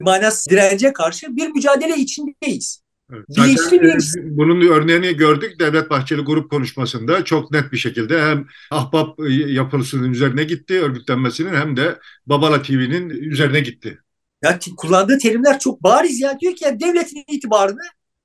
manasız 0.00 0.46
dirence 0.50 0.92
karşı 0.92 1.36
bir 1.36 1.48
mücadele 1.48 1.96
içindeyiz. 1.96 2.82
Evet. 3.12 3.24
Bilinçli 3.28 3.80
bilinçli. 3.80 4.20
Bunun 4.24 4.68
örneğini 4.68 5.16
gördük 5.16 5.60
Devlet 5.60 5.90
Bahçeli 5.90 6.20
grup 6.20 6.50
konuşmasında 6.50 7.24
çok 7.24 7.50
net 7.50 7.72
bir 7.72 7.76
şekilde 7.76 8.22
hem 8.22 8.46
ahbap 8.70 9.20
e, 9.20 9.32
yapılısının 9.32 10.12
üzerine 10.12 10.44
gitti 10.44 10.80
örgütlenmesinin 10.80 11.54
hem 11.54 11.76
de 11.76 11.98
Babala 12.26 12.62
TV'nin 12.62 13.10
üzerine 13.10 13.60
gitti. 13.60 13.98
Ya 14.42 14.58
kullandığı 14.76 15.18
terimler 15.18 15.58
çok 15.58 15.82
bariz 15.82 16.20
ya 16.20 16.40
diyor 16.40 16.54
ki 16.56 16.64
ya 16.64 16.80
devletin 16.80 17.24
itibarını 17.28 17.82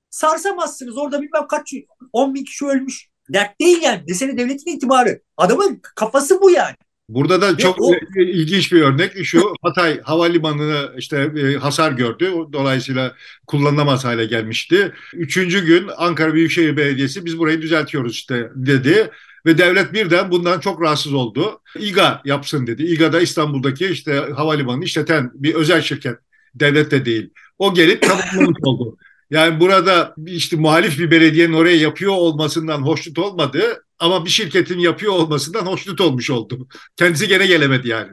sarsamazsınız 0.09 0.97
orada 0.97 1.21
bilmem 1.21 1.47
kaç 1.49 1.73
10 2.13 2.33
bin 2.33 2.43
kişi 2.43 2.65
ölmüş. 2.65 3.07
Dert 3.33 3.59
değil 3.59 3.81
yani 3.81 4.03
mesele 4.07 4.37
devletin 4.37 4.77
itibarı. 4.77 5.21
Adamın 5.37 5.81
kafası 5.95 6.41
bu 6.41 6.51
yani. 6.51 6.75
Burada 7.09 7.41
da 7.41 7.57
çok 7.57 7.81
o, 7.81 7.95
ilginç 8.17 8.73
bir 8.73 8.81
örnek 8.81 9.25
şu 9.25 9.53
Hatay 9.61 10.01
Havalimanı'nı 10.01 10.91
işte 10.97 11.31
e, 11.37 11.55
hasar 11.55 11.91
gördü. 11.91 12.31
Dolayısıyla 12.53 13.15
kullanılamaz 13.47 14.05
hale 14.05 14.25
gelmişti. 14.25 14.93
Üçüncü 15.13 15.65
gün 15.65 15.89
Ankara 15.97 16.33
Büyükşehir 16.33 16.77
Belediyesi 16.77 17.25
biz 17.25 17.39
burayı 17.39 17.61
düzeltiyoruz 17.61 18.13
işte 18.13 18.49
dedi. 18.55 19.11
Ve 19.45 19.57
devlet 19.57 19.93
birden 19.93 20.31
bundan 20.31 20.59
çok 20.59 20.81
rahatsız 20.81 21.13
oldu. 21.13 21.61
İGA 21.79 22.21
yapsın 22.25 22.67
dedi. 22.67 22.83
İGA 22.83 23.13
da 23.13 23.21
İstanbul'daki 23.21 23.85
işte 23.85 24.13
havalimanını 24.35 24.83
işleten 24.83 25.31
bir 25.33 25.55
özel 25.55 25.81
şirket. 25.81 26.17
Devlet 26.55 26.91
de 26.91 27.05
değil. 27.05 27.29
O 27.59 27.73
gelip 27.73 28.01
tamamlamış 28.01 28.57
oldu. 28.63 28.97
Yani 29.31 29.59
burada 29.59 30.15
işte 30.25 30.55
muhalif 30.57 30.99
bir 30.99 31.11
belediyenin 31.11 31.53
oraya 31.53 31.77
yapıyor 31.77 32.11
olmasından 32.11 32.81
hoşnut 32.81 33.19
olmadı 33.19 33.83
ama 34.03 34.25
bir 34.25 34.29
şirketin 34.29 34.79
yapıyor 34.79 35.13
olmasından 35.13 35.65
hoşnut 35.65 36.01
olmuş 36.01 36.29
oldu. 36.29 36.67
Kendisi 36.95 37.27
gene 37.27 37.47
gelemedi 37.47 37.87
yani. 37.87 38.11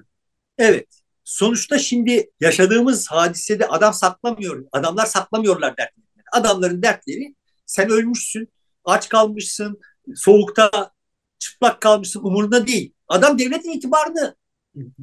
Evet. 0.58 0.86
Sonuçta 1.24 1.78
şimdi 1.78 2.30
yaşadığımız 2.40 3.10
hadisede 3.10 3.68
adam 3.68 3.94
saklamıyor. 3.94 4.64
Adamlar 4.72 5.06
saklamıyorlar 5.06 5.76
dertlerini. 5.76 6.24
Adamların 6.32 6.82
dertleri 6.82 7.34
sen 7.66 7.90
ölmüşsün, 7.90 8.48
aç 8.84 9.08
kalmışsın, 9.08 9.80
soğukta 10.14 10.92
çıplak 11.38 11.80
kalmışsın 11.80 12.20
umurunda 12.20 12.66
değil. 12.66 12.92
Adam 13.08 13.38
devletin 13.38 13.72
itibarını 13.72 14.36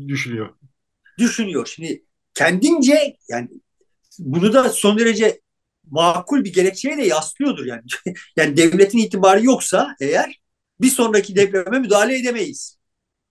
düşünüyor. 0.08 0.56
Düşünüyor. 1.20 1.66
Şimdi 1.76 2.06
kendince 2.34 3.18
yani 3.30 3.50
bunu 4.20 4.54
da 4.54 4.70
son 4.70 5.00
derece 5.00 5.42
makul 5.92 6.44
bir 6.44 6.54
gerekçeye 6.54 6.98
de 6.98 7.04
yaslıyordur 7.04 7.66
yani. 7.66 7.82
yani 8.38 8.58
devletin 8.58 8.98
itibarı 8.98 9.46
yoksa 9.46 9.96
eğer 10.00 10.47
bir 10.82 10.90
sonraki 10.90 11.36
depreme 11.36 11.80
müdahale 11.80 12.18
edemeyiz. 12.20 12.78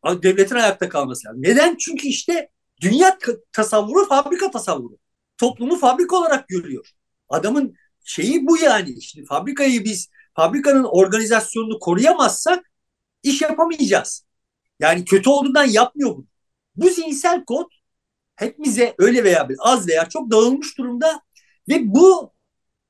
Devletin 0.06 0.54
ayakta 0.54 0.88
kalması 0.88 1.28
lazım. 1.28 1.42
Neden? 1.42 1.76
Çünkü 1.76 2.08
işte 2.08 2.48
dünya 2.80 3.18
tasavvuru 3.52 4.08
fabrika 4.08 4.50
tasavvuru. 4.50 4.98
Toplumu 5.38 5.78
fabrika 5.78 6.16
olarak 6.16 6.48
görüyor. 6.48 6.90
Adamın 7.28 7.74
şeyi 8.04 8.46
bu 8.46 8.58
yani. 8.58 9.02
Şimdi 9.02 9.26
fabrikayı 9.26 9.84
biz 9.84 10.08
fabrikanın 10.34 10.84
organizasyonunu 10.84 11.78
koruyamazsak 11.78 12.70
iş 13.22 13.42
yapamayacağız. 13.42 14.26
Yani 14.80 15.04
kötü 15.04 15.30
olduğundan 15.30 15.64
yapmıyor 15.64 16.16
bunu. 16.16 16.26
Bu 16.76 16.90
zihinsel 16.90 17.44
kod 17.44 17.70
hepimize 18.36 18.94
öyle 18.98 19.24
veya 19.24 19.48
az 19.58 19.88
veya 19.88 20.08
çok 20.08 20.30
dağılmış 20.30 20.78
durumda 20.78 21.20
ve 21.68 21.94
bu 21.94 22.32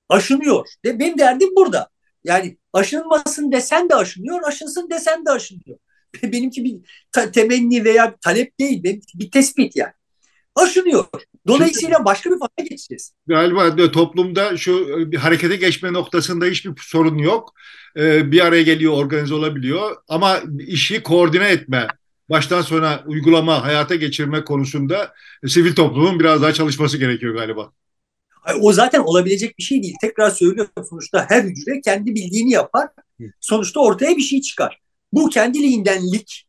aşınıyor. 0.09 0.69
Ve 0.85 0.99
benim 0.99 1.19
derdim 1.19 1.49
burada. 1.57 1.91
Yani 2.27 2.57
aşınmasın 2.73 3.53
desen 3.53 3.91
de 3.91 3.95
aşınıyor, 3.95 4.43
aşınsın 4.47 4.91
desen 4.91 5.27
de 5.27 5.31
aşınıyor. 5.31 5.79
Benimki 6.23 6.65
bir 6.65 6.77
temenni 7.33 7.85
veya 7.85 8.13
bir 8.13 8.17
talep 8.17 8.61
değil, 8.61 8.85
benimki 8.85 9.19
bir 9.19 9.31
tespit 9.31 9.77
yani. 9.77 9.93
Aşınıyor. 10.55 11.05
Dolayısıyla 11.47 12.05
başka 12.05 12.31
bir 12.31 12.39
fayda 12.39 12.69
geçeceğiz. 12.69 13.13
Galiba 13.27 13.93
toplumda 13.93 14.57
şu 14.57 14.87
bir 15.13 15.17
harekete 15.17 15.57
geçme 15.57 15.93
noktasında 15.93 16.45
hiçbir 16.45 16.73
sorun 16.81 17.19
yok. 17.19 17.55
Ee, 17.97 18.33
bir 18.33 18.41
araya 18.41 18.63
geliyor, 18.63 18.93
organize 18.93 19.35
olabiliyor. 19.35 19.97
Ama 20.09 20.41
işi 20.59 21.03
koordine 21.03 21.49
etme, 21.49 21.87
baştan 22.31 22.63
sona 22.63 23.03
uygulama, 23.07 23.65
hayata 23.65 23.95
geçirme 23.95 24.45
konusunda 24.45 25.15
sivil 25.47 25.75
toplumun 25.75 26.21
biraz 26.21 26.43
daha 26.43 26.53
çalışması 26.53 26.99
gerekiyor 26.99 27.35
galiba. 27.35 27.73
O 28.61 28.73
zaten 28.73 29.01
olabilecek 29.01 29.59
bir 29.59 29.63
şey 29.63 29.83
değil. 29.83 29.95
Tekrar 30.01 30.31
söylüyorum 30.31 30.73
sonuçta 30.91 31.27
her 31.29 31.45
hücre 31.45 31.81
kendi 31.81 32.15
bildiğini 32.15 32.51
yapar. 32.51 32.89
Sonuçta 33.41 33.81
ortaya 33.81 34.17
bir 34.17 34.23
şey 34.23 34.41
çıkar. 34.41 34.81
Bu 35.13 35.29
kendiliğindenlik 35.29 36.47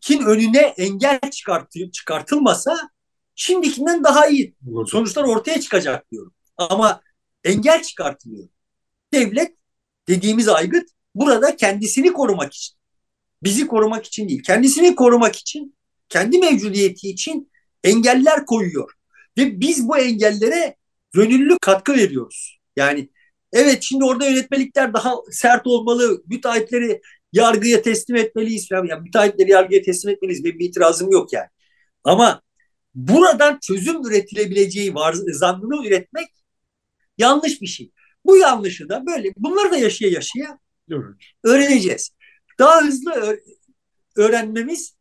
kin 0.00 0.22
önüne 0.22 0.58
engel 0.58 1.20
çıkartı, 1.30 1.90
çıkartılmasa 1.90 2.90
şimdikinden 3.34 4.04
daha 4.04 4.26
iyi 4.26 4.54
sonuçlar 4.86 5.24
ortaya 5.24 5.60
çıkacak 5.60 6.10
diyorum. 6.10 6.34
Ama 6.56 7.00
engel 7.44 7.82
çıkartılıyor. 7.82 8.48
Devlet 9.12 9.56
dediğimiz 10.08 10.48
aygıt 10.48 10.90
burada 11.14 11.56
kendisini 11.56 12.12
korumak 12.12 12.54
için, 12.54 12.76
bizi 13.42 13.66
korumak 13.66 14.06
için 14.06 14.28
değil, 14.28 14.42
kendisini 14.42 14.94
korumak 14.94 15.36
için, 15.36 15.76
kendi 16.08 16.38
mevcudiyeti 16.38 17.08
için 17.08 17.50
engeller 17.84 18.46
koyuyor. 18.46 18.92
Ve 19.38 19.60
biz 19.60 19.88
bu 19.88 19.98
engellere 19.98 20.76
gönüllü 21.12 21.56
katkı 21.60 21.92
veriyoruz. 21.94 22.58
Yani 22.76 23.08
evet 23.52 23.82
şimdi 23.82 24.04
orada 24.04 24.26
yönetmelikler 24.26 24.94
daha 24.94 25.14
sert 25.30 25.66
olmalı, 25.66 26.22
müteahhitleri 26.26 27.00
yargıya 27.32 27.82
teslim 27.82 28.16
etmeliyiz. 28.16 28.68
Yani 28.70 29.02
müteahhitleri 29.02 29.50
yargıya 29.50 29.82
teslim 29.82 30.14
etmeliyiz. 30.14 30.44
Benim 30.44 30.58
bir 30.58 30.68
itirazım 30.68 31.10
yok 31.10 31.32
yani. 31.32 31.48
Ama 32.04 32.42
buradan 32.94 33.58
çözüm 33.62 34.06
üretilebileceği 34.06 34.94
var, 34.94 35.16
zannını 35.32 35.86
üretmek 35.86 36.28
yanlış 37.18 37.62
bir 37.62 37.66
şey. 37.66 37.90
Bu 38.24 38.36
yanlışı 38.36 38.88
da 38.88 39.06
böyle 39.06 39.32
bunları 39.36 39.72
da 39.72 39.76
yaşaya 39.76 40.08
yaşaya 40.08 40.58
öğreneceğiz. 41.44 42.10
Daha 42.58 42.82
hızlı 42.82 43.38
öğrenmemiz 44.16 44.96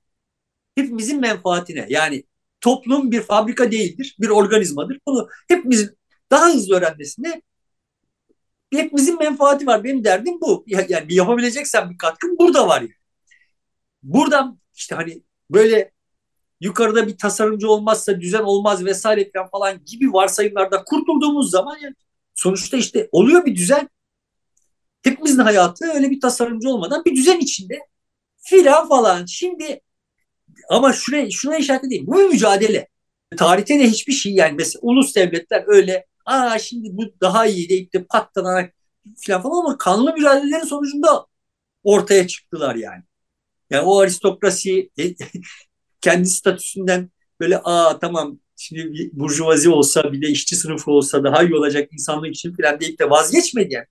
hepimizin 0.75 1.19
menfaatine. 1.19 1.85
Yani 1.89 2.23
toplum 2.61 3.11
bir 3.11 3.21
fabrika 3.21 3.71
değildir, 3.71 4.15
bir 4.19 4.29
organizmadır. 4.29 4.99
Bunu 5.07 5.27
hepimizin 5.47 5.97
daha 6.31 6.47
hızlı 6.53 6.75
öğrenmesine 6.75 7.41
hepimizin 8.73 9.19
menfaati 9.19 9.67
var. 9.67 9.83
Benim 9.83 10.03
derdim 10.03 10.41
bu. 10.41 10.63
Yani 10.67 11.09
bir 11.09 11.15
yapabileceksen 11.15 11.89
bir 11.89 11.97
katkım 11.97 12.37
burada 12.39 12.67
var. 12.67 12.81
Yani. 12.81 12.93
Buradan 14.03 14.59
işte 14.75 14.95
hani 14.95 15.23
böyle 15.49 15.91
yukarıda 16.61 17.07
bir 17.07 17.17
tasarımcı 17.17 17.69
olmazsa 17.69 18.21
düzen 18.21 18.43
olmaz 18.43 18.85
vesaire 18.85 19.31
falan 19.51 19.85
gibi 19.85 20.13
varsayımlarda 20.13 20.83
kurtulduğumuz 20.83 21.51
zaman 21.51 21.77
yani 21.77 21.95
sonuçta 22.35 22.77
işte 22.77 23.09
oluyor 23.11 23.45
bir 23.45 23.55
düzen. 23.55 23.89
Hepimizin 25.03 25.39
hayatı 25.39 25.85
öyle 25.93 26.09
bir 26.09 26.19
tasarımcı 26.19 26.69
olmadan 26.69 27.05
bir 27.05 27.15
düzen 27.15 27.39
içinde 27.39 27.79
filan 28.37 28.87
falan. 28.87 29.25
Şimdi 29.25 29.81
ama 30.69 30.93
şuraya, 30.93 31.31
şuna 31.31 31.57
işaret 31.57 31.83
edeyim. 31.83 32.07
Bu 32.07 32.15
mücadele. 32.15 32.87
Tarihte 33.37 33.79
de 33.79 33.87
hiçbir 33.87 34.13
şey 34.13 34.33
yani 34.33 34.53
mesela 34.57 34.79
ulus 34.81 35.15
devletler 35.15 35.63
öyle 35.67 36.05
aa 36.25 36.59
şimdi 36.59 36.89
bu 36.91 37.03
daha 37.21 37.45
iyi 37.45 37.69
deyip 37.69 37.93
de 37.93 38.03
patlanarak 38.03 38.73
filan 39.17 39.41
falan 39.41 39.65
ama 39.65 39.77
kanlı 39.77 40.13
mücadelelerin 40.13 40.65
sonucunda 40.65 41.25
ortaya 41.83 42.27
çıktılar 42.27 42.75
yani. 42.75 43.03
Yani 43.69 43.83
o 43.83 43.99
aristokrasi 43.99 44.89
e, 44.99 45.15
kendi 46.01 46.29
statüsünden 46.29 47.11
böyle 47.39 47.57
aa 47.63 47.99
tamam 47.99 48.39
şimdi 48.55 48.93
bir 48.93 49.09
burjuvazi 49.13 49.69
olsa 49.69 50.13
bir 50.13 50.21
de 50.21 50.27
işçi 50.27 50.55
sınıfı 50.55 50.91
olsa 50.91 51.23
daha 51.23 51.43
iyi 51.43 51.55
olacak 51.55 51.89
insanlık 51.93 52.35
için 52.35 52.53
filan 52.55 52.79
deyip 52.79 52.99
de 52.99 53.09
vazgeçmedi 53.09 53.73
yani. 53.73 53.85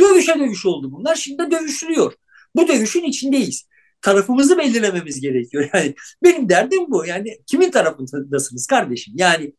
Dövüşe 0.00 0.34
dövüş 0.38 0.66
oldu 0.66 0.92
bunlar. 0.92 1.14
Şimdi 1.14 1.38
de 1.38 1.50
dövüşülüyor. 1.50 2.12
Bu 2.56 2.68
dövüşün 2.68 3.02
içindeyiz. 3.02 3.68
Tarafımızı 4.02 4.58
belirlememiz 4.58 5.20
gerekiyor. 5.20 5.70
Yani 5.74 5.94
benim 6.24 6.48
derdim 6.48 6.90
bu. 6.90 7.06
Yani 7.06 7.38
kimin 7.46 7.70
tarafındasınız 7.70 8.66
kardeşim? 8.66 9.14
Yani 9.16 9.52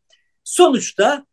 sonuçta 0.43 1.25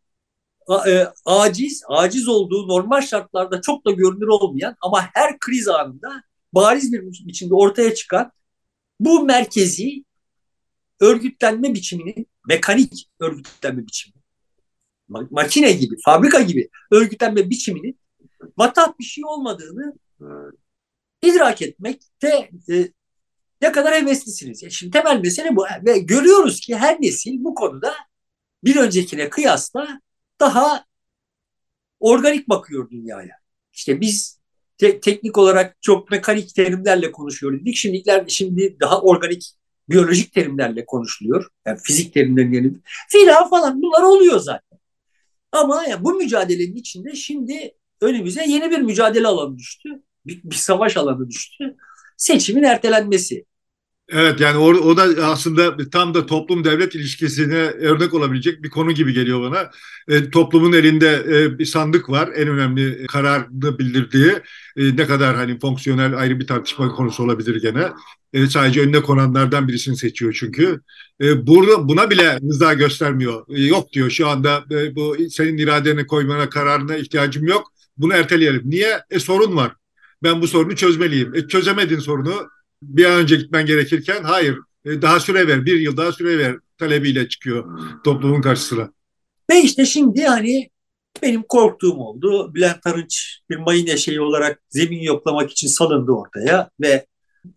e, 0.87 1.07
aciz, 1.25 1.83
aciz 1.87 2.27
olduğu 2.27 2.67
normal 2.67 3.01
şartlarda 3.01 3.61
çok 3.61 3.85
da 3.85 3.91
görünür 3.91 4.27
olmayan 4.27 4.75
ama 4.81 5.09
her 5.13 5.39
kriz 5.39 5.67
anında 5.67 6.23
bariz 6.53 6.93
bir 6.93 7.01
biçimde 7.01 7.53
ortaya 7.53 7.93
çıkan 7.93 8.31
bu 8.99 9.25
merkezi 9.25 10.03
örgütlenme 10.99 11.73
biçiminin 11.73 12.27
mekanik 12.47 13.09
örgütlenme 13.19 13.87
biçimi 13.87 14.13
makine 15.07 15.71
gibi, 15.71 15.95
fabrika 16.05 16.41
gibi 16.41 16.69
örgütlenme 16.91 17.49
biçiminin 17.49 17.99
matah 18.57 18.99
bir 18.99 19.03
şey 19.03 19.25
olmadığını 19.25 19.93
idrak 21.21 21.61
etmekte 21.61 22.49
e, 22.69 22.91
ne 23.61 23.71
kadar 23.71 23.93
heveslisiniz. 23.95 24.63
Yani 24.63 24.73
şimdi 24.73 24.91
temel 24.91 25.19
mesele 25.19 25.55
bu 25.55 25.65
ve 25.85 25.99
görüyoruz 25.99 26.59
ki 26.59 26.75
her 26.75 27.01
nesil 27.01 27.43
bu 27.43 27.55
konuda 27.55 27.95
bir 28.63 28.75
öncekine 28.75 29.29
kıyasla 29.29 30.01
daha 30.39 30.85
organik 31.99 32.49
bakıyor 32.49 32.89
dünyaya. 32.89 33.35
İşte 33.73 34.01
biz 34.01 34.39
te- 34.77 34.99
teknik 34.99 35.37
olarak 35.37 35.77
çok 35.81 36.11
mekanik 36.11 36.55
terimlerle 36.55 37.11
konuşuyoruz. 37.11 37.61
dedik. 37.61 37.75
Şimdiler 37.75 38.25
şimdi 38.27 38.77
daha 38.81 39.01
organik 39.01 39.53
biyolojik 39.89 40.33
terimlerle 40.33 40.85
konuşuluyor. 40.85 41.47
Yani 41.65 41.79
fizik 41.83 42.13
terimlerinin 42.13 42.53
yerine 42.53 42.77
filan 43.09 43.49
falan 43.49 43.81
bunlar 43.81 44.03
oluyor 44.03 44.39
zaten. 44.39 44.79
Ama 45.51 45.85
yani 45.85 46.03
bu 46.03 46.13
mücadelenin 46.13 46.75
içinde 46.75 47.15
şimdi 47.15 47.71
önümüze 48.01 48.45
yeni 48.47 48.71
bir 48.71 48.79
mücadele 48.79 49.27
alanı 49.27 49.57
düştü. 49.57 49.89
Bir, 50.25 50.43
bir 50.43 50.55
savaş 50.55 50.97
alanı 50.97 51.29
düştü. 51.29 51.77
Seçimin 52.17 52.63
ertelenmesi. 52.63 53.45
Evet 54.09 54.39
yani 54.39 54.57
o, 54.57 54.65
o 54.65 54.97
da 54.97 55.25
aslında 55.27 55.77
tam 55.91 56.13
da 56.13 56.25
toplum 56.25 56.63
devlet 56.63 56.95
ilişkisine 56.95 57.55
örnek 57.57 58.13
olabilecek 58.13 58.63
bir 58.63 58.69
konu 58.69 58.91
gibi 58.91 59.13
geliyor 59.13 59.41
bana. 59.41 59.71
E, 60.07 60.29
toplumun 60.29 60.73
elinde 60.73 61.25
e, 61.29 61.59
bir 61.59 61.65
sandık 61.65 62.09
var 62.09 62.29
en 62.35 62.47
önemli 62.47 63.05
kararını 63.07 63.79
bildirdiği 63.79 64.31
e, 64.77 64.95
ne 64.97 65.07
kadar 65.07 65.35
hani 65.35 65.59
fonksiyonel 65.59 66.17
ayrı 66.17 66.39
bir 66.39 66.47
tartışma 66.47 66.89
konusu 66.89 67.23
olabilir 67.23 67.61
gene. 67.61 67.91
E, 68.33 68.47
sadece 68.47 68.81
önüne 68.81 69.01
konanlardan 69.01 69.67
birisini 69.67 69.97
seçiyor 69.97 70.37
çünkü. 70.39 70.81
E, 71.21 71.47
burada 71.47 71.87
buna 71.87 72.09
bile 72.09 72.39
rıza 72.39 72.73
göstermiyor. 72.73 73.45
E, 73.49 73.61
yok 73.61 73.93
diyor 73.93 74.09
şu 74.09 74.27
anda 74.27 74.63
e, 74.71 74.95
bu 74.95 75.17
senin 75.29 75.57
iradeni 75.57 76.07
koymana 76.07 76.49
kararına 76.49 76.97
ihtiyacım 76.97 77.47
yok. 77.47 77.71
Bunu 77.97 78.13
erteleyelim. 78.13 78.61
Niye? 78.65 78.99
E 79.09 79.19
sorun 79.19 79.55
var. 79.55 79.73
Ben 80.23 80.41
bu 80.41 80.47
sorunu 80.47 80.75
çözmeliyim. 80.75 81.35
E, 81.35 81.47
çözemedin 81.47 81.99
sorunu 81.99 82.49
bir 82.81 83.05
an 83.05 83.19
önce 83.19 83.35
gitmen 83.35 83.65
gerekirken 83.65 84.23
hayır 84.23 84.57
e, 84.85 85.01
daha 85.01 85.19
süre 85.19 85.47
ver 85.47 85.65
bir 85.65 85.79
yıl 85.79 85.97
daha 85.97 86.11
süre 86.11 86.37
ver 86.37 86.55
talebiyle 86.77 87.29
çıkıyor 87.29 87.79
toplumun 88.03 88.41
karşısına. 88.41 88.91
Ve 89.51 89.61
işte 89.61 89.85
şimdi 89.85 90.23
hani 90.23 90.69
benim 91.21 91.43
korktuğum 91.43 91.97
oldu. 91.97 92.55
Bülent 92.55 92.87
Arınç 92.87 93.39
bir 93.49 93.57
mayın 93.57 93.87
eşeği 93.87 94.21
olarak 94.21 94.61
zemin 94.69 95.01
yoklamak 95.01 95.51
için 95.51 95.67
salındı 95.67 96.11
ortaya 96.11 96.69
ve 96.81 97.05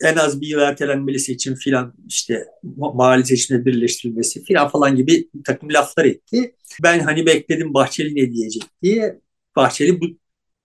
en 0.01 0.16
az 0.16 0.41
bir 0.41 0.47
yıl 0.47 0.61
ertelenmeli 0.61 1.18
seçim 1.18 1.55
filan 1.55 1.95
işte 2.09 2.47
mahalle 2.62 3.25
seçimle 3.25 3.64
birleştirilmesi 3.64 4.45
filan 4.45 4.68
falan 4.68 4.97
gibi 4.97 5.29
bir 5.35 5.45
takım 5.45 5.73
laflar 5.73 6.05
etti. 6.05 6.55
Ben 6.83 7.01
hani 7.01 7.27
bekledim 7.27 7.75
Bahçeli 7.75 8.14
ne 8.14 8.33
diyecek 8.33 8.62
diye. 8.83 9.21
Bahçeli 9.57 10.01
bu 10.01 10.07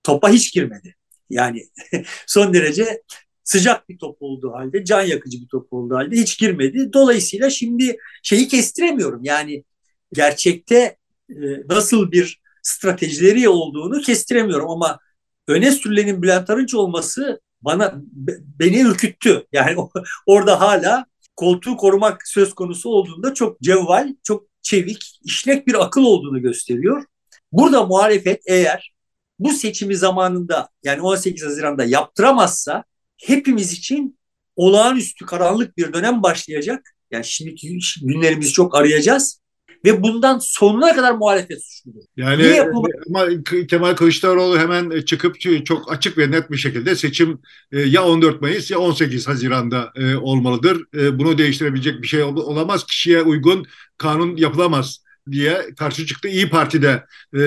topa 0.03 0.30
hiç 0.30 0.53
girmedi. 0.53 0.95
Yani 1.30 1.64
son 2.28 2.53
derece 2.53 3.01
sıcak 3.45 3.89
bir 3.89 3.97
top 3.97 4.17
olduğu 4.19 4.53
halde, 4.53 4.85
can 4.85 5.01
yakıcı 5.01 5.41
bir 5.41 5.47
top 5.47 5.73
olduğu 5.73 5.95
halde 5.95 6.15
hiç 6.15 6.39
girmedi. 6.39 6.93
Dolayısıyla 6.93 7.49
şimdi 7.49 7.97
şeyi 8.23 8.47
kestiremiyorum. 8.47 9.23
Yani 9.23 9.63
gerçekte 10.13 10.97
e, 11.29 11.35
nasıl 11.69 12.11
bir 12.11 12.41
stratejileri 12.63 13.49
olduğunu 13.49 14.01
kestiremiyorum 14.01 14.69
ama 14.69 14.99
öne 15.47 15.71
sürülenin 15.71 16.21
Bülent 16.21 16.49
Arınç 16.49 16.73
olması 16.75 17.41
bana 17.61 17.93
beni 18.59 18.81
ürküttü. 18.81 19.45
Yani 19.51 19.75
orada 20.25 20.61
hala 20.61 21.05
koltuğu 21.35 21.77
korumak 21.77 22.27
söz 22.27 22.53
konusu 22.53 22.89
olduğunda 22.89 23.33
çok 23.33 23.61
cevval, 23.61 24.15
çok 24.23 24.43
çevik, 24.61 25.19
işlek 25.23 25.67
bir 25.67 25.83
akıl 25.85 26.03
olduğunu 26.03 26.41
gösteriyor. 26.41 27.03
Burada 27.51 27.85
muhalefet 27.85 28.41
eğer 28.45 28.95
bu 29.39 29.49
seçimi 29.49 29.95
zamanında 29.95 30.69
yani 30.83 31.01
18 31.01 31.45
Haziran'da 31.45 31.83
yaptıramazsa 31.83 32.83
hepimiz 33.18 33.74
için 33.74 34.20
olağanüstü 34.55 35.26
karanlık 35.26 35.78
bir 35.78 35.93
dönem 35.93 36.24
başlayacak. 36.24 36.95
Yani 37.11 37.26
şimdiki 37.26 37.80
günlerimizi 38.01 38.51
çok 38.51 38.76
arayacağız 38.76 39.41
ve 39.86 40.03
bundan 40.03 40.39
sonuna 40.39 40.95
kadar 40.95 41.11
muhalefet 41.11 41.63
suçludur. 41.66 41.99
Yani 42.18 42.43
Niye 42.43 42.70
ama 43.07 43.28
Kemal 43.70 43.95
Kılıçdaroğlu 43.95 44.59
hemen 44.59 45.01
çıkıp 45.01 45.36
çok 45.66 45.91
açık 45.91 46.18
ve 46.18 46.32
net 46.32 46.51
bir 46.51 46.57
şekilde 46.57 46.95
seçim 46.95 47.39
e, 47.72 47.80
ya 47.80 48.05
14 48.05 48.41
Mayıs 48.41 48.72
ya 48.72 48.80
18 48.80 49.28
Haziran'da 49.28 49.91
e, 49.95 50.16
olmalıdır. 50.16 50.84
E, 50.97 51.20
bunu 51.20 51.38
değiştirebilecek 51.38 52.01
bir 52.01 52.07
şey 52.07 52.24
olamaz. 52.24 52.86
Kişiye 52.86 53.22
uygun 53.22 53.66
kanun 53.97 54.38
yapılamaz 54.38 55.05
diye 55.32 55.61
karşı 55.78 56.05
çıktı. 56.05 56.28
İyi 56.28 56.49
Parti'de 56.49 57.03
e, 57.34 57.39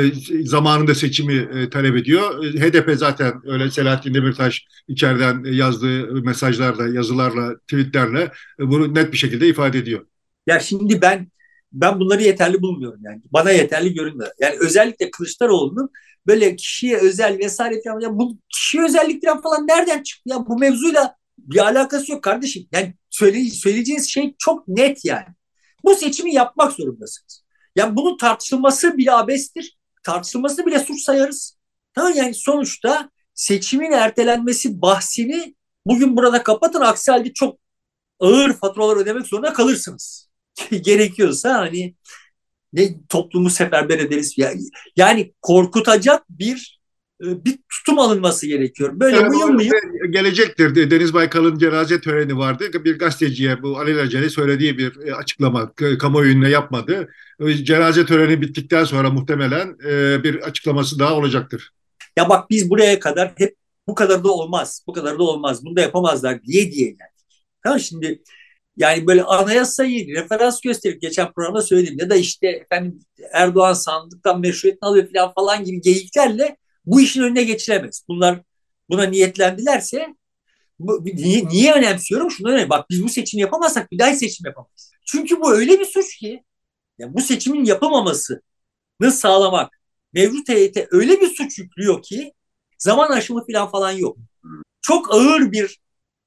zamanında 0.44 0.94
seçimi 0.94 1.34
e, 1.34 1.70
talep 1.70 1.96
ediyor. 1.96 2.44
E, 2.44 2.48
HDP 2.48 2.98
zaten 2.98 3.42
öyle 3.44 3.70
Selahattin 3.70 4.14
Demirtaş 4.14 4.66
içeriden 4.88 5.44
yazdığı 5.52 6.12
mesajlarla, 6.12 6.88
yazılarla, 6.88 7.58
tweetlerle 7.58 8.32
e, 8.60 8.68
bunu 8.68 8.94
net 8.94 9.12
bir 9.12 9.18
şekilde 9.18 9.48
ifade 9.48 9.78
ediyor. 9.78 10.06
Ya 10.46 10.60
şimdi 10.60 11.02
ben 11.02 11.28
ben 11.72 12.00
bunları 12.00 12.22
yeterli 12.22 12.62
bulmuyorum 12.62 13.00
yani. 13.04 13.22
Bana 13.32 13.50
yeterli 13.50 13.94
görünmüyor. 13.94 14.30
Yani 14.40 14.56
özellikle 14.60 15.10
Kılıçdaroğlu'nun 15.10 15.90
böyle 16.26 16.56
kişiye 16.56 16.98
özel 16.98 17.38
vesaire 17.38 17.82
falan 17.84 18.00
ya 18.00 18.18
bu 18.18 18.38
kişiye 18.48 18.84
özellikler 18.84 19.42
falan 19.42 19.66
nereden 19.66 20.02
çıktı 20.02 20.22
ya 20.30 20.46
bu 20.46 20.58
mevzuyla 20.58 21.14
bir 21.38 21.58
alakası 21.58 22.12
yok 22.12 22.22
kardeşim. 22.22 22.68
Yani 22.72 22.94
söyle, 23.10 23.44
söyleyeceğiniz 23.44 24.08
şey 24.08 24.34
çok 24.38 24.68
net 24.68 25.04
yani. 25.04 25.26
Bu 25.84 25.94
seçimi 25.94 26.34
yapmak 26.34 26.72
zorundasınız. 26.72 27.44
Yani 27.78 27.96
bunun 27.96 28.16
tartışılması 28.16 28.98
bile 28.98 29.12
abestir. 29.12 29.78
Tartışılması 30.02 30.66
bile 30.66 30.78
suç 30.78 31.00
sayarız. 31.00 31.58
Tamam 31.94 32.12
yani 32.16 32.34
sonuçta 32.34 33.10
seçimin 33.34 33.92
ertelenmesi 33.92 34.82
bahsini 34.82 35.54
bugün 35.86 36.16
burada 36.16 36.42
kapatın. 36.42 36.80
Aksi 36.80 37.10
halde 37.10 37.32
çok 37.32 37.58
ağır 38.20 38.52
faturalar 38.52 38.96
ödemek 38.96 39.26
zorunda 39.26 39.52
kalırsınız. 39.52 40.28
Gerekiyorsa 40.70 41.54
hani 41.54 41.94
ne 42.72 43.06
toplumu 43.08 43.50
seferber 43.50 43.98
ederiz. 43.98 44.34
Yani, 44.36 44.60
yani 44.96 45.32
korkutacak 45.42 46.24
bir 46.30 46.77
bir 47.20 47.58
tutum 47.68 47.98
alınması 47.98 48.46
gerekiyor. 48.46 48.90
Böyle 48.94 49.16
yani 49.16 49.28
mıyım 49.28 49.54
mıyım? 49.54 49.72
Gelecektir. 50.10 50.90
Deniz 50.90 51.14
Baykal'ın 51.14 51.58
cenaze 51.58 52.00
töreni 52.00 52.38
vardı. 52.38 52.84
Bir 52.84 52.98
gazeteciye 52.98 53.62
bu 53.62 53.78
alelacele 53.78 54.30
söylediği 54.30 54.78
bir 54.78 55.06
e, 55.06 55.14
açıklama 55.14 55.72
kamuoyuna 55.98 56.48
yapmadı. 56.48 57.08
Cenaze 57.62 58.06
töreni 58.06 58.40
bittikten 58.40 58.84
sonra 58.84 59.10
muhtemelen 59.10 59.76
e, 59.88 60.22
bir 60.24 60.34
açıklaması 60.34 60.98
daha 60.98 61.14
olacaktır. 61.14 61.70
Ya 62.16 62.28
bak 62.28 62.50
biz 62.50 62.70
buraya 62.70 63.00
kadar 63.00 63.32
hep 63.36 63.56
bu 63.86 63.94
kadar 63.94 64.24
da 64.24 64.32
olmaz, 64.32 64.84
bu 64.86 64.92
kadar 64.92 65.18
da 65.18 65.22
olmaz, 65.22 65.64
bunu 65.64 65.76
da 65.76 65.80
yapamazlar 65.80 66.42
diye 66.42 66.72
diye 66.72 66.86
geldik. 66.86 67.42
Tamam 67.62 67.80
şimdi 67.80 68.22
yani 68.76 69.06
böyle 69.06 69.22
anayasayı 69.22 70.14
referans 70.14 70.60
gösterip 70.60 71.02
geçen 71.02 71.32
programda 71.32 71.62
söyledim 71.62 71.96
ya 71.98 72.10
da 72.10 72.16
işte 72.16 72.48
efendim 72.48 73.00
Erdoğan 73.32 73.72
sandıktan 73.72 74.40
meşruiyetini 74.40 74.88
alıyor 74.88 75.08
falan 75.14 75.32
falan 75.34 75.64
gibi 75.64 75.80
geyiklerle 75.80 76.56
bu 76.90 77.00
işin 77.00 77.22
önüne 77.22 77.42
geçilemez. 77.42 78.02
Bunlar 78.08 78.42
buna 78.90 79.02
niyetlendilerse 79.02 80.14
bu, 80.78 81.04
niye, 81.04 81.48
niye 81.48 81.72
önemsiyorum? 81.72 82.30
Şunu 82.30 82.50
önemli. 82.50 82.70
Bak 82.70 82.90
biz 82.90 83.04
bu 83.04 83.08
seçimi 83.08 83.40
yapamazsak 83.40 83.92
bir 83.92 83.98
daha 83.98 84.14
seçim 84.14 84.46
yapamayız. 84.46 84.92
Çünkü 85.06 85.40
bu 85.40 85.52
öyle 85.52 85.80
bir 85.80 85.84
suç 85.84 86.16
ki 86.16 86.44
yani 86.98 87.14
bu 87.14 87.20
seçimin 87.20 87.64
yapamamasını 87.64 89.12
sağlamak 89.12 89.80
mevcut 90.12 90.48
heyete 90.48 90.88
öyle 90.90 91.20
bir 91.20 91.28
suç 91.28 91.58
yüklüyor 91.58 92.02
ki 92.02 92.32
zaman 92.78 93.10
aşımı 93.10 93.46
falan 93.46 93.70
falan 93.70 93.92
yok. 93.92 94.16
Çok 94.82 95.14
ağır 95.14 95.52
bir 95.52 95.80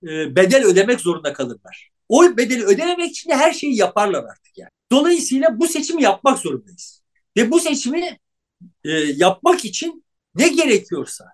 e, 0.03 0.36
bedel 0.36 0.66
ödemek 0.66 0.99
zorunda 1.01 1.34
kalırlar. 1.34 1.91
O 2.09 2.38
bedeli 2.38 2.66
ödememek 2.66 3.12
için 3.12 3.30
de 3.30 3.36
her 3.36 3.53
şeyi 3.53 3.78
yaparlar 3.78 4.24
artık 4.24 4.57
yani. 4.57 4.70
Dolayısıyla 4.91 5.59
bu 5.59 5.68
seçimi 5.68 6.03
yapmak 6.03 6.39
zorundayız. 6.39 7.01
Ve 7.38 7.51
bu 7.51 7.59
seçimi 7.59 8.18
e, 8.84 8.91
yapmak 8.91 9.66
için 9.66 10.03
ne 10.36 10.48
gerekiyorsa 10.48 11.26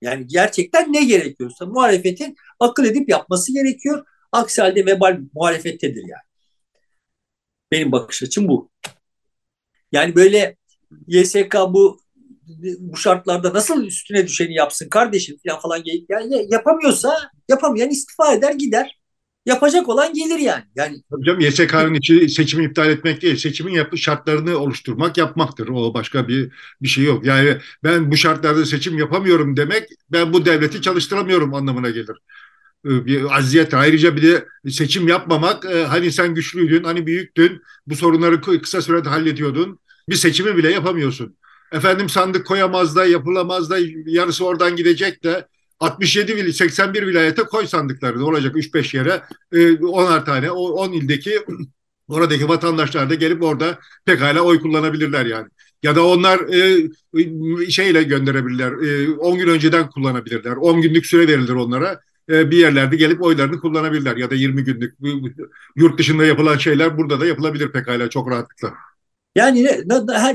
yani 0.00 0.26
gerçekten 0.26 0.92
ne 0.92 1.04
gerekiyorsa 1.04 1.66
muhalefetin 1.66 2.36
akıl 2.60 2.84
edip 2.84 3.08
yapması 3.08 3.52
gerekiyor. 3.52 4.06
Aksi 4.32 4.62
halde 4.62 4.86
vebal 4.86 5.18
muhalefettedir 5.34 6.02
yani. 6.02 6.28
Benim 7.72 7.92
bakış 7.92 8.22
açım 8.22 8.48
bu. 8.48 8.70
Yani 9.92 10.16
böyle 10.16 10.56
YSK 11.06 11.54
bu 11.68 12.00
bu 12.78 12.96
şartlarda 12.96 13.54
nasıl 13.54 13.84
üstüne 13.84 14.26
düşeni 14.26 14.54
yapsın 14.54 14.88
kardeşim 14.88 15.36
falan 15.46 15.60
falan 15.60 15.82
yani 16.08 16.46
yapamıyorsa 16.50 17.30
yapamayan 17.48 17.90
istifa 17.90 18.32
eder 18.32 18.52
gider. 18.52 18.97
Yapacak 19.48 19.88
olan 19.88 20.14
gelir 20.14 20.38
yani. 20.38 20.64
Yani 20.76 21.02
Hocam 21.10 21.40
YSK'nın 21.40 21.94
içi 21.94 22.28
seçimi 22.28 22.64
iptal 22.64 22.90
etmek 22.90 23.22
değil, 23.22 23.36
seçimin 23.36 23.72
yapı 23.72 23.98
şartlarını 23.98 24.58
oluşturmak, 24.58 25.18
yapmaktır. 25.18 25.68
O 25.68 25.94
başka 25.94 26.28
bir 26.28 26.50
bir 26.82 26.88
şey 26.88 27.04
yok. 27.04 27.26
Yani 27.26 27.56
ben 27.84 28.10
bu 28.10 28.16
şartlarda 28.16 28.66
seçim 28.66 28.98
yapamıyorum 28.98 29.56
demek, 29.56 29.88
ben 30.12 30.32
bu 30.32 30.44
devleti 30.44 30.82
çalıştıramıyorum 30.82 31.54
anlamına 31.54 31.90
gelir 31.90 32.16
ee, 32.86 33.06
bir 33.06 33.36
aziyet. 33.38 33.74
Ayrıca 33.74 34.16
bir 34.16 34.22
de 34.22 34.44
seçim 34.70 35.08
yapmamak, 35.08 35.64
e, 35.64 35.84
hani 35.84 36.12
sen 36.12 36.34
güçlüydün, 36.34 36.84
hani 36.84 37.06
büyüktün, 37.06 37.62
bu 37.86 37.96
sorunları 37.96 38.40
kısa 38.40 38.82
sürede 38.82 39.08
hallediyordun. 39.08 39.78
Bir 40.08 40.16
seçimi 40.16 40.56
bile 40.56 40.70
yapamıyorsun. 40.72 41.36
Efendim 41.72 42.08
sandık 42.08 42.46
koyamaz 42.46 42.96
da, 42.96 43.06
yapılamaz 43.06 43.70
da, 43.70 43.78
yarısı 44.06 44.44
oradan 44.46 44.76
gidecek 44.76 45.24
de 45.24 45.48
67 45.80 46.52
81 46.52 47.06
vilayete 47.06 47.42
koy 47.42 47.66
sandıkları 47.66 48.24
olacak 48.24 48.56
3-5 48.56 48.96
yere 48.96 49.22
10'ar 49.52 50.20
e, 50.20 50.24
tane 50.24 50.50
o 50.50 50.68
10 50.68 50.92
ildeki 50.92 51.38
oradaki 52.08 52.48
vatandaşlar 52.48 53.10
da 53.10 53.14
gelip 53.14 53.42
orada 53.42 53.78
pekala 54.04 54.40
oy 54.40 54.60
kullanabilirler 54.60 55.26
yani. 55.26 55.48
Ya 55.82 55.96
da 55.96 56.06
onlar 56.06 56.40
e, 56.54 57.70
şeyle 57.70 58.02
gönderebilirler. 58.02 58.72
E, 58.72 59.10
10 59.10 59.38
gün 59.38 59.48
önceden 59.48 59.90
kullanabilirler. 59.90 60.56
10 60.56 60.82
günlük 60.82 61.06
süre 61.06 61.28
verilir 61.28 61.52
onlara. 61.52 62.00
E, 62.30 62.50
bir 62.50 62.56
yerlerde 62.56 62.96
gelip 62.96 63.22
oylarını 63.22 63.60
kullanabilirler. 63.60 64.16
Ya 64.16 64.30
da 64.30 64.34
20 64.34 64.64
günlük. 64.64 64.94
Yurt 65.76 65.98
dışında 65.98 66.24
yapılan 66.24 66.58
şeyler 66.58 66.98
burada 66.98 67.20
da 67.20 67.26
yapılabilir 67.26 67.72
pekala 67.72 68.10
çok 68.10 68.30
rahatlıkla. 68.30 68.74
Yani 69.38 69.68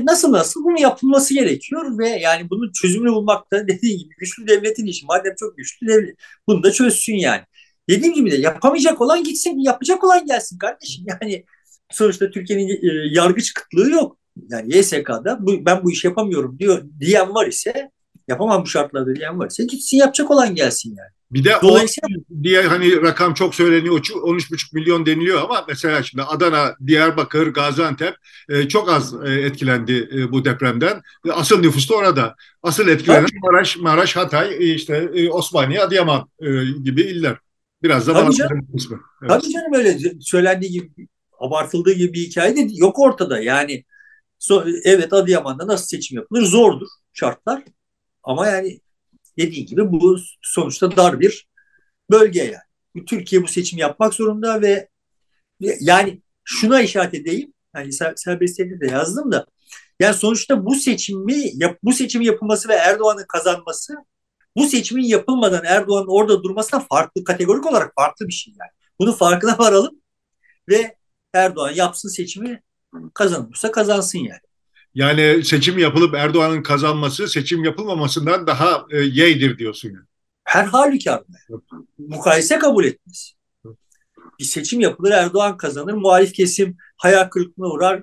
nasıl 0.04 0.32
nasıl 0.32 0.64
bunu 0.64 0.80
yapılması 0.80 1.34
gerekiyor 1.34 1.98
ve 1.98 2.08
yani 2.08 2.50
bunun 2.50 2.72
çözümünü 2.72 3.12
bulmak 3.12 3.52
da 3.52 3.68
dediğim 3.68 3.98
gibi 3.98 4.14
güçlü 4.18 4.48
devletin 4.48 4.86
işi. 4.86 5.06
Madem 5.06 5.34
çok 5.38 5.56
güçlü 5.56 5.88
devlet 5.88 6.16
bunu 6.46 6.62
da 6.62 6.72
çözsün 6.72 7.14
yani. 7.14 7.42
Dediğim 7.88 8.14
gibi 8.14 8.30
de 8.30 8.36
yapamayacak 8.36 9.00
olan 9.00 9.24
gitsin, 9.24 9.58
yapacak 9.58 10.04
olan 10.04 10.26
gelsin 10.26 10.58
kardeşim. 10.58 11.04
Yani 11.22 11.44
sonuçta 11.90 12.30
Türkiye'nin 12.30 12.68
e, 12.68 13.14
yargıç 13.14 13.54
kıtlığı 13.54 13.90
yok. 13.90 14.18
Yani 14.50 14.76
YSK'da 14.76 15.38
bu, 15.40 15.66
ben 15.66 15.84
bu 15.84 15.90
işi 15.92 16.06
yapamıyorum 16.06 16.58
diyor 16.58 16.84
diyen 17.00 17.34
var 17.34 17.46
ise 17.46 17.90
yapamam 18.28 18.62
bu 18.62 18.66
şartlarda 18.66 19.14
diyen 19.14 19.38
var 19.38 19.46
ise 19.46 19.64
gitsin 19.64 19.96
yapacak 19.96 20.30
olan 20.30 20.54
gelsin 20.54 20.96
yani. 20.98 21.10
Bir 21.30 21.44
de 21.44 21.52
Dolayısıyla 21.62 22.08
diye 22.42 22.62
hani 22.62 23.02
rakam 23.02 23.34
çok 23.34 23.54
söyleniyor 23.54 23.98
13,5 23.98 24.74
milyon 24.74 25.06
deniliyor 25.06 25.42
ama 25.42 25.64
mesela 25.68 26.02
şimdi 26.02 26.22
Adana, 26.22 26.76
Diyarbakır, 26.86 27.46
Gaziantep 27.46 28.14
e, 28.48 28.68
çok 28.68 28.90
az 28.90 29.14
e, 29.24 29.32
etkilendi 29.32 30.08
e, 30.14 30.32
bu 30.32 30.44
depremden. 30.44 31.02
E, 31.26 31.32
asıl 31.32 31.60
nüfus 31.60 31.90
da 31.90 31.94
orada. 31.94 32.34
Asıl 32.62 32.88
etkilenen 32.88 33.26
Tabii. 33.26 33.38
Maraş, 33.42 33.76
Maraş, 33.76 34.16
Hatay, 34.16 34.74
işte 34.74 35.10
e, 35.14 35.30
Osmaniye, 35.30 35.80
Adıyaman 35.80 36.28
e, 36.40 36.48
gibi 36.82 37.02
iller. 37.02 37.36
Biraz 37.82 38.06
da 38.06 38.12
Tabii 38.12 38.34
canım. 38.34 38.68
kısmı. 38.72 39.00
Evet. 39.22 39.30
Tabii 39.30 39.52
canım 39.52 39.74
öyle 39.74 39.98
söylendiği 40.20 40.72
gibi 40.72 41.08
abartıldığı 41.40 41.92
gibi 41.92 42.12
bir 42.12 42.20
hikaye 42.20 42.56
de 42.56 42.68
yok 42.74 42.98
ortada. 42.98 43.40
Yani 43.40 43.84
so, 44.38 44.64
evet 44.84 45.12
Adıyaman'da 45.12 45.66
nasıl 45.66 45.86
seçim 45.86 46.18
yapılır? 46.18 46.42
Zordur 46.42 46.88
şartlar. 47.12 47.62
Ama 48.24 48.48
yani 48.48 48.80
dediği 49.38 49.66
gibi 49.66 49.92
bu 49.92 50.18
sonuçta 50.42 50.96
dar 50.96 51.20
bir 51.20 51.48
bölge 52.10 52.42
yani. 52.42 53.06
Türkiye 53.06 53.42
bu 53.42 53.48
seçim 53.48 53.78
yapmak 53.78 54.14
zorunda 54.14 54.62
ve 54.62 54.88
yani 55.60 56.22
şuna 56.44 56.82
işaret 56.82 57.14
edeyim. 57.14 57.52
Yani 57.76 57.92
serbestiyede 58.16 58.80
de 58.80 58.86
yazdım 58.86 59.32
da 59.32 59.46
yani 60.00 60.14
sonuçta 60.14 60.66
bu 60.66 60.74
seçimi 60.74 61.52
bu 61.82 61.92
seçimin 61.92 62.26
yapılması 62.26 62.68
ve 62.68 62.74
Erdoğan'ın 62.74 63.24
kazanması 63.28 63.94
bu 64.56 64.66
seçimin 64.66 65.04
yapılmadan 65.04 65.64
Erdoğan'ın 65.64 66.06
orada 66.08 66.42
durmasına 66.42 66.80
farklı 66.80 67.24
kategorik 67.24 67.66
olarak 67.66 67.92
farklı 67.94 68.28
bir 68.28 68.32
şey 68.32 68.54
yani. 68.58 68.70
Bunun 69.00 69.12
farkına 69.12 69.58
varalım 69.58 70.00
ve 70.68 70.96
Erdoğan 71.34 71.70
yapsın 71.70 72.08
seçimi 72.08 72.62
kazanırsa 73.14 73.70
kazansın 73.70 74.18
yani. 74.18 74.40
Yani 74.94 75.44
seçim 75.44 75.78
yapılıp 75.78 76.14
Erdoğan'ın 76.14 76.62
kazanması 76.62 77.28
seçim 77.28 77.64
yapılmamasından 77.64 78.46
daha 78.46 78.86
e, 78.90 78.96
yeydir 78.98 79.58
diyorsun 79.58 79.88
yani. 79.88 80.06
Her 80.44 80.64
halükarda. 80.64 81.24
Mukayese 81.98 82.58
kabul 82.58 82.84
etmez. 82.84 83.34
Bir 84.38 84.44
seçim 84.44 84.80
yapılır 84.80 85.10
Erdoğan 85.10 85.56
kazanır. 85.56 85.92
Muhalif 85.92 86.32
kesim 86.32 86.76
hayal 86.96 87.24
kırıklığına 87.24 87.68
uğrar 87.68 88.02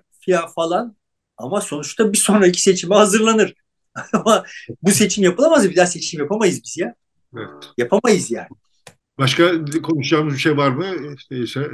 falan. 0.56 0.96
Ama 1.38 1.62
sonuçta 1.62 2.14
bir 2.14 2.18
sonraki 2.18 2.62
seçime 2.62 2.96
hazırlanır. 2.96 3.54
Ama 4.14 4.46
bu 4.82 4.92
seçim 4.92 5.24
yapılamaz. 5.24 5.70
Bir 5.70 5.76
daha 5.76 5.86
seçim 5.86 6.20
yapamayız 6.20 6.62
biz 6.64 6.78
ya. 6.78 6.96
Evet. 7.38 7.50
Yapamayız 7.78 8.32
yani. 8.32 8.48
Başka 9.22 9.66
konuşacağımız 9.84 10.34
bir 10.34 10.40
şey 10.40 10.58
var 10.58 10.70
mı? 10.70 10.86
İşte 11.32 11.68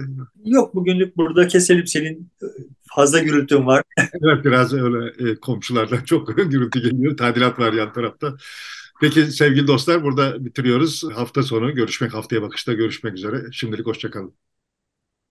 Yok 0.45 0.75
bugünlük 0.75 1.17
burada 1.17 1.47
keselim 1.47 1.87
senin 1.87 2.31
fazla 2.95 3.19
gürültün 3.19 3.65
var. 3.65 3.83
evet 3.97 4.45
biraz 4.45 4.73
öyle 4.73 5.31
e, 5.31 5.35
komşulardan 5.35 6.03
çok 6.03 6.37
gürültü 6.37 6.81
geliyor. 6.81 7.17
Tadilat 7.17 7.59
var 7.59 7.73
yan 7.73 7.93
tarafta. 7.93 8.37
Peki 9.01 9.25
sevgili 9.25 9.67
dostlar 9.67 10.03
burada 10.03 10.45
bitiriyoruz. 10.45 11.03
Hafta 11.13 11.43
sonu 11.43 11.75
görüşmek 11.75 12.13
haftaya 12.13 12.41
bakışta 12.41 12.73
görüşmek 12.73 13.13
üzere. 13.13 13.41
Şimdilik 13.51 13.85
hoşçakalın. 13.85 14.33